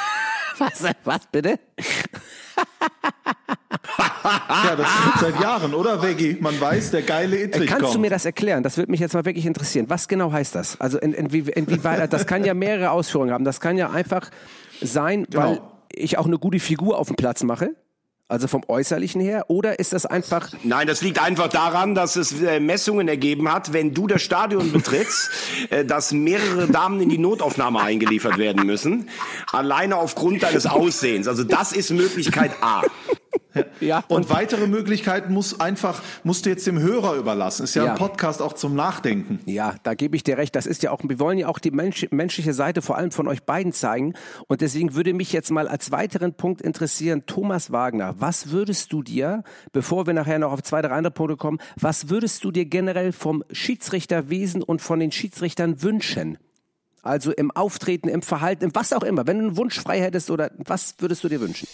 was, 0.58 0.84
was 1.04 1.20
bitte? 1.30 1.58
ja, 4.24 4.76
das 4.76 4.88
seit 5.20 5.40
Jahren, 5.40 5.74
oder 5.74 6.02
Veggie? 6.02 6.36
Man 6.40 6.60
weiß, 6.60 6.90
der 6.92 7.02
geile 7.02 7.40
Ittrich 7.40 7.68
Kannst 7.68 7.84
kommt. 7.84 7.94
du 7.96 8.00
mir 8.00 8.10
das 8.10 8.24
erklären? 8.24 8.62
Das 8.62 8.76
würde 8.76 8.90
mich 8.90 9.00
jetzt 9.00 9.14
mal 9.14 9.24
wirklich 9.24 9.46
interessieren. 9.46 9.86
Was 9.88 10.08
genau 10.08 10.32
heißt 10.32 10.54
das? 10.54 10.80
Also 10.80 10.98
in, 10.98 11.12
in, 11.12 11.26
inwieweit, 11.26 12.12
das 12.12 12.26
kann 12.26 12.44
ja 12.44 12.54
mehrere 12.54 12.90
Ausführungen 12.90 13.32
haben. 13.32 13.44
Das 13.44 13.60
kann 13.60 13.76
ja 13.76 13.90
einfach 13.90 14.30
sein, 14.80 15.26
genau. 15.30 15.42
weil 15.42 15.60
ich 15.92 16.18
auch 16.18 16.26
eine 16.26 16.38
gute 16.38 16.58
Figur 16.58 16.98
auf 16.98 17.08
dem 17.08 17.16
Platz 17.16 17.42
mache. 17.42 17.74
Also 18.26 18.48
vom 18.48 18.62
Äußerlichen 18.68 19.20
her? 19.20 19.44
Oder 19.48 19.78
ist 19.78 19.92
das 19.92 20.06
einfach. 20.06 20.50
Nein, 20.62 20.86
das 20.86 21.02
liegt 21.02 21.18
einfach 21.20 21.48
daran, 21.48 21.94
dass 21.94 22.16
es 22.16 22.40
äh, 22.40 22.58
Messungen 22.58 23.06
ergeben 23.06 23.52
hat, 23.52 23.74
wenn 23.74 23.92
du 23.92 24.06
das 24.06 24.22
Stadion 24.22 24.72
betrittst, 24.72 25.30
äh, 25.70 25.84
dass 25.84 26.10
mehrere 26.12 26.66
Damen 26.66 27.02
in 27.02 27.10
die 27.10 27.18
Notaufnahme 27.18 27.80
eingeliefert 27.80 28.38
werden 28.38 28.64
müssen. 28.64 29.10
Alleine 29.52 29.96
aufgrund 29.96 30.42
deines 30.42 30.64
Aussehens. 30.64 31.28
Also 31.28 31.44
das 31.44 31.72
ist 31.72 31.90
Möglichkeit 31.90 32.52
A. 32.62 32.82
Ja. 33.80 34.04
Und, 34.08 34.16
und 34.16 34.30
weitere 34.30 34.66
Möglichkeiten 34.66 35.32
muss 35.32 35.60
einfach, 35.60 36.02
musst 36.22 36.46
du 36.46 36.50
jetzt 36.50 36.66
dem 36.66 36.78
Hörer 36.78 37.14
überlassen. 37.14 37.64
Ist 37.64 37.74
ja, 37.74 37.84
ja, 37.84 37.92
ein 37.92 37.98
Podcast 37.98 38.42
auch 38.42 38.52
zum 38.54 38.74
Nachdenken. 38.74 39.40
Ja, 39.46 39.74
da 39.82 39.94
gebe 39.94 40.16
ich 40.16 40.24
dir 40.24 40.38
recht. 40.38 40.56
Das 40.56 40.66
ist 40.66 40.82
ja 40.82 40.90
auch, 40.90 41.00
wir 41.02 41.18
wollen 41.18 41.38
ja 41.38 41.48
auch 41.48 41.58
die 41.58 41.70
Mensch, 41.70 42.06
menschliche 42.10 42.52
Seite 42.52 42.82
vor 42.82 42.96
allem 42.96 43.10
von 43.10 43.28
euch 43.28 43.42
beiden 43.44 43.72
zeigen. 43.72 44.14
Und 44.48 44.60
deswegen 44.60 44.94
würde 44.94 45.14
mich 45.14 45.32
jetzt 45.32 45.50
mal 45.50 45.68
als 45.68 45.90
weiteren 45.90 46.34
Punkt 46.34 46.62
interessieren, 46.62 47.24
Thomas 47.26 47.72
Wagner, 47.72 48.14
was 48.18 48.50
würdest 48.50 48.92
du 48.92 49.02
dir, 49.02 49.44
bevor 49.72 50.06
wir 50.06 50.14
nachher 50.14 50.38
noch 50.38 50.52
auf 50.52 50.62
zwei, 50.62 50.82
drei 50.82 50.90
andere 50.90 51.12
Punkte 51.12 51.36
kommen, 51.36 51.58
was 51.76 52.08
würdest 52.08 52.44
du 52.44 52.50
dir 52.50 52.64
generell 52.64 53.12
vom 53.12 53.44
Schiedsrichterwesen 53.50 54.62
und 54.62 54.82
von 54.82 55.00
den 55.00 55.12
Schiedsrichtern 55.12 55.82
wünschen? 55.82 56.38
Also 57.02 57.32
im 57.32 57.50
Auftreten, 57.50 58.08
im 58.08 58.22
Verhalten, 58.22 58.64
im 58.64 58.74
was 58.74 58.92
auch 58.94 59.02
immer. 59.02 59.26
Wenn 59.26 59.38
du 59.38 59.46
einen 59.48 59.56
Wunsch 59.58 59.78
frei 59.78 60.00
hättest 60.00 60.30
oder 60.30 60.50
was 60.56 60.94
würdest 60.98 61.22
du 61.22 61.28
dir 61.28 61.40
wünschen? 61.40 61.68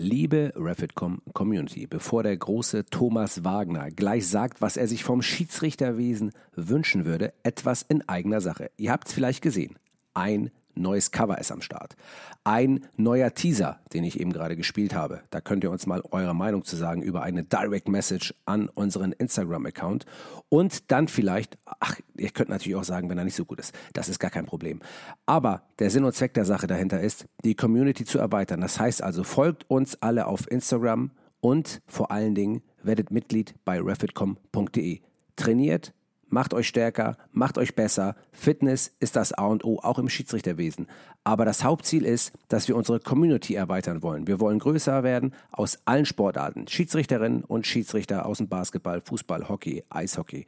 Liebe 0.00 0.54
Refitcom 0.56 1.20
Community, 1.34 1.86
bevor 1.86 2.22
der 2.22 2.34
große 2.34 2.86
Thomas 2.86 3.44
Wagner 3.44 3.90
gleich 3.90 4.26
sagt, 4.26 4.62
was 4.62 4.78
er 4.78 4.88
sich 4.88 5.04
vom 5.04 5.20
Schiedsrichterwesen 5.20 6.32
wünschen 6.56 7.04
würde, 7.04 7.34
etwas 7.42 7.82
in 7.82 8.08
eigener 8.08 8.40
Sache. 8.40 8.70
Ihr 8.78 8.92
habt 8.92 9.08
es 9.08 9.12
vielleicht 9.12 9.42
gesehen. 9.42 9.78
Ein 10.14 10.50
neues 10.74 11.10
Cover 11.10 11.38
ist 11.38 11.52
am 11.52 11.62
Start. 11.62 11.96
Ein 12.44 12.86
neuer 12.96 13.34
Teaser, 13.34 13.80
den 13.92 14.04
ich 14.04 14.20
eben 14.20 14.32
gerade 14.32 14.56
gespielt 14.56 14.94
habe. 14.94 15.20
Da 15.30 15.40
könnt 15.40 15.64
ihr 15.64 15.70
uns 15.70 15.86
mal 15.86 16.02
eure 16.10 16.34
Meinung 16.34 16.64
zu 16.64 16.76
sagen 16.76 17.02
über 17.02 17.22
eine 17.22 17.44
Direct 17.44 17.88
Message 17.88 18.34
an 18.46 18.68
unseren 18.68 19.12
Instagram-Account. 19.12 20.06
Und 20.48 20.90
dann 20.90 21.08
vielleicht, 21.08 21.58
ach, 21.80 21.96
ihr 22.16 22.30
könnt 22.30 22.48
natürlich 22.48 22.76
auch 22.76 22.84
sagen, 22.84 23.08
wenn 23.10 23.18
er 23.18 23.24
nicht 23.24 23.36
so 23.36 23.44
gut 23.44 23.60
ist. 23.60 23.74
Das 23.92 24.08
ist 24.08 24.18
gar 24.18 24.30
kein 24.30 24.46
Problem. 24.46 24.80
Aber 25.26 25.62
der 25.78 25.90
Sinn 25.90 26.04
und 26.04 26.14
Zweck 26.14 26.34
der 26.34 26.44
Sache 26.44 26.66
dahinter 26.66 27.00
ist, 27.00 27.26
die 27.44 27.54
Community 27.54 28.04
zu 28.04 28.18
erweitern. 28.18 28.60
Das 28.60 28.80
heißt 28.80 29.02
also, 29.02 29.24
folgt 29.24 29.68
uns 29.68 30.00
alle 30.02 30.26
auf 30.26 30.50
Instagram 30.50 31.10
und 31.40 31.80
vor 31.86 32.10
allen 32.10 32.34
Dingen 32.34 32.62
werdet 32.82 33.10
Mitglied 33.10 33.54
bei 33.64 33.80
refitcom.de. 33.80 35.00
Trainiert, 35.36 35.92
macht 36.30 36.54
euch 36.54 36.68
stärker, 36.68 37.16
macht 37.32 37.58
euch 37.58 37.74
besser. 37.74 38.16
Fitness 38.32 38.92
ist 39.00 39.16
das 39.16 39.32
A 39.32 39.46
und 39.46 39.64
O, 39.64 39.80
auch 39.82 39.98
im 39.98 40.08
Schiedsrichterwesen. 40.08 40.86
Aber 41.24 41.44
das 41.44 41.64
Hauptziel 41.64 42.04
ist, 42.04 42.32
dass 42.48 42.68
wir 42.68 42.76
unsere 42.76 43.00
Community 43.00 43.54
erweitern 43.54 44.02
wollen. 44.02 44.26
Wir 44.26 44.40
wollen 44.40 44.58
größer 44.58 45.02
werden 45.02 45.34
aus 45.52 45.78
allen 45.84 46.06
Sportarten. 46.06 46.66
Schiedsrichterinnen 46.66 47.44
und 47.44 47.66
Schiedsrichter 47.66 48.24
aus 48.24 48.38
dem 48.38 48.48
Basketball, 48.48 49.00
Fußball, 49.00 49.48
Hockey, 49.48 49.84
Eishockey, 49.90 50.46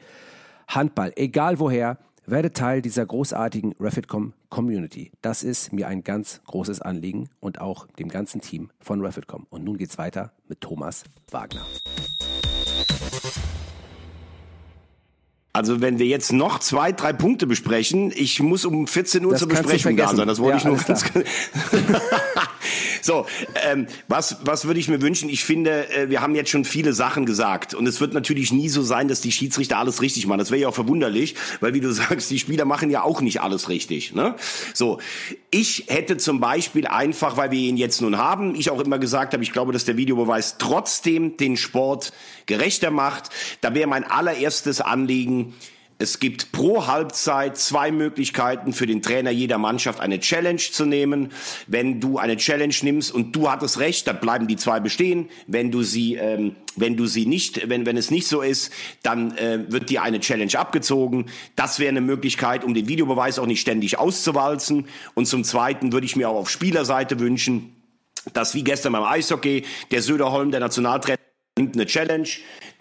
Handball, 0.69 1.13
egal 1.17 1.59
woher. 1.59 1.99
Werde 2.25 2.53
Teil 2.53 2.83
dieser 2.83 3.05
großartigen 3.05 3.75
Refitcom 3.81 4.33
Community. 4.49 5.11
Das 5.23 5.43
ist 5.43 5.73
mir 5.73 5.89
ein 5.89 6.05
ganz 6.05 6.41
großes 6.45 6.81
Anliegen 6.81 7.29
und 7.41 7.61
auch 7.61 7.89
dem 7.99 8.09
ganzen 8.09 8.41
Team 8.41 8.71
von 8.79 9.05
Refitcom. 9.05 9.49
Und 9.51 9.65
nun 9.65 9.77
geht's 9.77 9.99
weiter 9.99 10.33
mit 10.47 10.61
Thomas 10.61 11.03
Wagner. 11.31 11.67
Also 15.55 15.83
wenn 15.83 15.99
wir 15.99 16.07
jetzt 16.07 16.33
noch 16.33 16.61
zwei, 16.61 16.93
drei 16.93 17.13
Punkte 17.13 17.47
besprechen, 17.47 18.11
ich 18.15 18.41
muss 18.41 18.65
um 18.65 18.87
14 18.87 19.25
Uhr 19.25 19.33
das 19.33 19.41
zur 19.41 19.49
Besprechung 19.49 19.97
da 19.97 20.09
sein. 20.09 20.27
Das 20.27 20.39
wollte 20.39 20.53
ja, 20.53 20.57
ich 20.59 20.65
nur 20.65 20.77
ganz. 20.79 21.05
So, 23.01 23.27
ähm, 23.67 23.87
was, 24.09 24.37
was 24.45 24.65
würde 24.65 24.81
ich 24.81 24.89
mir 24.89 25.01
wünschen? 25.01 25.29
Ich 25.29 25.45
finde, 25.45 25.89
äh, 25.91 26.09
wir 26.11 26.21
haben 26.21 26.35
jetzt 26.35 26.51
schon 26.51 26.65
viele 26.65 26.93
Sachen 26.93 27.27
gesagt 27.27 27.75
und 27.75 27.87
es 27.87 28.01
wird 28.01 28.15
natürlich 28.15 28.53
nie 28.53 28.69
so 28.69 28.83
sein, 28.83 29.09
dass 29.09 29.21
die 29.21 29.33
Schiedsrichter 29.33 29.79
alles 29.79 30.03
richtig 30.03 30.27
machen. 30.27 30.39
Das 30.39 30.51
wäre 30.51 30.63
ja 30.63 30.69
auch 30.69 30.75
verwunderlich, 30.75 31.35
weil 31.61 31.75
wie 31.75 31.81
du 31.81 31.93
sagst, 31.93 32.31
die 32.31 32.39
Spieler 32.39 32.65
machen 32.65 32.91
ja 32.91 33.03
auch 33.03 33.21
nicht 33.21 33.41
alles 33.41 33.69
richtig. 33.69 34.15
Ne? 34.15 34.37
So, 34.75 34.99
ich 35.51 35.85
hätte 35.89 36.17
zum 36.17 36.41
Beispiel 36.41 36.87
einfach, 36.87 37.37
weil 37.37 37.51
wir 37.51 37.59
ihn 37.59 37.77
jetzt 37.77 38.01
nun 38.01 38.19
haben, 38.19 38.55
ich 38.55 38.71
auch 38.71 38.81
immer 38.81 38.99
gesagt 38.99 39.33
habe, 39.33 39.43
ich 39.43 39.53
glaube, 39.53 39.73
dass 39.73 39.85
der 39.85 39.97
Videobeweis 39.97 40.59
trotzdem 40.59 41.37
den 41.37 41.57
Sport 41.57 42.13
gerechter 42.47 42.91
macht. 42.91 43.31
Da 43.61 43.75
wäre 43.75 43.89
mein 43.89 44.05
allererstes 44.05 44.81
Anliegen, 44.81 45.55
es 46.03 46.19
gibt 46.19 46.51
pro 46.51 46.89
Halbzeit 46.89 47.57
zwei 47.57 47.93
Möglichkeiten 47.93 48.73
für 48.73 48.87
den 48.87 49.03
Trainer 49.03 49.31
jeder 49.31 49.57
Mannschaft 49.59 50.01
eine 50.01 50.19
Challenge 50.19 50.59
zu 50.59 50.85
nehmen. 50.85 51.31
Wenn 51.69 52.01
du 52.01 52.19
eine 52.19 52.37
Challenge 52.37 52.75
nimmst 52.83 53.15
und 53.15 53.37
du 53.37 53.49
hattest 53.49 53.79
recht, 53.79 54.09
dann 54.09 54.19
bleiben 54.19 54.49
die 54.49 54.57
zwei 54.57 54.81
bestehen. 54.81 55.29
Wenn 55.47 55.71
du 55.71 55.85
sie, 55.85 56.17
ähm, 56.17 56.57
wenn 56.75 56.97
du 56.97 57.07
sie 57.07 57.25
nicht, 57.25 57.69
wenn 57.69 57.87
wenn 57.87 57.97
es 57.97 58.11
nicht 58.11 58.27
so 58.27 58.43
ist, 58.43 58.73
dann 59.05 59.37
äh, 59.37 59.65
wird 59.69 59.91
dir 59.91 60.03
eine 60.03 60.19
Challenge 60.19 60.59
abgezogen. 60.59 61.27
Das 61.55 61.79
wäre 61.79 61.91
eine 61.91 62.01
Möglichkeit, 62.01 62.65
um 62.65 62.75
den 62.75 62.89
Videobeweis 62.89 63.39
auch 63.39 63.47
nicht 63.47 63.61
ständig 63.61 63.97
auszuwalzen. 63.97 64.89
Und 65.15 65.27
zum 65.27 65.45
Zweiten 65.45 65.93
würde 65.93 66.07
ich 66.07 66.17
mir 66.17 66.29
auch 66.29 66.37
auf 66.37 66.51
Spielerseite 66.51 67.21
wünschen, 67.21 67.77
dass 68.33 68.57
wie 68.57 68.65
gestern 68.65 68.93
beim 68.93 69.05
Eishockey 69.05 69.65
der 69.93 70.03
Söderholm, 70.03 70.51
der 70.51 70.59
Nationaltrainer 70.59 71.19
nimmt 71.59 71.77
eine 71.77 71.87
Challenge, 71.87 72.29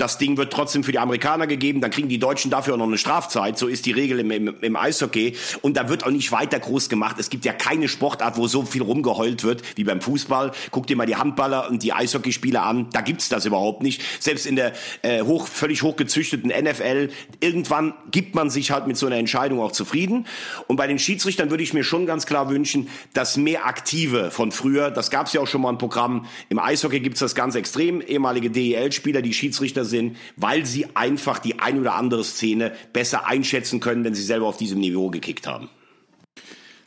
das 0.01 0.17
Ding 0.17 0.35
wird 0.35 0.51
trotzdem 0.51 0.83
für 0.83 0.91
die 0.91 0.97
Amerikaner 0.97 1.45
gegeben, 1.45 1.79
dann 1.79 1.91
kriegen 1.91 2.09
die 2.09 2.17
Deutschen 2.17 2.49
dafür 2.49 2.73
auch 2.73 2.79
noch 2.79 2.87
eine 2.87 2.97
Strafzeit. 2.97 3.59
So 3.59 3.67
ist 3.67 3.85
die 3.85 3.91
Regel 3.91 4.19
im, 4.19 4.31
im, 4.31 4.55
im 4.59 4.75
Eishockey. 4.75 5.35
Und 5.61 5.77
da 5.77 5.89
wird 5.89 6.03
auch 6.03 6.09
nicht 6.09 6.31
weiter 6.31 6.59
groß 6.59 6.89
gemacht. 6.89 7.17
Es 7.19 7.29
gibt 7.29 7.45
ja 7.45 7.53
keine 7.53 7.87
Sportart, 7.87 8.35
wo 8.35 8.47
so 8.47 8.63
viel 8.63 8.81
rumgeheult 8.81 9.43
wird 9.43 9.61
wie 9.77 9.83
beim 9.83 10.01
Fußball. 10.01 10.53
Guck 10.71 10.87
dir 10.87 10.95
mal 10.95 11.05
die 11.05 11.17
Handballer 11.17 11.69
und 11.69 11.83
die 11.83 11.93
Eishockeyspieler 11.93 12.63
an. 12.63 12.87
Da 12.91 13.01
gibt's 13.01 13.29
das 13.29 13.45
überhaupt 13.45 13.83
nicht. 13.83 14.01
Selbst 14.19 14.47
in 14.47 14.55
der 14.55 14.73
äh, 15.03 15.21
hoch, 15.21 15.45
völlig 15.45 15.83
hochgezüchteten 15.83 16.49
NFL, 16.49 17.09
irgendwann 17.39 17.93
gibt 18.09 18.33
man 18.33 18.49
sich 18.49 18.71
halt 18.71 18.87
mit 18.87 18.97
so 18.97 19.05
einer 19.05 19.17
Entscheidung 19.17 19.61
auch 19.61 19.71
zufrieden. 19.71 20.25
Und 20.65 20.77
bei 20.77 20.87
den 20.87 20.97
Schiedsrichtern 20.97 21.51
würde 21.51 21.61
ich 21.61 21.75
mir 21.75 21.83
schon 21.83 22.07
ganz 22.07 22.25
klar 22.25 22.49
wünschen, 22.49 22.89
dass 23.13 23.37
mehr 23.37 23.67
Aktive 23.67 24.31
von 24.31 24.51
früher, 24.51 24.89
das 24.89 25.11
gab's 25.11 25.33
ja 25.33 25.41
auch 25.41 25.47
schon 25.47 25.61
mal 25.61 25.69
ein 25.69 25.77
Programm, 25.77 26.25
im 26.49 26.57
Eishockey 26.57 27.01
gibt's 27.01 27.19
das 27.19 27.35
ganz 27.35 27.53
extrem, 27.53 28.01
ehemalige 28.01 28.49
DEL-Spieler, 28.49 29.21
die 29.21 29.33
Schiedsrichter 29.33 29.85
sind, 29.91 30.17
weil 30.35 30.65
sie 30.65 30.95
einfach 30.95 31.37
die 31.37 31.59
ein 31.59 31.79
oder 31.79 31.93
andere 31.93 32.23
Szene 32.23 32.73
besser 32.93 33.27
einschätzen 33.27 33.79
können, 33.79 34.03
wenn 34.03 34.15
sie 34.15 34.23
selber 34.23 34.47
auf 34.47 34.57
diesem 34.57 34.79
Niveau 34.79 35.11
gekickt 35.11 35.45
haben. 35.45 35.69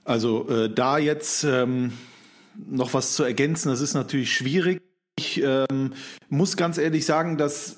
Also 0.04 0.48
äh, 0.48 0.68
da 0.68 0.98
jetzt 0.98 1.44
ähm, 1.44 1.92
noch 2.68 2.92
was 2.92 3.14
zu 3.14 3.22
ergänzen, 3.22 3.68
das 3.68 3.80
ist 3.80 3.94
natürlich 3.94 4.34
schwierig. 4.34 4.82
Ich 5.16 5.40
ähm, 5.42 5.92
muss 6.28 6.56
ganz 6.56 6.76
ehrlich 6.76 7.06
sagen, 7.06 7.38
dass 7.38 7.76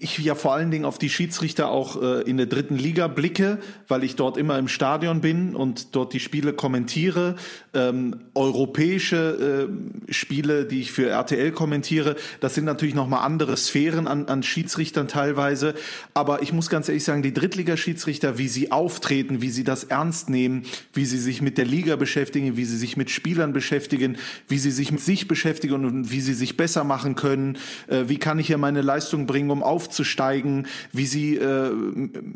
ich 0.00 0.18
ja 0.18 0.34
vor 0.34 0.54
allen 0.54 0.70
Dingen 0.70 0.84
auf 0.84 0.98
die 0.98 1.08
Schiedsrichter 1.08 1.68
auch 1.68 2.00
äh, 2.00 2.22
in 2.22 2.36
der 2.36 2.46
dritten 2.46 2.76
Liga 2.76 3.08
blicke, 3.08 3.58
weil 3.88 4.04
ich 4.04 4.16
dort 4.16 4.36
immer 4.36 4.58
im 4.58 4.68
Stadion 4.68 5.20
bin 5.20 5.54
und 5.54 5.94
dort 5.94 6.12
die 6.12 6.20
Spiele 6.20 6.52
kommentiere. 6.52 7.36
Ähm, 7.74 8.20
europäische 8.34 9.68
äh, 10.08 10.12
Spiele, 10.12 10.66
die 10.66 10.80
ich 10.80 10.92
für 10.92 11.08
RTL 11.08 11.52
kommentiere, 11.52 12.16
das 12.40 12.54
sind 12.54 12.64
natürlich 12.64 12.94
nochmal 12.94 13.24
andere 13.24 13.56
Sphären 13.56 14.06
an, 14.06 14.26
an 14.26 14.42
Schiedsrichtern 14.42 15.08
teilweise. 15.08 15.74
Aber 16.14 16.42
ich 16.42 16.52
muss 16.52 16.68
ganz 16.68 16.88
ehrlich 16.88 17.04
sagen, 17.04 17.22
die 17.22 17.34
Drittligaschiedsrichter, 17.34 18.38
wie 18.38 18.48
sie 18.48 18.72
auftreten, 18.72 19.42
wie 19.42 19.50
sie 19.50 19.64
das 19.64 19.84
ernst 19.84 20.30
nehmen, 20.30 20.64
wie 20.92 21.04
sie 21.04 21.18
sich 21.18 21.42
mit 21.42 21.58
der 21.58 21.64
Liga 21.64 21.96
beschäftigen, 21.96 22.56
wie 22.56 22.64
sie 22.64 22.76
sich 22.76 22.96
mit 22.96 23.10
Spielern 23.10 23.52
beschäftigen, 23.52 24.16
wie 24.48 24.58
sie 24.58 24.70
sich 24.70 24.92
mit 24.92 25.00
sich 25.00 25.28
beschäftigen 25.28 25.74
und 25.84 26.10
wie 26.10 26.20
sie 26.20 26.34
sich 26.34 26.56
besser 26.56 26.84
machen 26.84 27.14
können, 27.14 27.58
äh, 27.88 28.04
wie 28.06 28.18
kann 28.18 28.38
ich 28.38 28.46
hier 28.46 28.58
meine 28.58 28.82
Leistung 28.82 29.26
bringen, 29.26 29.50
um 29.50 29.62
aufzusteigen, 29.72 30.66
wie 30.92 31.06
sie 31.06 31.36
äh, 31.36 31.70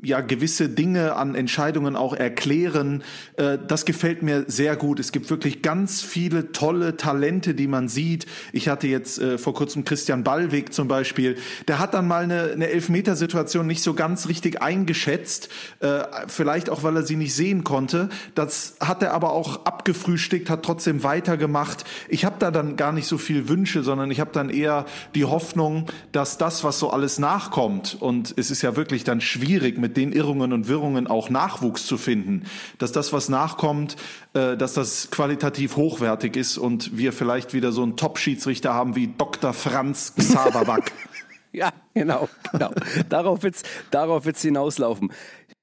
ja 0.02 0.22
gewisse 0.22 0.70
Dinge 0.70 1.16
an 1.16 1.34
Entscheidungen 1.34 1.94
auch 1.94 2.14
erklären. 2.14 3.02
Äh, 3.36 3.58
das 3.68 3.84
gefällt 3.84 4.22
mir 4.22 4.44
sehr 4.46 4.74
gut. 4.74 4.98
Es 4.98 5.12
gibt 5.12 5.28
wirklich 5.28 5.60
ganz 5.60 6.00
viele 6.00 6.52
tolle 6.52 6.96
Talente, 6.96 7.54
die 7.54 7.66
man 7.66 7.88
sieht. 7.88 8.24
Ich 8.54 8.70
hatte 8.70 8.86
jetzt 8.86 9.18
äh, 9.18 9.36
vor 9.36 9.52
kurzem 9.52 9.84
Christian 9.84 10.24
Ballweg 10.24 10.72
zum 10.72 10.88
Beispiel. 10.88 11.36
Der 11.68 11.78
hat 11.78 11.92
dann 11.92 12.08
mal 12.08 12.24
eine, 12.24 12.52
eine 12.52 12.68
Elfmetersituation 12.70 13.66
nicht 13.66 13.82
so 13.82 13.92
ganz 13.92 14.28
richtig 14.28 14.62
eingeschätzt. 14.62 15.50
Äh, 15.80 16.04
vielleicht 16.26 16.70
auch, 16.70 16.84
weil 16.84 16.96
er 16.96 17.02
sie 17.02 17.16
nicht 17.16 17.34
sehen 17.34 17.64
konnte. 17.64 18.08
Das 18.34 18.76
hat 18.80 19.02
er 19.02 19.12
aber 19.12 19.32
auch 19.32 19.66
abgefrühstückt, 19.66 20.48
hat 20.48 20.62
trotzdem 20.62 21.02
weitergemacht. 21.02 21.84
Ich 22.08 22.24
habe 22.24 22.36
da 22.38 22.50
dann 22.50 22.76
gar 22.76 22.92
nicht 22.92 23.06
so 23.06 23.18
viel 23.18 23.50
Wünsche, 23.50 23.82
sondern 23.82 24.10
ich 24.10 24.20
habe 24.20 24.30
dann 24.32 24.48
eher 24.48 24.86
die 25.14 25.26
Hoffnung, 25.26 25.86
dass 26.12 26.38
das, 26.38 26.64
was 26.64 26.78
so 26.78 26.90
alles 26.90 27.18
nachkommt, 27.26 27.96
und 27.98 28.34
es 28.36 28.52
ist 28.52 28.62
ja 28.62 28.76
wirklich 28.76 29.02
dann 29.02 29.20
schwierig, 29.20 29.78
mit 29.78 29.96
den 29.96 30.12
Irrungen 30.12 30.52
und 30.52 30.68
Wirrungen 30.68 31.08
auch 31.08 31.28
Nachwuchs 31.28 31.84
zu 31.84 31.98
finden, 31.98 32.44
dass 32.78 32.92
das, 32.92 33.12
was 33.12 33.28
nachkommt, 33.28 33.96
äh, 34.34 34.56
dass 34.56 34.74
das 34.74 35.10
qualitativ 35.10 35.74
hochwertig 35.74 36.36
ist 36.36 36.56
und 36.56 36.96
wir 36.96 37.12
vielleicht 37.12 37.52
wieder 37.52 37.72
so 37.72 37.82
einen 37.82 37.96
Top-Schiedsrichter 37.96 38.74
haben 38.74 38.94
wie 38.94 39.08
Dr. 39.08 39.52
Franz 39.52 40.14
Xaberback. 40.16 40.92
ja, 41.52 41.72
genau, 41.94 42.28
genau. 42.52 42.70
darauf 43.08 43.42
wird's, 43.42 43.64
darauf 43.90 44.24
wird's 44.24 44.42
hinauslaufen. 44.42 45.12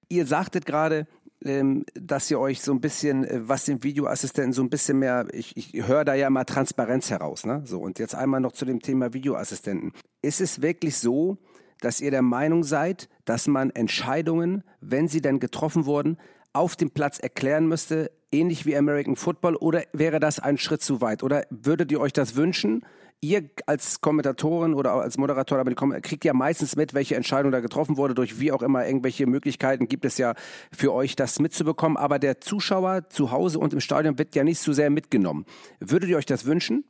Ihr 0.10 0.26
sagtet 0.26 0.66
gerade, 0.66 1.08
ähm, 1.46 1.86
dass 1.94 2.30
ihr 2.30 2.42
euch 2.42 2.62
so 2.62 2.74
ein 2.74 2.82
bisschen, 2.82 3.24
äh, 3.24 3.40
was 3.48 3.64
den 3.64 3.84
Videoassistenten 3.84 4.52
so 4.52 4.62
ein 4.64 4.70
bisschen 4.70 5.00
mehr, 5.00 5.28
ich, 5.32 5.56
ich 5.56 5.88
höre 5.88 6.04
da 6.04 6.14
ja 6.14 6.30
mal 6.30 6.44
Transparenz 6.44 7.10
heraus, 7.10 7.46
ne? 7.46 7.62
So, 7.66 7.80
und 7.80 8.00
jetzt 8.00 8.16
einmal 8.16 8.42
noch 8.42 8.52
zu 8.52 8.66
dem 8.66 8.82
Thema 8.82 9.14
Videoassistenten. 9.14 9.94
Ist 10.22 10.42
es 10.42 10.62
wirklich 10.62 10.98
so, 10.98 11.38
dass 11.84 12.00
ihr 12.00 12.12
der 12.12 12.22
Meinung 12.22 12.64
seid, 12.64 13.10
dass 13.26 13.48
man 13.48 13.70
Entscheidungen, 13.70 14.64
wenn 14.80 15.08
sie 15.08 15.22
denn 15.22 15.40
getroffen 15.40 15.86
wurden, 15.86 16.18
auf 16.54 16.76
dem 16.76 16.92
Platz 16.92 17.20
erklären 17.20 17.68
müsste, 17.68 18.12
ähnlich 18.32 18.66
wie 18.66 18.78
American 18.78 19.16
Football, 19.16 19.56
oder 19.56 19.84
wäre 19.92 20.20
das 20.20 20.40
ein 20.40 20.58
Schritt 20.58 20.82
zu 20.82 21.02
weit? 21.02 21.24
Oder 21.24 21.46
würdet 21.50 21.92
ihr 21.92 22.00
euch 22.00 22.14
das 22.14 22.36
wünschen? 22.36 22.86
Ihr 23.22 23.50
als 23.68 24.02
Kommentatorin 24.02 24.74
oder 24.74 24.94
als 24.94 25.18
Moderator 25.18 25.58
aber 25.58 25.74
kriegt 25.74 26.26
ja 26.26 26.34
meistens 26.34 26.76
mit, 26.76 26.94
welche 26.94 27.16
Entscheidung 27.16 27.52
da 27.52 27.62
getroffen 27.62 27.96
wurde, 27.98 28.14
durch 28.16 28.40
wie 28.40 28.52
auch 28.52 28.62
immer 28.62 28.86
irgendwelche 28.86 29.28
Möglichkeiten 29.28 29.88
gibt 29.88 30.04
es 30.06 30.18
ja 30.18 30.36
für 30.72 30.94
euch, 30.94 31.16
das 31.16 31.40
mitzubekommen. 31.40 31.98
Aber 31.98 32.20
der 32.20 32.42
Zuschauer 32.42 33.10
zu 33.10 33.32
Hause 33.32 33.60
und 33.60 33.74
im 33.74 33.80
Stadion 33.80 34.18
wird 34.18 34.36
ja 34.36 34.44
nicht 34.44 34.60
so 34.60 34.74
sehr 34.74 34.90
mitgenommen. 34.90 35.46
Würdet 35.80 36.10
ihr 36.10 36.18
euch 36.18 36.26
das 36.26 36.46
wünschen? 36.46 36.84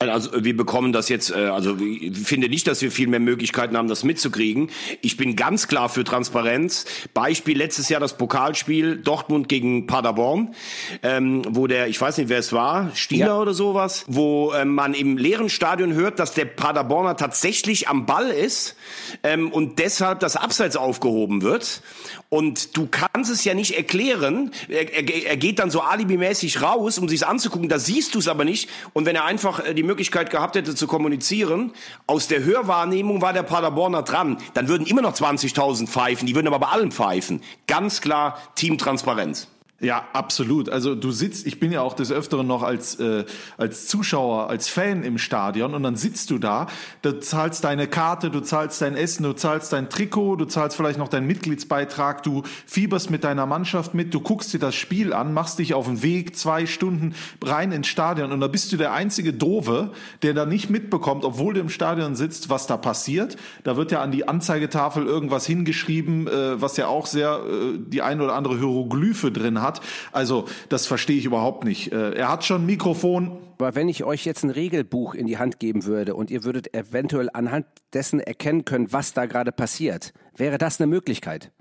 Also 0.00 0.44
wir 0.44 0.56
bekommen 0.56 0.92
das 0.92 1.08
jetzt, 1.08 1.32
äh, 1.32 1.46
also 1.46 1.76
ich 1.80 2.16
finde 2.18 2.48
nicht, 2.48 2.68
dass 2.68 2.80
wir 2.82 2.92
viel 2.92 3.08
mehr 3.08 3.18
Möglichkeiten 3.18 3.76
haben, 3.76 3.88
das 3.88 4.04
mitzukriegen. 4.04 4.70
Ich 5.00 5.16
bin 5.16 5.34
ganz 5.34 5.66
klar 5.66 5.88
für 5.88 6.04
Transparenz. 6.04 6.84
Beispiel 7.14 7.58
letztes 7.58 7.88
Jahr 7.88 7.98
das 7.98 8.16
Pokalspiel 8.16 8.98
Dortmund 8.98 9.48
gegen 9.48 9.88
Paderborn, 9.88 10.54
ähm, 11.02 11.42
wo 11.48 11.66
der, 11.66 11.88
ich 11.88 12.00
weiß 12.00 12.16
nicht, 12.18 12.28
wer 12.28 12.38
es 12.38 12.52
war, 12.52 12.94
Stieler 12.94 13.26
ja. 13.26 13.40
oder 13.40 13.54
sowas, 13.54 14.04
wo 14.06 14.52
ähm, 14.54 14.72
man 14.76 14.94
im 14.94 15.18
leeren 15.18 15.48
Stadion 15.48 15.92
hört, 15.94 16.20
dass 16.20 16.32
der 16.32 16.44
Paderborner 16.44 17.16
tatsächlich 17.16 17.88
am 17.88 18.06
Ball 18.06 18.28
ist 18.28 18.76
ähm, 19.24 19.50
und 19.50 19.80
deshalb 19.80 20.20
das 20.20 20.36
Abseits 20.36 20.76
aufgehoben 20.76 21.42
wird. 21.42 21.82
Und 22.30 22.76
du 22.76 22.86
kannst 22.86 23.30
es 23.30 23.44
ja 23.44 23.54
nicht 23.54 23.76
erklären. 23.76 24.50
Er, 24.68 24.92
er, 24.92 25.26
er 25.26 25.36
geht 25.38 25.58
dann 25.58 25.70
so 25.70 25.80
alibimäßig 25.80 26.60
raus, 26.60 26.98
um 26.98 27.08
sich 27.08 27.26
anzugucken. 27.26 27.70
Da 27.70 27.78
siehst 27.78 28.14
du 28.14 28.18
es 28.18 28.28
aber 28.28 28.44
nicht. 28.44 28.68
Und 28.92 29.06
wenn 29.06 29.16
er 29.16 29.24
einfach 29.24 29.64
äh, 29.64 29.74
die 29.74 29.82
Möglichkeit 29.82 30.28
gehabt 30.28 30.54
hätte 30.54 30.74
zu 30.74 30.86
kommunizieren, 30.86 31.72
aus 32.06 32.28
der 32.28 32.44
Hörwahrnehmung 32.44 33.22
war 33.22 33.32
der 33.32 33.44
Paderborner 33.44 34.02
dran, 34.02 34.36
dann 34.52 34.68
würden 34.68 34.86
immer 34.86 35.00
noch 35.00 35.14
20.000 35.14 35.86
pfeifen. 35.86 36.26
Die 36.26 36.34
würden 36.34 36.48
aber 36.48 36.58
bei 36.58 36.68
allen 36.68 36.92
pfeifen. 36.92 37.42
Ganz 37.66 38.02
klar 38.02 38.38
Teamtransparenz. 38.56 39.48
Ja, 39.80 40.08
absolut. 40.12 40.68
Also 40.70 40.96
du 40.96 41.12
sitzt, 41.12 41.46
ich 41.46 41.60
bin 41.60 41.70
ja 41.70 41.82
auch 41.82 41.94
des 41.94 42.10
Öfteren 42.10 42.48
noch 42.48 42.64
als, 42.64 42.98
äh, 42.98 43.24
als 43.58 43.86
Zuschauer, 43.86 44.50
als 44.50 44.68
Fan 44.68 45.04
im 45.04 45.18
Stadion 45.18 45.72
und 45.72 45.84
dann 45.84 45.94
sitzt 45.94 46.30
du 46.30 46.38
da, 46.38 46.66
du 47.02 47.20
zahlst 47.20 47.62
deine 47.62 47.86
Karte, 47.86 48.30
du 48.30 48.40
zahlst 48.40 48.82
dein 48.82 48.96
Essen, 48.96 49.22
du 49.22 49.34
zahlst 49.34 49.72
dein 49.72 49.88
Trikot, 49.88 50.34
du 50.34 50.46
zahlst 50.46 50.76
vielleicht 50.76 50.98
noch 50.98 51.06
deinen 51.06 51.28
Mitgliedsbeitrag, 51.28 52.24
du 52.24 52.42
fieberst 52.66 53.12
mit 53.12 53.22
deiner 53.22 53.46
Mannschaft 53.46 53.94
mit, 53.94 54.12
du 54.12 54.18
guckst 54.18 54.52
dir 54.52 54.58
das 54.58 54.74
Spiel 54.74 55.12
an, 55.12 55.32
machst 55.32 55.60
dich 55.60 55.74
auf 55.74 55.86
den 55.86 56.02
Weg 56.02 56.36
zwei 56.36 56.66
Stunden 56.66 57.14
rein 57.44 57.70
ins 57.70 57.86
Stadion 57.86 58.32
und 58.32 58.40
da 58.40 58.48
bist 58.48 58.72
du 58.72 58.78
der 58.78 58.94
einzige 58.94 59.32
Dove, 59.32 59.92
der 60.22 60.34
da 60.34 60.44
nicht 60.44 60.70
mitbekommt, 60.70 61.24
obwohl 61.24 61.54
du 61.54 61.60
im 61.60 61.68
Stadion 61.68 62.16
sitzt, 62.16 62.50
was 62.50 62.66
da 62.66 62.76
passiert. 62.78 63.36
Da 63.62 63.76
wird 63.76 63.92
ja 63.92 64.02
an 64.02 64.10
die 64.10 64.26
Anzeigetafel 64.26 65.06
irgendwas 65.06 65.46
hingeschrieben, 65.46 66.26
äh, 66.26 66.60
was 66.60 66.76
ja 66.76 66.88
auch 66.88 67.06
sehr 67.06 67.42
äh, 67.48 67.78
die 67.78 68.02
ein 68.02 68.20
oder 68.20 68.34
andere 68.34 68.58
Hieroglyphe 68.58 69.30
drin 69.30 69.62
hat 69.62 69.67
hat. 69.68 69.80
Also 70.12 70.46
das 70.68 70.86
verstehe 70.86 71.18
ich 71.18 71.24
überhaupt 71.24 71.64
nicht. 71.64 71.92
Äh, 71.92 72.14
er 72.14 72.30
hat 72.30 72.44
schon 72.44 72.62
ein 72.62 72.66
Mikrofon. 72.66 73.38
Aber 73.58 73.74
wenn 73.74 73.88
ich 73.88 74.04
euch 74.04 74.24
jetzt 74.24 74.44
ein 74.44 74.50
Regelbuch 74.50 75.14
in 75.14 75.26
die 75.26 75.38
Hand 75.38 75.58
geben 75.58 75.84
würde 75.84 76.14
und 76.14 76.30
ihr 76.30 76.44
würdet 76.44 76.74
eventuell 76.74 77.28
anhand 77.32 77.66
dessen 77.92 78.20
erkennen 78.20 78.64
können, 78.64 78.92
was 78.92 79.12
da 79.12 79.26
gerade 79.26 79.52
passiert, 79.52 80.12
wäre 80.36 80.58
das 80.58 80.80
eine 80.80 80.86
Möglichkeit? 80.86 81.52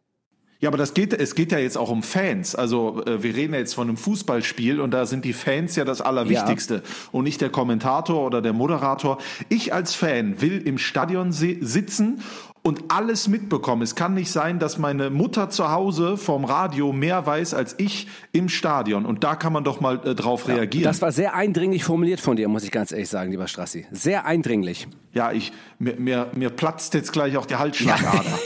Ja, 0.59 0.69
aber 0.69 0.77
das 0.77 0.95
geht, 0.95 1.13
es 1.13 1.35
geht 1.35 1.51
ja 1.51 1.59
jetzt 1.59 1.77
auch 1.77 1.91
um 1.91 2.01
Fans. 2.01 2.55
Also 2.55 3.03
äh, 3.05 3.21
wir 3.21 3.35
reden 3.35 3.53
ja 3.53 3.59
jetzt 3.59 3.75
von 3.75 3.87
einem 3.87 3.97
Fußballspiel 3.97 4.79
und 4.79 4.89
da 4.91 5.05
sind 5.05 5.23
die 5.23 5.33
Fans 5.33 5.75
ja 5.75 5.85
das 5.85 6.01
Allerwichtigste 6.01 6.75
ja. 6.75 6.81
und 7.11 7.25
nicht 7.25 7.41
der 7.41 7.49
Kommentator 7.49 8.25
oder 8.25 8.41
der 8.41 8.53
Moderator. 8.53 9.19
Ich 9.49 9.71
als 9.71 9.93
Fan 9.93 10.41
will 10.41 10.59
im 10.65 10.79
Stadion 10.79 11.31
sitzen 11.31 12.23
und 12.67 12.83
alles 12.89 13.29
mitbekommen. 13.29 13.81
Es 13.81 13.95
kann 13.95 14.13
nicht 14.13 14.29
sein, 14.29 14.59
dass 14.59 14.77
meine 14.77 15.09
Mutter 15.09 15.49
zu 15.49 15.71
Hause 15.71 16.17
vom 16.17 16.43
Radio 16.43 16.91
mehr 16.91 17.25
weiß 17.25 17.53
als 17.53 17.75
ich 17.77 18.09
im 18.33 18.49
Stadion. 18.49 19.05
Und 19.05 19.23
da 19.23 19.35
kann 19.35 19.53
man 19.53 19.63
doch 19.63 19.79
mal 19.79 20.05
äh, 20.05 20.15
drauf 20.15 20.49
ja, 20.49 20.55
reagieren. 20.55 20.83
Das 20.83 21.01
war 21.01 21.13
sehr 21.13 21.33
eindringlich 21.33 21.85
formuliert 21.85 22.19
von 22.19 22.35
dir, 22.35 22.49
muss 22.49 22.65
ich 22.65 22.71
ganz 22.71 22.91
ehrlich 22.91 23.07
sagen, 23.07 23.31
lieber 23.31 23.47
Strassi. 23.47 23.87
Sehr 23.91 24.25
eindringlich. 24.25 24.89
Ja, 25.13 25.31
ich, 25.31 25.53
mir, 25.79 25.95
mir, 25.95 26.29
mir 26.35 26.49
platzt 26.49 26.93
jetzt 26.93 27.13
gleich 27.13 27.37
auch 27.37 27.45
die 27.45 27.55
Halsschlagader. 27.55 28.37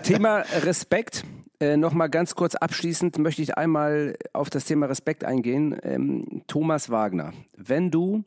Thema 0.02 0.44
Respekt. 0.62 1.24
Äh, 1.60 1.76
Nochmal 1.76 2.08
ganz 2.08 2.34
kurz 2.34 2.54
abschließend 2.54 3.18
möchte 3.18 3.42
ich 3.42 3.58
einmal 3.58 4.16
auf 4.32 4.48
das 4.48 4.64
Thema 4.64 4.86
Respekt 4.86 5.24
eingehen. 5.24 5.76
Ähm, 5.82 6.40
Thomas 6.46 6.88
Wagner, 6.88 7.34
wenn 7.54 7.90
du 7.90 8.24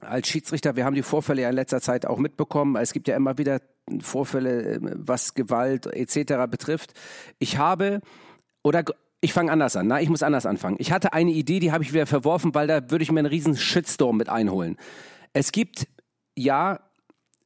als 0.00 0.28
Schiedsrichter, 0.28 0.76
wir 0.76 0.84
haben 0.84 0.94
die 0.94 1.02
Vorfälle 1.02 1.42
ja 1.42 1.48
in 1.48 1.54
letzter 1.54 1.80
Zeit 1.80 2.06
auch 2.06 2.18
mitbekommen. 2.18 2.76
Es 2.76 2.92
gibt 2.92 3.08
ja 3.08 3.16
immer 3.16 3.38
wieder 3.38 3.60
Vorfälle, 4.00 4.74
äh, 4.74 4.80
was 4.82 5.34
Gewalt 5.34 5.86
etc. 5.86 6.50
betrifft. 6.50 6.92
Ich 7.38 7.58
habe, 7.58 8.00
oder 8.62 8.84
ich 9.20 9.32
fange 9.32 9.50
anders 9.50 9.76
an. 9.76 9.86
Na, 9.86 10.00
ich 10.00 10.08
muss 10.08 10.22
anders 10.22 10.46
anfangen. 10.46 10.76
Ich 10.78 10.92
hatte 10.92 11.12
eine 11.12 11.30
Idee, 11.30 11.58
die 11.58 11.72
habe 11.72 11.84
ich 11.84 11.92
wieder 11.92 12.06
verworfen, 12.06 12.54
weil 12.54 12.66
da 12.66 12.90
würde 12.90 13.02
ich 13.02 13.10
mir 13.10 13.20
einen 13.20 13.26
riesen 13.26 13.56
Shitstorm 13.56 14.16
mit 14.16 14.28
einholen. 14.28 14.76
Es 15.32 15.52
gibt 15.52 15.88
ja, 16.36 16.80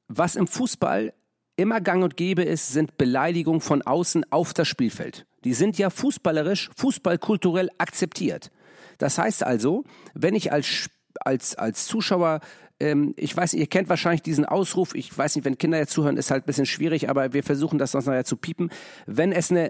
was 0.09 0.36
im 0.36 0.46
Fußball 0.46 1.12
immer 1.57 1.80
gang 1.80 2.03
und 2.03 2.16
gäbe 2.16 2.42
ist, 2.42 2.72
sind 2.72 2.96
Beleidigungen 2.98 3.61
von 3.61 3.82
außen 3.82 4.30
auf 4.32 4.55
das 4.55 4.68
Spielfeld. 4.68 5.26
Die 5.44 5.55
sind 5.55 5.78
ja 5.78 5.90
fußballerisch, 5.90 6.70
fußballkulturell 6.76 7.70
akzeptiert. 7.78 8.51
Das 8.98 9.18
heißt 9.18 9.44
also, 9.44 9.84
wenn 10.14 10.34
ich 10.34 10.53
als, 10.53 10.90
als, 11.20 11.54
als 11.54 11.86
Zuschauer 11.86 12.40
ähm, 12.80 13.14
ich 13.16 13.36
weiß 13.36 13.52
nicht, 13.52 13.60
ihr 13.60 13.68
kennt 13.68 13.88
wahrscheinlich 13.88 14.22
diesen 14.22 14.44
Ausruf, 14.44 14.94
ich 14.94 15.16
weiß 15.16 15.36
nicht, 15.36 15.44
wenn 15.44 15.58
Kinder 15.58 15.78
jetzt 15.78 15.92
zuhören, 15.92 16.16
ist 16.16 16.30
halt 16.30 16.44
ein 16.44 16.46
bisschen 16.46 16.66
schwierig, 16.66 17.08
aber 17.10 17.32
wir 17.32 17.42
versuchen 17.42 17.78
das 17.78 17.92
sonst 17.92 18.06
nachher 18.06 18.24
zu 18.24 18.36
piepen. 18.36 18.70
Wenn 19.06 19.32
es 19.32 19.50
eine, 19.50 19.68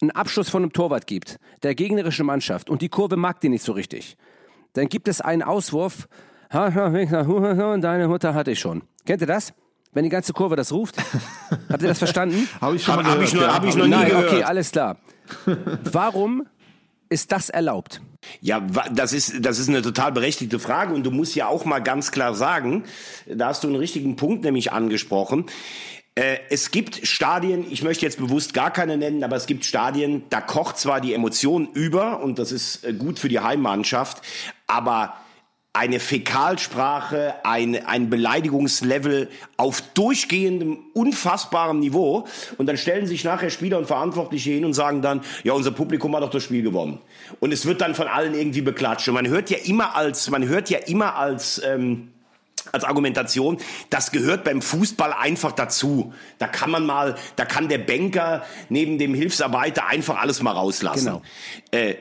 einen 0.00 0.10
Abschluss 0.10 0.48
von 0.48 0.62
einem 0.62 0.72
Torwart 0.72 1.06
gibt, 1.06 1.38
der 1.62 1.74
gegnerischen 1.74 2.26
Mannschaft, 2.26 2.70
und 2.70 2.82
die 2.82 2.88
Kurve 2.88 3.16
mag 3.16 3.40
den 3.40 3.52
nicht 3.52 3.64
so 3.64 3.72
richtig, 3.72 4.16
dann 4.72 4.88
gibt 4.88 5.06
es 5.08 5.20
einen 5.20 5.42
Auswurf, 5.42 6.08
deine 6.50 8.08
Mutter 8.08 8.34
hatte 8.34 8.50
ich 8.52 8.60
schon. 8.60 8.82
Kennt 9.04 9.20
ihr 9.20 9.26
das? 9.26 9.52
wenn 9.92 10.02
die 10.04 10.10
ganze 10.10 10.34
Kurve 10.34 10.56
das 10.56 10.72
ruft? 10.72 10.98
Habt 11.70 11.80
ihr 11.80 11.88
das 11.88 11.96
verstanden? 11.96 12.46
Habe 12.60 12.76
ich 12.76 12.84
schon 12.84 12.96
mal 12.96 13.04
hab, 13.06 13.18
gehört. 13.18 13.24
Hab 13.24 13.24
ich 13.24 13.34
noch, 13.34 13.54
hab 13.54 13.64
ich 13.64 13.76
noch 13.76 13.86
Nein, 13.86 14.04
nie 14.04 14.10
gehört. 14.10 14.30
okay, 14.30 14.42
alles 14.42 14.70
klar. 14.70 14.98
Warum 15.90 16.46
ist 17.08 17.32
das 17.32 17.50
erlaubt? 17.50 18.00
Ja, 18.40 18.60
das 18.92 19.12
ist, 19.12 19.44
das 19.44 19.58
ist 19.58 19.68
eine 19.68 19.82
total 19.82 20.12
berechtigte 20.12 20.58
Frage 20.58 20.94
und 20.94 21.04
du 21.04 21.10
musst 21.10 21.34
ja 21.34 21.46
auch 21.46 21.64
mal 21.64 21.78
ganz 21.78 22.10
klar 22.10 22.34
sagen, 22.34 22.84
da 23.26 23.48
hast 23.48 23.64
du 23.64 23.68
einen 23.68 23.76
richtigen 23.76 24.16
Punkt 24.16 24.44
nämlich 24.44 24.72
angesprochen. 24.72 25.46
Äh, 26.16 26.38
es 26.50 26.70
gibt 26.70 27.06
Stadien, 27.06 27.64
ich 27.70 27.82
möchte 27.82 28.04
jetzt 28.04 28.18
bewusst 28.18 28.54
gar 28.54 28.72
keine 28.72 28.96
nennen, 28.96 29.22
aber 29.22 29.36
es 29.36 29.46
gibt 29.46 29.64
Stadien, 29.64 30.24
da 30.30 30.40
kocht 30.40 30.78
zwar 30.78 31.00
die 31.00 31.12
Emotion 31.12 31.68
über 31.72 32.20
und 32.20 32.38
das 32.38 32.52
ist 32.52 32.84
äh, 32.84 32.92
gut 32.92 33.18
für 33.18 33.28
die 33.28 33.40
Heimmannschaft, 33.40 34.22
aber 34.66 35.14
eine 35.76 36.00
Fäkalsprache, 36.00 37.34
ein, 37.44 37.86
ein 37.86 38.08
Beleidigungslevel 38.08 39.28
auf 39.58 39.82
durchgehendem, 39.92 40.78
unfassbarem 40.94 41.80
Niveau. 41.80 42.26
Und 42.56 42.66
dann 42.66 42.78
stellen 42.78 43.06
sich 43.06 43.24
nachher 43.24 43.50
Spieler 43.50 43.76
und 43.76 43.86
Verantwortliche 43.86 44.52
hin 44.52 44.64
und 44.64 44.72
sagen 44.72 45.02
dann, 45.02 45.20
ja, 45.44 45.52
unser 45.52 45.72
Publikum 45.72 46.16
hat 46.16 46.22
doch 46.22 46.30
das 46.30 46.44
Spiel 46.44 46.62
gewonnen. 46.62 46.98
Und 47.40 47.52
es 47.52 47.66
wird 47.66 47.82
dann 47.82 47.94
von 47.94 48.08
allen 48.08 48.34
irgendwie 48.34 48.62
beklatscht. 48.62 49.06
Und 49.08 49.14
man 49.14 49.28
hört 49.28 49.50
ja 49.50 49.58
immer 49.64 49.94
als, 49.94 50.30
man 50.30 50.48
hört 50.48 50.70
ja 50.70 50.78
immer 50.78 51.16
als, 51.16 51.60
ähm, 51.62 52.08
als 52.72 52.84
Argumentation, 52.84 53.58
das 53.90 54.12
gehört 54.12 54.44
beim 54.44 54.62
Fußball 54.62 55.12
einfach 55.12 55.52
dazu. 55.52 56.14
Da 56.38 56.48
kann 56.48 56.70
man 56.70 56.86
mal, 56.86 57.16
da 57.36 57.44
kann 57.44 57.68
der 57.68 57.78
Banker 57.78 58.44
neben 58.70 58.98
dem 58.98 59.12
Hilfsarbeiter 59.12 59.86
einfach 59.86 60.18
alles 60.20 60.42
mal 60.42 60.52
rauslassen. 60.52 61.04
Genau. 61.04 61.22
Äh, 61.70 61.96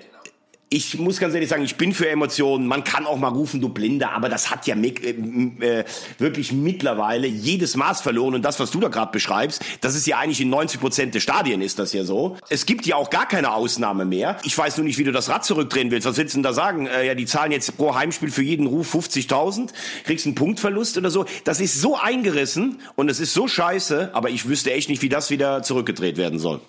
ich 0.70 0.98
muss 0.98 1.20
ganz 1.20 1.34
ehrlich 1.36 1.50
sagen, 1.50 1.64
ich 1.64 1.76
bin 1.76 1.94
für 1.94 2.10
Emotionen. 2.10 2.66
Man 2.66 2.84
kann 2.84 3.06
auch 3.06 3.18
mal 3.18 3.28
rufen, 3.28 3.62
du 3.62 3.70
Blinde, 3.70 4.10
aber 4.10 4.30
das 4.30 4.50
hat 4.50 4.66
ja 4.66 4.76
äh, 4.76 4.90
äh, 4.90 5.86
wirklich 6.18 6.52
mittlerweile 6.52 7.28
jedes 7.28 7.76
Maß 7.76 8.02
verloren. 8.02 8.34
Und 8.34 8.42
das, 8.42 8.60
was 8.60 8.72
du 8.72 8.80
da 8.80 8.88
gerade 8.88 9.12
beschreibst, 9.12 9.64
das 9.82 9.96
ist 9.96 10.08
ja 10.08 10.18
eigentlich 10.18 10.42
in 10.42 10.50
90 10.50 10.82
Prozent 10.82 11.14
der 11.14 11.20
Stadien 11.20 11.62
ist 11.62 11.78
das 11.78 11.94
ja 11.94 12.04
so. 12.04 12.38
Es 12.50 12.66
gibt 12.66 12.88
ja 12.88 12.96
auch 12.96 13.12
gar 13.12 13.28
keine 13.28 13.54
Ausnahme 13.54 14.06
mehr. 14.06 14.38
Ich 14.44 14.58
weiß 14.58 14.78
nur 14.78 14.86
nicht, 14.86 14.98
wie 14.98 15.04
du 15.04 15.12
das 15.12 15.30
Rad 15.30 15.46
zurückdrehen 15.46 15.92
willst. 15.92 16.08
Was 16.08 16.18
willst 16.18 16.34
du 16.34 16.38
denn 16.38 16.44
da 16.44 16.54
sagen? 16.54 16.88
Äh, 16.88 17.06
ja, 17.08 17.16
die 17.16 17.26
zahlen 17.26 17.52
jetzt 17.52 17.78
pro 17.78 17.94
Heimspiel 17.94 18.32
für 18.32 18.44
jeden 18.44 18.66
Ruf 18.66 18.94
50.000, 18.96 19.70
kriegst 20.04 20.26
einen 20.26 20.36
Punktverlust 20.36 20.98
oder 20.98 21.12
so. 21.12 21.26
Das 21.44 21.62
ist 21.62 21.80
so 21.80 21.96
eingerissen 21.96 22.80
und 22.96 23.10
es 23.10 23.20
ist 23.20 23.34
so 23.34 23.48
scheiße, 23.48 24.10
aber 24.14 24.32
ich 24.32 24.50
wüsste 24.50 24.74
echt 24.74 24.90
nicht, 24.90 25.04
wie 25.04 25.10
das 25.10 25.30
wieder 25.30 25.62
zurückgedreht 25.62 26.18
werden 26.18 26.40
soll. 26.40 26.60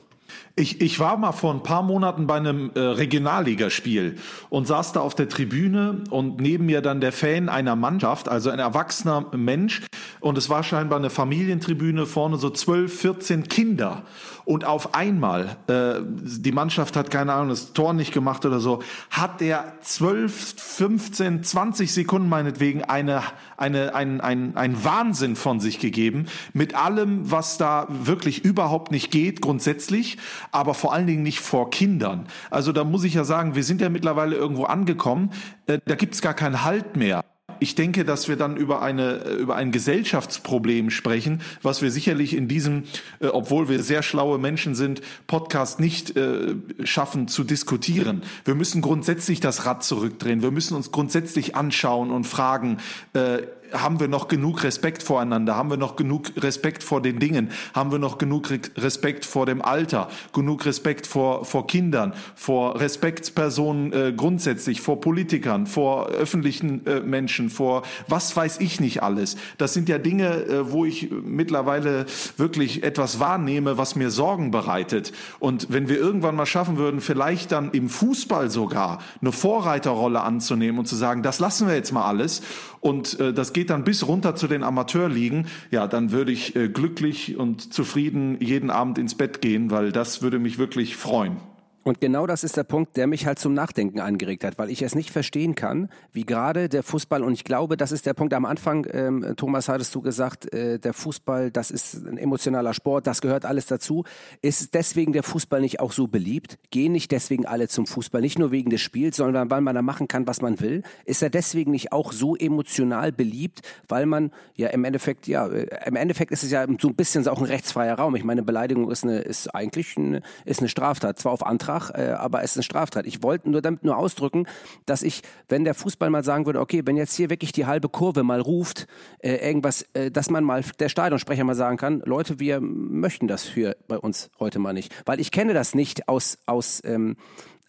Ich, 0.58 0.80
ich 0.80 0.98
war 0.98 1.18
mal 1.18 1.32
vor 1.32 1.52
ein 1.52 1.62
paar 1.62 1.82
Monaten 1.82 2.26
bei 2.26 2.36
einem 2.36 2.70
äh, 2.74 2.80
Regionalligaspiel 2.80 4.16
und 4.48 4.66
saß 4.66 4.92
da 4.92 5.00
auf 5.00 5.14
der 5.14 5.28
Tribüne 5.28 6.04
und 6.08 6.40
neben 6.40 6.64
mir 6.64 6.80
dann 6.80 7.02
der 7.02 7.12
Fan 7.12 7.50
einer 7.50 7.76
Mannschaft, 7.76 8.30
also 8.30 8.48
ein 8.48 8.58
erwachsener 8.58 9.26
Mensch. 9.36 9.82
Und 10.20 10.38
es 10.38 10.48
war 10.48 10.62
scheinbar 10.62 10.98
eine 10.98 11.10
Familientribüne, 11.10 12.06
vorne 12.06 12.38
so 12.38 12.48
12, 12.48 13.00
14 13.00 13.48
Kinder 13.48 14.04
und 14.46 14.64
auf 14.64 14.94
einmal, 14.94 15.56
äh, 15.66 16.00
die 16.04 16.52
Mannschaft 16.52 16.96
hat 16.96 17.10
keine 17.10 17.32
Ahnung, 17.32 17.48
das 17.48 17.72
Tor 17.72 17.92
nicht 17.92 18.14
gemacht 18.14 18.46
oder 18.46 18.60
so, 18.60 18.80
hat 19.10 19.40
der 19.40 19.74
12, 19.80 20.54
15, 20.56 21.42
20 21.42 21.92
Sekunden 21.92 22.28
meinetwegen 22.28 22.84
eine, 22.84 23.24
eine, 23.56 23.96
ein, 23.96 24.20
ein, 24.20 24.56
ein 24.56 24.84
Wahnsinn 24.84 25.34
von 25.34 25.58
sich 25.58 25.80
gegeben. 25.80 26.26
Mit 26.52 26.76
allem, 26.76 27.28
was 27.28 27.58
da 27.58 27.88
wirklich 27.90 28.44
überhaupt 28.44 28.92
nicht 28.92 29.10
geht, 29.10 29.40
grundsätzlich, 29.40 30.16
aber 30.52 30.74
vor 30.74 30.92
allen 30.92 31.08
Dingen 31.08 31.24
nicht 31.24 31.40
vor 31.40 31.70
Kindern. 31.70 32.28
Also 32.48 32.70
da 32.70 32.84
muss 32.84 33.02
ich 33.02 33.14
ja 33.14 33.24
sagen, 33.24 33.56
wir 33.56 33.64
sind 33.64 33.80
ja 33.80 33.88
mittlerweile 33.88 34.36
irgendwo 34.36 34.62
angekommen, 34.64 35.32
äh, 35.66 35.80
da 35.84 35.96
gibt's 35.96 36.22
gar 36.22 36.34
keinen 36.34 36.62
Halt 36.62 36.96
mehr 36.96 37.24
ich 37.60 37.74
denke, 37.74 38.04
dass 38.04 38.28
wir 38.28 38.36
dann 38.36 38.56
über 38.56 38.82
eine 38.82 39.24
über 39.24 39.56
ein 39.56 39.72
Gesellschaftsproblem 39.72 40.90
sprechen, 40.90 41.40
was 41.62 41.82
wir 41.82 41.90
sicherlich 41.90 42.34
in 42.36 42.48
diesem, 42.48 42.84
äh, 43.20 43.26
obwohl 43.26 43.68
wir 43.68 43.82
sehr 43.82 44.02
schlaue 44.02 44.38
Menschen 44.38 44.74
sind, 44.74 45.00
Podcast 45.26 45.80
nicht 45.80 46.16
äh, 46.16 46.54
schaffen 46.84 47.28
zu 47.28 47.44
diskutieren. 47.44 48.22
Wir 48.44 48.54
müssen 48.54 48.82
grundsätzlich 48.82 49.40
das 49.40 49.66
Rad 49.66 49.84
zurückdrehen. 49.84 50.42
Wir 50.42 50.50
müssen 50.50 50.76
uns 50.76 50.92
grundsätzlich 50.92 51.56
anschauen 51.56 52.10
und 52.10 52.24
fragen. 52.24 52.78
Äh, 53.12 53.42
haben 53.72 54.00
wir 54.00 54.08
noch 54.08 54.28
genug 54.28 54.62
Respekt 54.64 55.02
voreinander? 55.02 55.56
Haben 55.56 55.70
wir 55.70 55.76
noch 55.76 55.96
genug 55.96 56.32
Respekt 56.36 56.82
vor 56.82 57.02
den 57.02 57.18
Dingen? 57.18 57.50
Haben 57.74 57.92
wir 57.92 57.98
noch 57.98 58.18
genug 58.18 58.50
Respekt 58.76 59.24
vor 59.24 59.46
dem 59.46 59.62
Alter? 59.62 60.08
Genug 60.32 60.64
Respekt 60.66 61.06
vor, 61.06 61.44
vor 61.44 61.66
Kindern? 61.66 62.14
Vor 62.34 62.80
Respektspersonen 62.80 63.92
äh, 63.92 64.12
grundsätzlich? 64.16 64.80
Vor 64.80 65.00
Politikern? 65.00 65.66
Vor 65.66 66.08
öffentlichen 66.08 66.86
äh, 66.86 67.00
Menschen? 67.00 67.50
Vor 67.50 67.82
was 68.08 68.36
weiß 68.36 68.60
ich 68.60 68.80
nicht 68.80 69.02
alles? 69.02 69.36
Das 69.58 69.74
sind 69.74 69.88
ja 69.88 69.98
Dinge, 69.98 70.44
äh, 70.44 70.70
wo 70.70 70.84
ich 70.84 71.10
mittlerweile 71.10 72.06
wirklich 72.36 72.82
etwas 72.82 73.20
wahrnehme, 73.20 73.78
was 73.78 73.96
mir 73.96 74.10
Sorgen 74.10 74.50
bereitet. 74.50 75.12
Und 75.38 75.68
wenn 75.70 75.88
wir 75.88 75.98
irgendwann 75.98 76.36
mal 76.36 76.46
schaffen 76.46 76.78
würden, 76.78 77.00
vielleicht 77.00 77.52
dann 77.52 77.70
im 77.72 77.88
Fußball 77.88 78.50
sogar 78.50 78.98
eine 79.20 79.32
Vorreiterrolle 79.32 80.20
anzunehmen 80.20 80.78
und 80.78 80.86
zu 80.86 80.96
sagen, 80.96 81.22
das 81.22 81.40
lassen 81.40 81.66
wir 81.68 81.74
jetzt 81.74 81.92
mal 81.92 82.04
alles 82.04 82.42
und 82.80 83.18
äh, 83.18 83.32
das 83.32 83.52
geht 83.56 83.70
dann 83.70 83.84
bis 83.84 84.06
runter 84.06 84.36
zu 84.36 84.48
den 84.48 84.62
Amateurligen, 84.62 85.46
ja, 85.70 85.86
dann 85.86 86.12
würde 86.12 86.30
ich 86.30 86.54
äh, 86.56 86.68
glücklich 86.68 87.38
und 87.38 87.72
zufrieden 87.72 88.36
jeden 88.38 88.68
Abend 88.68 88.98
ins 88.98 89.14
Bett 89.14 89.40
gehen, 89.40 89.70
weil 89.70 89.92
das 89.92 90.20
würde 90.20 90.38
mich 90.38 90.58
wirklich 90.58 90.94
freuen. 90.94 91.38
Und 91.86 92.00
genau 92.00 92.26
das 92.26 92.42
ist 92.42 92.56
der 92.56 92.64
Punkt, 92.64 92.96
der 92.96 93.06
mich 93.06 93.26
halt 93.26 93.38
zum 93.38 93.54
Nachdenken 93.54 94.00
angeregt 94.00 94.42
hat, 94.42 94.58
weil 94.58 94.70
ich 94.70 94.82
es 94.82 94.96
nicht 94.96 95.12
verstehen 95.12 95.54
kann, 95.54 95.88
wie 96.12 96.24
gerade 96.24 96.68
der 96.68 96.82
Fußball, 96.82 97.22
und 97.22 97.32
ich 97.32 97.44
glaube, 97.44 97.76
das 97.76 97.92
ist 97.92 98.06
der 98.06 98.14
Punkt 98.14 98.34
am 98.34 98.44
Anfang, 98.44 98.88
ähm, 98.90 99.34
Thomas, 99.36 99.68
hattest 99.68 99.94
du 99.94 100.02
gesagt, 100.02 100.52
äh, 100.52 100.80
der 100.80 100.92
Fußball, 100.92 101.52
das 101.52 101.70
ist 101.70 102.04
ein 102.04 102.18
emotionaler 102.18 102.74
Sport, 102.74 103.06
das 103.06 103.20
gehört 103.20 103.44
alles 103.44 103.66
dazu. 103.66 104.02
Ist 104.42 104.74
deswegen 104.74 105.12
der 105.12 105.22
Fußball 105.22 105.60
nicht 105.60 105.78
auch 105.78 105.92
so 105.92 106.08
beliebt? 106.08 106.58
Gehen 106.70 106.90
nicht 106.90 107.12
deswegen 107.12 107.46
alle 107.46 107.68
zum 107.68 107.86
Fußball, 107.86 108.20
nicht 108.20 108.36
nur 108.36 108.50
wegen 108.50 108.70
des 108.70 108.80
Spiels, 108.80 109.18
sondern 109.18 109.48
weil 109.48 109.60
man 109.60 109.76
da 109.76 109.82
machen 109.82 110.08
kann, 110.08 110.26
was 110.26 110.42
man 110.42 110.58
will? 110.58 110.82
Ist 111.04 111.22
er 111.22 111.30
deswegen 111.30 111.70
nicht 111.70 111.92
auch 111.92 112.10
so 112.10 112.34
emotional 112.34 113.12
beliebt, 113.12 113.60
weil 113.86 114.06
man 114.06 114.32
ja 114.56 114.70
im 114.70 114.84
Endeffekt, 114.84 115.28
ja, 115.28 115.46
äh, 115.46 115.68
im 115.86 115.94
Endeffekt 115.94 116.32
ist 116.32 116.42
es 116.42 116.50
ja 116.50 116.66
so 116.80 116.88
ein 116.88 116.96
bisschen 116.96 117.28
auch 117.28 117.38
ein 117.38 117.46
rechtsfreier 117.46 117.94
Raum. 117.94 118.16
Ich 118.16 118.24
meine, 118.24 118.42
Beleidigung 118.42 118.90
ist 118.90 119.04
eine, 119.04 119.20
ist 119.20 119.54
eigentlich 119.54 119.96
eine, 119.96 120.20
ist 120.44 120.58
eine 120.58 120.68
Straftat, 120.68 121.20
zwar 121.20 121.30
auf 121.30 121.46
Antrag, 121.46 121.75
nach, 121.76 121.94
äh, 121.94 122.14
aber 122.18 122.42
es 122.42 122.52
ist 122.52 122.56
eine 122.56 122.62
Straftat. 122.64 123.06
Ich 123.06 123.22
wollte 123.22 123.50
nur 123.50 123.62
damit 123.62 123.84
nur 123.84 123.96
ausdrücken, 123.96 124.46
dass 124.86 125.02
ich, 125.02 125.22
wenn 125.48 125.64
der 125.64 125.74
Fußball 125.74 126.10
mal 126.10 126.24
sagen 126.24 126.46
würde, 126.46 126.60
okay, 126.60 126.82
wenn 126.84 126.96
jetzt 126.96 127.14
hier 127.14 127.30
wirklich 127.30 127.52
die 127.52 127.66
halbe 127.66 127.88
Kurve 127.88 128.22
mal 128.22 128.40
ruft, 128.40 128.86
äh, 129.18 129.36
irgendwas, 129.36 129.86
äh, 129.94 130.10
dass 130.10 130.30
man 130.30 130.44
mal 130.44 130.62
der 130.78 130.88
Stadionsprecher 130.88 131.44
mal 131.44 131.54
sagen 131.54 131.76
kann, 131.76 132.02
Leute, 132.04 132.40
wir 132.40 132.60
möchten 132.60 133.28
das 133.28 133.44
für 133.44 133.76
bei 133.88 133.98
uns 133.98 134.30
heute 134.38 134.58
mal 134.58 134.72
nicht, 134.72 134.94
weil 135.06 135.20
ich 135.20 135.30
kenne 135.30 135.54
das 135.54 135.74
nicht 135.74 136.08
aus 136.08 136.38
aus 136.46 136.82
ähm, 136.84 137.16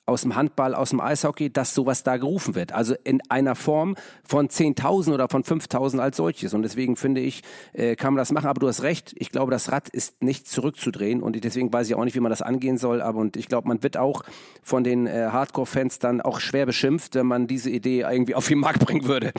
aus 0.08 0.22
dem 0.22 0.36
Handball, 0.36 0.74
aus 0.74 0.92
dem 0.92 1.02
Eishockey, 1.02 1.52
dass 1.52 1.74
sowas 1.74 2.04
da 2.04 2.18
gerufen 2.18 2.56
wird. 2.56 2.72
Also 2.72 2.96
in 3.04 3.22
einer 3.30 3.56
Form 3.56 3.96
von 4.24 4.48
10.000 4.48 5.14
oder 5.14 5.28
von 5.28 5.44
5.000 5.44 6.00
als 6.00 6.18
solches. 6.18 6.54
Und 6.54 6.64
deswegen 6.64 6.96
finde 6.96 7.22
ich, 7.22 7.44
äh, 7.74 7.96
kann 7.96 8.14
man 8.14 8.20
das 8.20 8.32
machen. 8.32 8.48
Aber 8.48 8.60
du 8.60 8.68
hast 8.68 8.84
recht, 8.84 9.14
ich 9.18 9.32
glaube, 9.32 9.52
das 9.52 9.72
Rad 9.72 9.90
ist 9.90 10.24
nicht 10.24 10.48
zurückzudrehen. 10.48 11.22
Und 11.22 11.44
deswegen 11.44 11.72
weiß 11.72 11.88
ich 11.88 11.96
auch 11.96 12.06
nicht, 12.06 12.16
wie 12.16 12.22
man 12.22 12.30
das 12.30 12.42
angehen 12.42 12.78
soll. 12.78 13.02
Aber 13.02 13.20
und 13.20 13.36
ich 13.36 13.48
glaube, 13.48 13.68
man 13.68 13.84
wird 13.84 13.98
auch 13.98 14.24
von 14.64 14.84
den 14.84 15.08
äh, 15.08 15.28
Hardcore-Fans 15.32 16.00
dann 16.00 16.22
auch 16.22 16.40
schwer 16.40 16.66
beschimpft, 16.66 17.16
wenn 17.16 17.28
man 17.28 17.48
diese 17.48 17.70
Idee 17.70 18.02
irgendwie 18.02 18.36
auf 18.36 18.48
den 18.48 18.60
Markt 18.60 18.80
bringen 18.80 19.06
würde. 19.06 19.34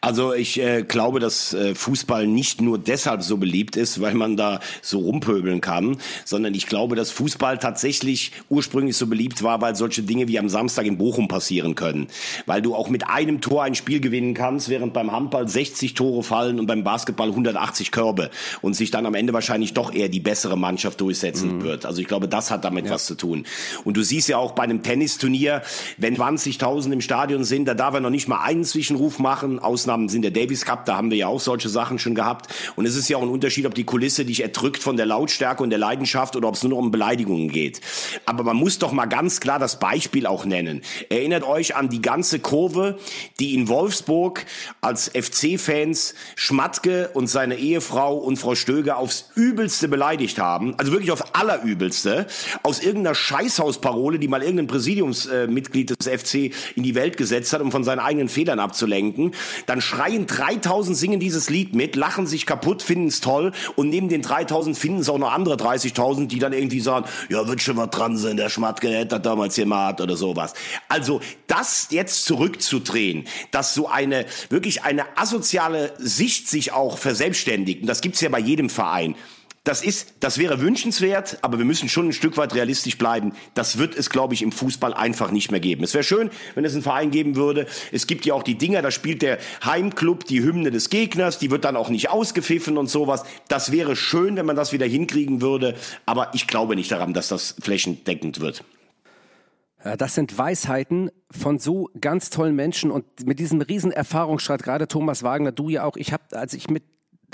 Also 0.00 0.34
ich 0.34 0.60
äh, 0.60 0.82
glaube, 0.82 1.20
dass 1.20 1.52
äh, 1.54 1.74
Fußball 1.74 2.26
nicht 2.26 2.60
nur 2.60 2.78
deshalb 2.78 3.22
so 3.22 3.36
beliebt 3.36 3.76
ist, 3.76 4.00
weil 4.00 4.14
man 4.14 4.36
da 4.36 4.60
so 4.80 4.98
rumpöbeln 5.00 5.60
kann, 5.60 5.98
sondern 6.24 6.54
ich 6.54 6.66
glaube, 6.66 6.96
dass 6.96 7.10
Fußball 7.10 7.58
tatsächlich 7.58 8.32
ursprünglich 8.48 8.96
so 8.96 9.06
beliebt 9.06 9.42
war, 9.42 9.60
weil 9.60 9.76
solche 9.76 10.02
Dinge 10.02 10.28
wie 10.28 10.38
am 10.38 10.48
Samstag 10.48 10.86
in 10.86 10.98
Bochum 10.98 11.28
passieren 11.28 11.74
können. 11.74 12.08
Weil 12.46 12.62
du 12.62 12.74
auch 12.74 12.88
mit 12.88 13.08
einem 13.08 13.40
Tor 13.40 13.62
ein 13.62 13.74
Spiel 13.74 14.00
gewinnen 14.00 14.34
kannst, 14.34 14.68
während 14.68 14.92
beim 14.92 15.12
Handball 15.12 15.48
60 15.48 15.94
Tore 15.94 16.22
fallen 16.22 16.58
und 16.58 16.66
beim 16.66 16.84
Basketball 16.84 17.28
180 17.28 17.90
Körbe 17.90 18.30
und 18.60 18.74
sich 18.74 18.90
dann 18.90 19.06
am 19.06 19.14
Ende 19.14 19.32
wahrscheinlich 19.32 19.74
doch 19.74 19.92
eher 19.94 20.08
die 20.08 20.20
bessere 20.20 20.58
Mannschaft 20.58 21.00
durchsetzen 21.00 21.58
mhm. 21.58 21.62
wird. 21.62 21.86
Also 21.86 22.00
ich 22.00 22.08
glaube, 22.08 22.28
das 22.28 22.50
hat 22.50 22.64
damit 22.64 22.86
ja. 22.86 22.92
was 22.92 23.06
zu 23.06 23.14
tun. 23.14 23.44
Und 23.84 23.96
du 23.96 24.02
siehst 24.02 24.28
ja 24.28 24.38
auch 24.38 24.52
bei 24.52 24.62
einem 24.62 24.82
Tennisturnier, 24.82 25.62
wenn 25.98 26.16
20.000 26.16 26.92
im 26.92 27.00
Stadion 27.00 27.44
sind, 27.44 27.66
da 27.66 27.74
darf 27.74 27.94
er 27.94 28.00
noch 28.00 28.10
nicht 28.10 28.28
mal 28.28 28.42
einen 28.42 28.64
Zwischenruf 28.64 29.18
machen, 29.18 29.58
Ausnahme 29.58 29.81
Ausnahmen 29.82 30.08
sind 30.08 30.22
der 30.22 30.30
Davis 30.30 30.64
Cup, 30.64 30.84
da 30.84 30.96
haben 30.96 31.10
wir 31.10 31.18
ja 31.18 31.26
auch 31.26 31.40
solche 31.40 31.68
Sachen 31.68 31.98
schon 31.98 32.14
gehabt. 32.14 32.46
Und 32.76 32.86
es 32.86 32.94
ist 32.94 33.08
ja 33.08 33.16
auch 33.16 33.22
ein 33.22 33.28
Unterschied, 33.28 33.66
ob 33.66 33.74
die 33.74 33.82
Kulisse 33.82 34.24
dich 34.24 34.40
erdrückt 34.40 34.80
von 34.80 34.96
der 34.96 35.06
Lautstärke 35.06 35.60
und 35.60 35.70
der 35.70 35.80
Leidenschaft 35.80 36.36
oder 36.36 36.46
ob 36.46 36.54
es 36.54 36.62
nur 36.62 36.70
noch 36.70 36.78
um 36.78 36.92
Beleidigungen 36.92 37.48
geht. 37.48 37.80
Aber 38.24 38.44
man 38.44 38.56
muss 38.56 38.78
doch 38.78 38.92
mal 38.92 39.06
ganz 39.06 39.40
klar 39.40 39.58
das 39.58 39.80
Beispiel 39.80 40.28
auch 40.28 40.44
nennen. 40.44 40.82
Erinnert 41.08 41.42
euch 41.42 41.74
an 41.74 41.88
die 41.88 42.00
ganze 42.00 42.38
Kurve, 42.38 42.96
die 43.40 43.54
in 43.56 43.66
Wolfsburg 43.66 44.46
als 44.80 45.08
FC-Fans 45.08 46.14
Schmatke 46.36 47.10
und 47.14 47.26
seine 47.26 47.56
Ehefrau 47.56 48.16
und 48.18 48.36
Frau 48.36 48.54
Stöger 48.54 48.98
aufs 48.98 49.32
Übelste 49.34 49.88
beleidigt 49.88 50.38
haben. 50.38 50.78
Also 50.78 50.92
wirklich 50.92 51.10
aufs 51.10 51.24
Allerübelste. 51.32 52.28
Aus 52.62 52.80
irgendeiner 52.80 53.16
Scheißhausparole, 53.16 54.20
die 54.20 54.28
mal 54.28 54.42
irgendein 54.42 54.68
Präsidiumsmitglied 54.68 55.90
des 55.90 56.06
FC 56.06 56.52
in 56.76 56.84
die 56.84 56.94
Welt 56.94 57.16
gesetzt 57.16 57.52
hat, 57.52 57.60
um 57.60 57.72
von 57.72 57.82
seinen 57.82 57.98
eigenen 57.98 58.28
Fehlern 58.28 58.60
abzulenken. 58.60 59.32
Dann 59.72 59.80
schreien 59.80 60.26
3000 60.26 60.94
singen 60.94 61.18
dieses 61.18 61.48
Lied 61.48 61.74
mit, 61.74 61.96
lachen 61.96 62.26
sich 62.26 62.44
kaputt, 62.44 62.82
finden 62.82 63.06
es 63.06 63.22
toll 63.22 63.52
und 63.74 63.88
neben 63.88 64.10
den 64.10 64.20
3000 64.20 64.76
finden 64.76 65.00
es 65.00 65.08
auch 65.08 65.16
noch 65.16 65.32
andere 65.32 65.54
30.000, 65.54 66.26
die 66.26 66.38
dann 66.38 66.52
irgendwie 66.52 66.80
sagen, 66.80 67.06
ja, 67.30 67.48
wird 67.48 67.62
schon 67.62 67.78
was 67.78 67.88
dran 67.88 68.18
sein, 68.18 68.36
der 68.36 68.50
Schmatke 68.50 68.90
hätte 68.90 69.14
das 69.14 69.22
damals 69.22 69.56
gemacht 69.56 70.02
oder 70.02 70.14
sowas. 70.14 70.52
Also 70.90 71.22
das 71.46 71.86
jetzt 71.88 72.26
zurückzudrehen, 72.26 73.24
dass 73.50 73.72
so 73.72 73.88
eine 73.88 74.26
wirklich 74.50 74.82
eine 74.82 75.16
asoziale 75.16 75.94
Sicht 75.96 76.50
sich 76.50 76.72
auch 76.72 76.98
verselbstständigt, 76.98 77.80
und 77.80 77.86
das 77.86 78.02
gibt's 78.02 78.20
ja 78.20 78.28
bei 78.28 78.40
jedem 78.40 78.68
Verein, 78.68 79.14
das 79.64 79.84
ist, 79.84 80.14
das 80.18 80.38
wäre 80.38 80.60
wünschenswert, 80.60 81.38
aber 81.42 81.56
wir 81.56 81.64
müssen 81.64 81.88
schon 81.88 82.08
ein 82.08 82.12
Stück 82.12 82.36
weit 82.36 82.52
realistisch 82.54 82.98
bleiben. 82.98 83.32
Das 83.54 83.78
wird 83.78 83.96
es, 83.96 84.10
glaube 84.10 84.34
ich, 84.34 84.42
im 84.42 84.50
Fußball 84.50 84.92
einfach 84.92 85.30
nicht 85.30 85.52
mehr 85.52 85.60
geben. 85.60 85.84
Es 85.84 85.94
wäre 85.94 86.02
schön, 86.02 86.30
wenn 86.56 86.64
es 86.64 86.72
einen 86.72 86.82
Verein 86.82 87.12
geben 87.12 87.36
würde. 87.36 87.66
Es 87.92 88.08
gibt 88.08 88.26
ja 88.26 88.34
auch 88.34 88.42
die 88.42 88.58
Dinger, 88.58 88.82
da 88.82 88.90
spielt 88.90 89.22
der 89.22 89.38
Heimclub 89.64 90.24
die 90.24 90.42
Hymne 90.42 90.72
des 90.72 90.90
Gegners, 90.90 91.38
die 91.38 91.52
wird 91.52 91.64
dann 91.64 91.76
auch 91.76 91.90
nicht 91.90 92.10
ausgepfiffen 92.10 92.76
und 92.76 92.90
sowas. 92.90 93.22
Das 93.46 93.70
wäre 93.70 93.94
schön, 93.94 94.36
wenn 94.36 94.46
man 94.46 94.56
das 94.56 94.72
wieder 94.72 94.86
hinkriegen 94.86 95.40
würde, 95.40 95.76
aber 96.06 96.30
ich 96.34 96.48
glaube 96.48 96.74
nicht 96.74 96.90
daran, 96.90 97.14
dass 97.14 97.28
das 97.28 97.54
flächendeckend 97.60 98.40
wird. 98.40 98.64
Das 99.98 100.14
sind 100.14 100.36
Weisheiten 100.36 101.10
von 101.30 101.58
so 101.58 101.88
ganz 102.00 102.30
tollen 102.30 102.54
Menschen 102.54 102.90
und 102.90 103.04
mit 103.26 103.38
diesem 103.38 103.60
riesen 103.60 103.92
Erfahrungsschritt, 103.92 104.62
gerade 104.62 104.86
Thomas 104.88 105.22
Wagner, 105.22 105.52
du 105.52 105.68
ja 105.68 105.84
auch. 105.84 105.96
Ich 105.96 106.12
habe, 106.12 106.22
als 106.32 106.54
ich 106.54 106.68
mit 106.70 106.84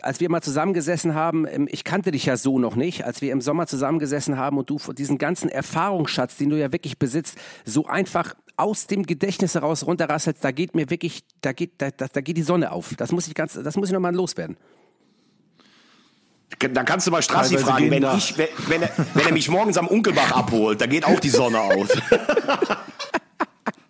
als 0.04 0.20
wir 0.20 0.30
mal 0.30 0.42
zusammengesessen 0.42 1.14
haben, 1.14 1.46
ähm, 1.46 1.68
ich 1.70 1.84
kannte 1.84 2.10
dich 2.10 2.26
ja 2.26 2.36
so 2.36 2.58
noch 2.58 2.76
nicht, 2.76 3.04
als 3.04 3.20
wir 3.20 3.32
im 3.32 3.40
Sommer 3.40 3.66
zusammengesessen 3.66 4.36
haben 4.36 4.58
und 4.58 4.70
du 4.70 4.78
diesen 4.92 5.18
ganzen 5.18 5.48
Erfahrungsschatz, 5.48 6.36
den 6.36 6.50
du 6.50 6.58
ja 6.58 6.72
wirklich 6.72 6.98
besitzt, 6.98 7.38
so 7.64 7.86
einfach 7.86 8.34
aus 8.56 8.86
dem 8.86 9.04
Gedächtnis 9.04 9.54
heraus 9.54 9.86
runterrasselst, 9.86 10.44
da 10.44 10.50
geht 10.50 10.74
mir 10.74 10.90
wirklich, 10.90 11.22
da 11.40 11.52
geht, 11.52 11.72
da, 11.78 11.90
da 11.90 12.20
geht 12.20 12.36
die 12.36 12.42
Sonne 12.42 12.72
auf. 12.72 12.94
Das 12.96 13.12
muss 13.12 13.28
ich 13.28 13.34
ganz, 13.34 13.54
das 13.54 13.76
muss 13.76 13.88
ich 13.88 13.92
nochmal 13.92 14.14
loswerden. 14.14 14.56
Dann 16.58 16.84
kannst 16.86 17.06
du 17.06 17.10
mal 17.10 17.22
Strassi 17.22 17.56
fragen, 17.58 17.90
wenn, 17.90 18.04
ich, 18.16 18.36
wenn, 18.36 18.48
wenn, 18.68 18.82
er, 18.82 18.90
wenn 19.14 19.26
er 19.26 19.32
mich 19.32 19.48
morgens 19.48 19.76
am 19.76 19.86
Unkelbach 19.86 20.32
abholt, 20.32 20.80
da 20.80 20.86
geht 20.86 21.04
auch 21.04 21.20
die 21.20 21.28
Sonne 21.28 21.60
auf. 21.60 21.88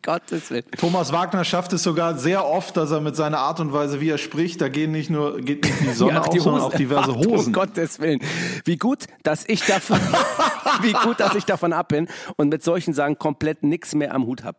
Gottes 0.08 0.50
Willen. 0.50 0.64
Thomas 0.78 1.12
Wagner 1.12 1.44
schafft 1.44 1.74
es 1.74 1.82
sogar 1.82 2.16
sehr 2.16 2.46
oft, 2.46 2.78
dass 2.78 2.90
er 2.90 3.02
mit 3.02 3.14
seiner 3.14 3.40
Art 3.40 3.60
und 3.60 3.74
Weise, 3.74 4.00
wie 4.00 4.08
er 4.08 4.16
spricht, 4.16 4.58
da 4.62 4.70
gehen 4.70 4.90
nicht 4.90 5.10
nur 5.10 5.38
geht 5.42 5.66
nicht 5.66 5.80
die 5.82 5.92
Sonne 5.92 6.12
ja, 6.14 6.20
auf, 6.22 6.40
sondern 6.40 6.62
auch 6.62 6.74
diverse 6.74 7.14
Hosen. 7.14 7.48
Um 7.48 7.52
Gottes 7.52 8.00
Willen. 8.00 8.20
Wie 8.64 8.78
gut, 8.78 9.04
dass 9.22 9.46
ich 9.46 9.66
davon, 9.66 10.00
wie 10.80 10.92
gut, 10.92 11.20
dass 11.20 11.34
ich 11.34 11.44
davon 11.44 11.74
ab 11.74 11.88
bin 11.88 12.08
und 12.36 12.48
mit 12.48 12.62
solchen 12.62 12.94
Sachen 12.94 13.18
komplett 13.18 13.62
nichts 13.62 13.94
mehr 13.94 14.14
am 14.14 14.24
Hut 14.24 14.44
habe. 14.44 14.56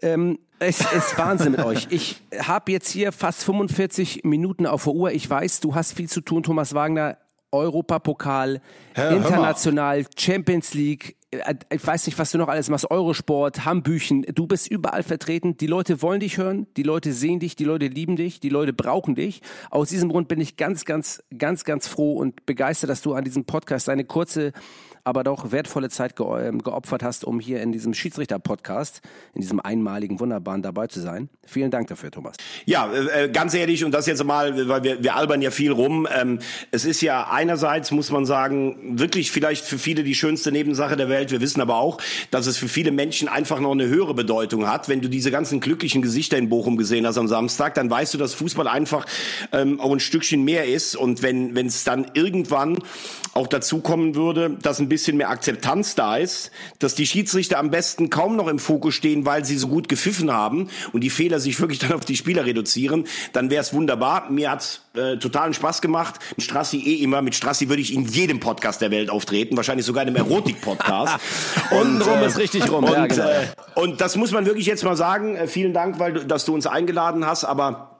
Ähm, 0.00 0.38
es 0.58 0.80
ist 0.80 1.18
Wahnsinn 1.18 1.52
mit 1.52 1.62
euch. 1.62 1.88
Ich 1.90 2.22
habe 2.38 2.72
jetzt 2.72 2.88
hier 2.88 3.12
fast 3.12 3.44
45 3.44 4.24
Minuten 4.24 4.66
auf 4.66 4.84
der 4.84 4.94
Uhr. 4.94 5.12
Ich 5.12 5.28
weiß, 5.28 5.60
du 5.60 5.74
hast 5.74 5.92
viel 5.92 6.08
zu 6.08 6.22
tun, 6.22 6.42
Thomas 6.42 6.72
Wagner. 6.72 7.18
Europapokal, 7.54 8.60
Herr, 8.94 9.10
international, 9.12 10.04
Champions 10.16 10.74
League, 10.74 11.16
äh, 11.30 11.54
ich 11.70 11.86
weiß 11.86 12.06
nicht, 12.06 12.18
was 12.18 12.30
du 12.30 12.38
noch 12.38 12.48
alles 12.48 12.68
machst, 12.68 12.90
Eurosport, 12.90 13.64
Hambüchen, 13.64 14.22
du 14.22 14.46
bist 14.46 14.68
überall 14.70 15.02
vertreten. 15.02 15.56
Die 15.56 15.66
Leute 15.66 16.02
wollen 16.02 16.20
dich 16.20 16.38
hören, 16.38 16.66
die 16.76 16.82
Leute 16.82 17.12
sehen 17.12 17.40
dich, 17.40 17.56
die 17.56 17.64
Leute 17.64 17.86
lieben 17.86 18.16
dich, 18.16 18.40
die 18.40 18.48
Leute 18.48 18.72
brauchen 18.72 19.14
dich. 19.14 19.40
Aus 19.70 19.88
diesem 19.88 20.08
Grund 20.08 20.28
bin 20.28 20.40
ich 20.40 20.56
ganz, 20.56 20.84
ganz, 20.84 21.22
ganz, 21.36 21.64
ganz 21.64 21.88
froh 21.88 22.14
und 22.14 22.46
begeistert, 22.46 22.90
dass 22.90 23.02
du 23.02 23.14
an 23.14 23.24
diesem 23.24 23.44
Podcast 23.44 23.88
eine 23.88 24.04
kurze 24.04 24.52
aber 25.04 25.22
doch 25.22 25.52
wertvolle 25.52 25.90
Zeit 25.90 26.16
ge 26.16 26.24
ähm, 26.48 26.62
geopfert 26.62 27.02
hast, 27.02 27.24
um 27.24 27.38
hier 27.38 27.62
in 27.62 27.72
diesem 27.72 27.92
Schiedsrichter-Podcast, 27.92 29.02
in 29.34 29.42
diesem 29.42 29.60
einmaligen, 29.60 30.18
wunderbaren 30.18 30.62
dabei 30.62 30.86
zu 30.86 31.00
sein. 31.00 31.28
Vielen 31.46 31.70
Dank 31.70 31.88
dafür, 31.88 32.10
Thomas. 32.10 32.36
Ja, 32.64 32.90
äh, 32.90 33.24
äh, 33.24 33.28
ganz 33.28 33.52
ehrlich, 33.52 33.84
und 33.84 33.92
das 33.92 34.06
jetzt 34.06 34.24
mal, 34.24 34.66
weil 34.68 34.82
wir, 34.82 35.02
wir 35.02 35.14
albern 35.14 35.42
ja 35.42 35.50
viel 35.50 35.72
rum. 35.72 36.08
Ähm, 36.10 36.38
es 36.70 36.86
ist 36.86 37.02
ja 37.02 37.28
einerseits, 37.30 37.90
muss 37.90 38.10
man 38.10 38.24
sagen, 38.24 38.98
wirklich 38.98 39.30
vielleicht 39.30 39.66
für 39.66 39.78
viele 39.78 40.04
die 40.04 40.14
schönste 40.14 40.50
Nebensache 40.50 40.96
der 40.96 41.10
Welt. 41.10 41.30
Wir 41.30 41.42
wissen 41.42 41.60
aber 41.60 41.76
auch, 41.76 41.98
dass 42.30 42.46
es 42.46 42.56
für 42.56 42.68
viele 42.68 42.90
Menschen 42.90 43.28
einfach 43.28 43.60
noch 43.60 43.72
eine 43.72 43.86
höhere 43.86 44.14
Bedeutung 44.14 44.66
hat. 44.66 44.88
Wenn 44.88 45.02
du 45.02 45.08
diese 45.08 45.30
ganzen 45.30 45.60
glücklichen 45.60 46.00
Gesichter 46.00 46.38
in 46.38 46.48
Bochum 46.48 46.78
gesehen 46.78 47.06
hast 47.06 47.18
am 47.18 47.28
Samstag, 47.28 47.74
dann 47.74 47.90
weißt 47.90 48.14
du, 48.14 48.18
dass 48.18 48.32
Fußball 48.32 48.68
einfach 48.68 49.04
ähm, 49.52 49.80
auch 49.80 49.92
ein 49.92 50.00
Stückchen 50.00 50.44
mehr 50.44 50.66
ist. 50.66 50.96
Und 50.96 51.22
wenn 51.22 51.54
es 51.54 51.84
dann 51.84 52.06
irgendwann 52.14 52.78
auch 53.34 53.48
dazu 53.48 53.80
kommen 53.80 54.14
würde, 54.14 54.56
dass 54.62 54.78
ein 54.78 54.88
bisschen 54.94 55.16
mehr 55.16 55.28
Akzeptanz 55.28 55.96
da 55.96 56.16
ist, 56.16 56.50
dass 56.78 56.94
die 56.94 57.06
Schiedsrichter 57.06 57.58
am 57.58 57.70
besten 57.70 58.10
kaum 58.10 58.36
noch 58.36 58.46
im 58.46 58.58
Fokus 58.58 58.94
stehen, 58.94 59.26
weil 59.26 59.44
sie 59.44 59.56
so 59.56 59.66
gut 59.68 59.88
gepfiffen 59.88 60.32
haben 60.32 60.68
und 60.92 61.02
die 61.02 61.10
Fehler 61.10 61.40
sich 61.40 61.58
wirklich 61.60 61.78
dann 61.80 61.92
auf 61.92 62.04
die 62.04 62.16
Spieler 62.16 62.44
reduzieren, 62.46 63.06
dann 63.32 63.50
wäre 63.50 63.62
es 63.62 63.74
wunderbar. 63.74 64.30
Mir 64.30 64.52
hat's 64.52 64.82
äh, 64.94 65.16
totalen 65.16 65.54
Spaß 65.54 65.82
gemacht. 65.82 66.20
Mit 66.36 66.44
Strassi 66.44 66.78
eh 66.78 67.02
immer. 67.02 67.22
Mit 67.22 67.34
Strassi 67.34 67.68
würde 67.68 67.82
ich 67.82 67.92
in 67.92 68.04
jedem 68.06 68.38
Podcast 68.38 68.80
der 68.80 68.90
Welt 68.90 69.10
auftreten, 69.10 69.56
wahrscheinlich 69.56 69.86
sogar 69.86 70.04
in 70.04 70.10
einem 70.10 70.16
Erotik-Podcast. 70.16 71.18
und 71.72 72.00
rum 72.00 72.18
äh, 72.18 72.26
ist 72.26 72.38
richtig 72.38 72.70
rum. 72.70 72.84
Und, 72.84 72.92
ja, 72.92 73.06
genau. 73.06 73.28
äh, 73.28 73.46
und 73.74 74.00
das 74.00 74.16
muss 74.16 74.30
man 74.30 74.46
wirklich 74.46 74.66
jetzt 74.66 74.84
mal 74.84 74.96
sagen. 74.96 75.36
Äh, 75.36 75.48
vielen 75.48 75.72
Dank, 75.72 75.98
weil 75.98 76.12
du, 76.12 76.24
dass 76.24 76.44
du 76.44 76.54
uns 76.54 76.66
eingeladen 76.66 77.26
hast. 77.26 77.44
Aber 77.44 77.93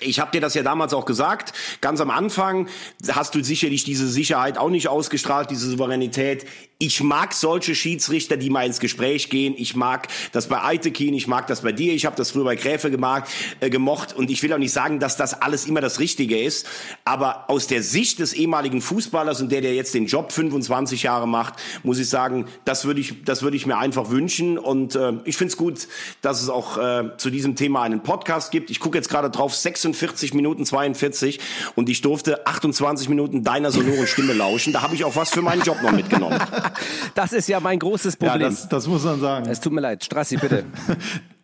ich 0.00 0.20
habe 0.20 0.30
dir 0.30 0.40
das 0.40 0.54
ja 0.54 0.62
damals 0.62 0.94
auch 0.94 1.04
gesagt. 1.04 1.52
Ganz 1.80 2.00
am 2.00 2.10
Anfang 2.10 2.68
hast 3.10 3.34
du 3.34 3.42
sicherlich 3.42 3.84
diese 3.84 4.08
Sicherheit 4.08 4.58
auch 4.58 4.70
nicht 4.70 4.88
ausgestrahlt, 4.88 5.50
diese 5.50 5.68
Souveränität. 5.68 6.46
Ich 6.82 7.02
mag 7.02 7.34
solche 7.34 7.74
Schiedsrichter, 7.74 8.38
die 8.38 8.48
mal 8.48 8.64
ins 8.64 8.80
Gespräch 8.80 9.28
gehen. 9.28 9.52
Ich 9.58 9.76
mag 9.76 10.08
das 10.32 10.46
bei 10.46 10.64
Eitekin, 10.64 11.12
ich 11.12 11.26
mag 11.26 11.46
das 11.46 11.60
bei 11.60 11.72
dir. 11.72 11.92
Ich 11.92 12.06
habe 12.06 12.16
das 12.16 12.30
früher 12.30 12.44
bei 12.44 12.56
Gräfe 12.56 12.90
gemacht, 12.90 13.24
äh, 13.60 13.68
gemocht. 13.68 14.14
Und 14.14 14.30
ich 14.30 14.42
will 14.42 14.50
auch 14.54 14.58
nicht 14.58 14.72
sagen, 14.72 14.98
dass 14.98 15.18
das 15.18 15.42
alles 15.42 15.66
immer 15.66 15.82
das 15.82 16.00
Richtige 16.00 16.40
ist. 16.40 16.66
Aber 17.04 17.50
aus 17.50 17.66
der 17.66 17.82
Sicht 17.82 18.18
des 18.18 18.32
ehemaligen 18.32 18.80
Fußballers 18.80 19.42
und 19.42 19.52
der, 19.52 19.60
der 19.60 19.74
jetzt 19.74 19.92
den 19.92 20.06
Job 20.06 20.32
25 20.32 21.02
Jahre 21.02 21.28
macht, 21.28 21.56
muss 21.82 21.98
ich 21.98 22.08
sagen, 22.08 22.46
das 22.64 22.86
würde 22.86 23.00
ich, 23.00 23.24
das 23.24 23.42
würde 23.42 23.58
ich 23.58 23.66
mir 23.66 23.76
einfach 23.76 24.08
wünschen. 24.08 24.56
Und 24.56 24.94
äh, 24.94 25.12
ich 25.26 25.36
finde 25.36 25.52
es 25.52 25.58
gut, 25.58 25.86
dass 26.22 26.40
es 26.40 26.48
auch 26.48 26.78
äh, 26.78 27.10
zu 27.18 27.28
diesem 27.28 27.56
Thema 27.56 27.82
einen 27.82 28.02
Podcast 28.02 28.52
gibt. 28.52 28.70
Ich 28.70 28.80
gucke 28.80 28.96
jetzt 28.96 29.10
gerade 29.10 29.28
drauf, 29.28 29.54
46 29.54 30.32
Minuten 30.32 30.64
42 30.64 31.40
und 31.74 31.90
ich 31.90 32.00
durfte 32.00 32.46
28 32.46 33.10
Minuten 33.10 33.44
deiner 33.44 33.70
sonoren 33.70 34.06
Stimme 34.06 34.32
lauschen. 34.32 34.72
Da 34.72 34.80
habe 34.80 34.94
ich 34.94 35.04
auch 35.04 35.14
was 35.14 35.28
für 35.28 35.42
meinen 35.42 35.60
Job 35.60 35.82
noch 35.82 35.92
mitgenommen. 35.92 36.40
das 37.14 37.32
ist 37.32 37.48
ja 37.48 37.60
mein 37.60 37.78
großes 37.78 38.16
Problem. 38.16 38.42
Ja, 38.42 38.48
das, 38.48 38.68
das 38.68 38.86
muss 38.86 39.04
man 39.04 39.20
sagen. 39.20 39.48
Es 39.48 39.60
tut 39.60 39.72
mir 39.72 39.80
leid. 39.80 40.04
Strassi, 40.04 40.36
bitte. 40.36 40.64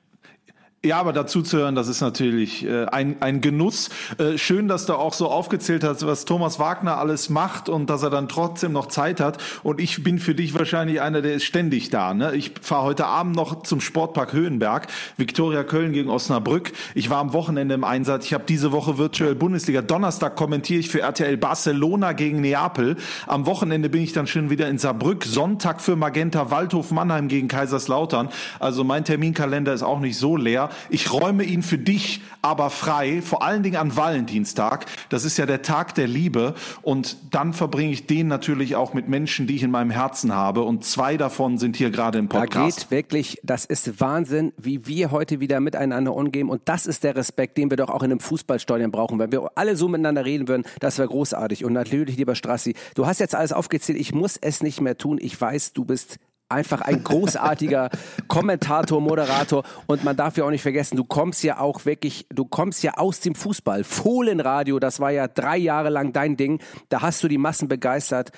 Ja, 0.86 1.00
aber 1.00 1.12
dazu 1.12 1.42
zu 1.42 1.58
hören, 1.58 1.74
das 1.74 1.88
ist 1.88 2.00
natürlich 2.00 2.64
äh, 2.64 2.84
ein, 2.84 3.16
ein 3.18 3.40
Genuss. 3.40 3.90
Äh, 4.18 4.38
schön, 4.38 4.68
dass 4.68 4.86
du 4.86 4.94
auch 4.94 5.14
so 5.14 5.28
aufgezählt 5.28 5.82
hast, 5.82 6.06
was 6.06 6.26
Thomas 6.26 6.60
Wagner 6.60 6.98
alles 6.98 7.28
macht 7.28 7.68
und 7.68 7.90
dass 7.90 8.04
er 8.04 8.10
dann 8.10 8.28
trotzdem 8.28 8.70
noch 8.70 8.86
Zeit 8.86 9.18
hat. 9.18 9.42
Und 9.64 9.80
ich 9.80 10.04
bin 10.04 10.20
für 10.20 10.36
dich 10.36 10.56
wahrscheinlich 10.56 11.00
einer, 11.00 11.22
der 11.22 11.34
ist 11.34 11.44
ständig 11.44 11.90
da. 11.90 12.14
Ne? 12.14 12.36
Ich 12.36 12.52
fahre 12.62 12.84
heute 12.84 13.06
Abend 13.06 13.34
noch 13.34 13.64
zum 13.64 13.80
Sportpark 13.80 14.32
Höhenberg, 14.32 14.86
Viktoria 15.16 15.64
Köln 15.64 15.92
gegen 15.92 16.08
Osnabrück. 16.08 16.70
Ich 16.94 17.10
war 17.10 17.18
am 17.18 17.32
Wochenende 17.32 17.74
im 17.74 17.82
Einsatz. 17.82 18.24
Ich 18.26 18.32
habe 18.32 18.44
diese 18.48 18.70
Woche 18.70 18.96
virtuell 18.96 19.34
Bundesliga. 19.34 19.82
Donnerstag 19.82 20.36
kommentiere 20.36 20.78
ich 20.78 20.88
für 20.88 21.00
RTL 21.00 21.36
Barcelona 21.36 22.12
gegen 22.12 22.40
Neapel. 22.40 22.94
Am 23.26 23.46
Wochenende 23.46 23.88
bin 23.88 24.02
ich 24.02 24.12
dann 24.12 24.28
schon 24.28 24.50
wieder 24.50 24.68
in 24.68 24.78
Saarbrück. 24.78 25.24
Sonntag 25.24 25.80
für 25.80 25.96
Magenta 25.96 26.52
Waldhof 26.52 26.92
Mannheim 26.92 27.26
gegen 27.26 27.48
Kaiserslautern. 27.48 28.28
Also 28.60 28.84
mein 28.84 29.04
Terminkalender 29.04 29.74
ist 29.74 29.82
auch 29.82 29.98
nicht 29.98 30.16
so 30.16 30.36
leer. 30.36 30.70
Ich 30.90 31.12
räume 31.12 31.44
ihn 31.44 31.62
für 31.62 31.78
dich 31.78 32.20
aber 32.42 32.70
frei, 32.70 33.22
vor 33.22 33.42
allen 33.42 33.62
Dingen 33.62 33.76
an 33.76 33.96
Valentinstag. 33.96 34.86
Das 35.08 35.24
ist 35.24 35.36
ja 35.36 35.46
der 35.46 35.62
Tag 35.62 35.94
der 35.94 36.06
Liebe. 36.06 36.54
Und 36.82 37.16
dann 37.32 37.52
verbringe 37.52 37.92
ich 37.92 38.06
den 38.06 38.28
natürlich 38.28 38.76
auch 38.76 38.94
mit 38.94 39.08
Menschen, 39.08 39.46
die 39.46 39.56
ich 39.56 39.62
in 39.62 39.70
meinem 39.70 39.90
Herzen 39.90 40.32
habe. 40.32 40.62
Und 40.62 40.84
zwei 40.84 41.16
davon 41.16 41.58
sind 41.58 41.76
hier 41.76 41.90
gerade 41.90 42.18
im 42.18 42.28
Podcast. 42.28 42.78
Da 42.78 42.82
geht 42.82 42.90
wirklich, 42.90 43.40
das 43.42 43.64
ist 43.64 44.00
Wahnsinn, 44.00 44.52
wie 44.56 44.86
wir 44.86 45.10
heute 45.10 45.40
wieder 45.40 45.60
miteinander 45.60 46.14
umgehen. 46.14 46.48
Und 46.48 46.62
das 46.66 46.86
ist 46.86 47.04
der 47.04 47.16
Respekt, 47.16 47.58
den 47.58 47.70
wir 47.70 47.76
doch 47.76 47.90
auch 47.90 48.02
in 48.02 48.10
einem 48.10 48.20
Fußballstadion 48.20 48.90
brauchen. 48.90 49.18
Wenn 49.18 49.32
wir 49.32 49.50
alle 49.56 49.76
so 49.76 49.88
miteinander 49.88 50.24
reden 50.24 50.48
würden, 50.48 50.64
das 50.80 50.98
wäre 50.98 51.08
großartig. 51.08 51.64
Und 51.64 51.72
natürlich, 51.72 52.16
lieber 52.16 52.34
Strassi, 52.34 52.74
du 52.94 53.06
hast 53.06 53.20
jetzt 53.20 53.34
alles 53.34 53.52
aufgezählt. 53.52 53.98
Ich 53.98 54.14
muss 54.14 54.36
es 54.36 54.62
nicht 54.62 54.80
mehr 54.80 54.96
tun. 54.96 55.18
Ich 55.20 55.40
weiß, 55.40 55.72
du 55.72 55.84
bist 55.84 56.18
einfach 56.48 56.80
ein 56.80 57.02
großartiger 57.02 57.90
Kommentator, 58.28 59.00
Moderator 59.00 59.64
und 59.86 60.04
man 60.04 60.16
darf 60.16 60.36
ja 60.36 60.44
auch 60.44 60.50
nicht 60.50 60.62
vergessen, 60.62 60.96
du 60.96 61.04
kommst 61.04 61.42
ja 61.42 61.58
auch 61.58 61.84
wirklich, 61.84 62.26
du 62.30 62.44
kommst 62.44 62.82
ja 62.82 62.94
aus 62.94 63.20
dem 63.20 63.34
Fußball. 63.34 63.84
Fohlenradio, 63.84 64.78
das 64.78 65.00
war 65.00 65.10
ja 65.10 65.28
drei 65.28 65.56
Jahre 65.56 65.90
lang 65.90 66.12
dein 66.12 66.36
Ding. 66.36 66.60
Da 66.88 67.02
hast 67.02 67.22
du 67.22 67.28
die 67.28 67.38
Massen 67.38 67.68
begeistert 67.68 68.32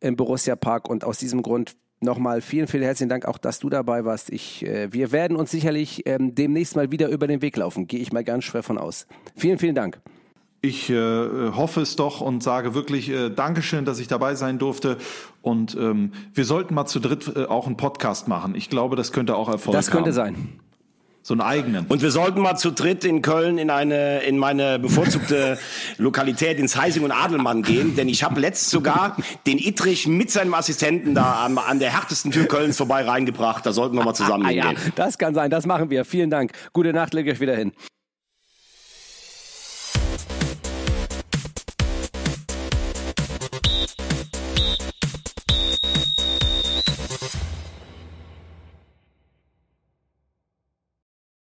im 0.00 0.16
Borussia 0.16 0.56
Park 0.56 0.88
und 0.88 1.04
aus 1.04 1.18
diesem 1.18 1.42
Grund 1.42 1.76
Nochmal 2.04 2.40
vielen, 2.40 2.66
vielen 2.66 2.82
herzlichen 2.82 3.08
Dank 3.08 3.26
auch, 3.26 3.38
dass 3.38 3.60
du 3.60 3.70
dabei 3.70 4.04
warst. 4.04 4.30
Ich, 4.30 4.66
äh, 4.66 4.92
wir 4.92 5.12
werden 5.12 5.36
uns 5.36 5.52
sicherlich 5.52 6.02
ähm, 6.04 6.34
demnächst 6.34 6.74
mal 6.74 6.90
wieder 6.90 7.08
über 7.08 7.28
den 7.28 7.42
Weg 7.42 7.56
laufen. 7.56 7.86
Gehe 7.86 8.00
ich 8.00 8.12
mal 8.12 8.24
ganz 8.24 8.42
schwer 8.42 8.64
von 8.64 8.76
aus. 8.76 9.06
Vielen, 9.36 9.58
vielen 9.58 9.76
Dank. 9.76 10.00
Ich 10.64 10.88
äh, 10.90 10.94
hoffe 10.94 11.80
es 11.80 11.96
doch 11.96 12.20
und 12.20 12.40
sage 12.40 12.72
wirklich 12.72 13.10
äh, 13.10 13.30
Dankeschön, 13.30 13.84
dass 13.84 13.98
ich 13.98 14.06
dabei 14.06 14.36
sein 14.36 14.60
durfte. 14.60 14.96
Und 15.40 15.74
ähm, 15.74 16.12
wir 16.34 16.44
sollten 16.44 16.74
mal 16.74 16.86
zu 16.86 17.00
dritt 17.00 17.32
äh, 17.34 17.46
auch 17.46 17.66
einen 17.66 17.76
Podcast 17.76 18.28
machen. 18.28 18.54
Ich 18.54 18.70
glaube, 18.70 18.94
das 18.94 19.10
könnte 19.10 19.34
auch 19.34 19.48
Erfolg 19.48 19.74
haben. 19.74 19.80
Das 19.80 19.90
könnte 19.90 20.10
haben. 20.10 20.14
sein. 20.14 20.60
So 21.24 21.34
einen 21.34 21.40
eigenen. 21.40 21.86
Und 21.86 22.00
wir 22.00 22.12
sollten 22.12 22.40
mal 22.40 22.56
zu 22.56 22.70
dritt 22.70 23.04
in 23.04 23.22
Köln 23.22 23.58
in 23.58 23.70
eine 23.70 24.20
in 24.20 24.38
meine 24.38 24.78
bevorzugte 24.78 25.58
Lokalität 25.96 26.60
ins 26.60 26.76
Heising 26.76 27.02
und 27.02 27.10
Adelmann 27.10 27.62
gehen, 27.62 27.96
denn 27.96 28.08
ich 28.08 28.22
habe 28.22 28.40
letzt 28.40 28.70
sogar 28.70 29.16
den 29.46 29.58
Itrich 29.58 30.06
mit 30.06 30.30
seinem 30.30 30.54
Assistenten 30.54 31.14
da 31.14 31.44
an, 31.44 31.58
an 31.58 31.80
der 31.80 31.90
härtesten 31.90 32.30
Tür 32.30 32.46
Kölns 32.46 32.76
vorbei 32.76 33.04
reingebracht. 33.04 33.66
Da 33.66 33.72
sollten 33.72 33.96
wir 33.96 34.04
mal 34.04 34.14
zusammen 34.14 34.46
ah, 34.46 34.48
hingehen. 34.48 34.76
Ja, 34.76 34.92
das 34.94 35.18
kann 35.18 35.34
sein, 35.34 35.50
das 35.50 35.66
machen 35.66 35.90
wir. 35.90 36.04
Vielen 36.04 36.30
Dank. 36.30 36.52
Gute 36.72 36.92
Nacht, 36.92 37.14
leg 37.14 37.28
euch 37.28 37.40
wieder 37.40 37.56
hin. 37.56 37.72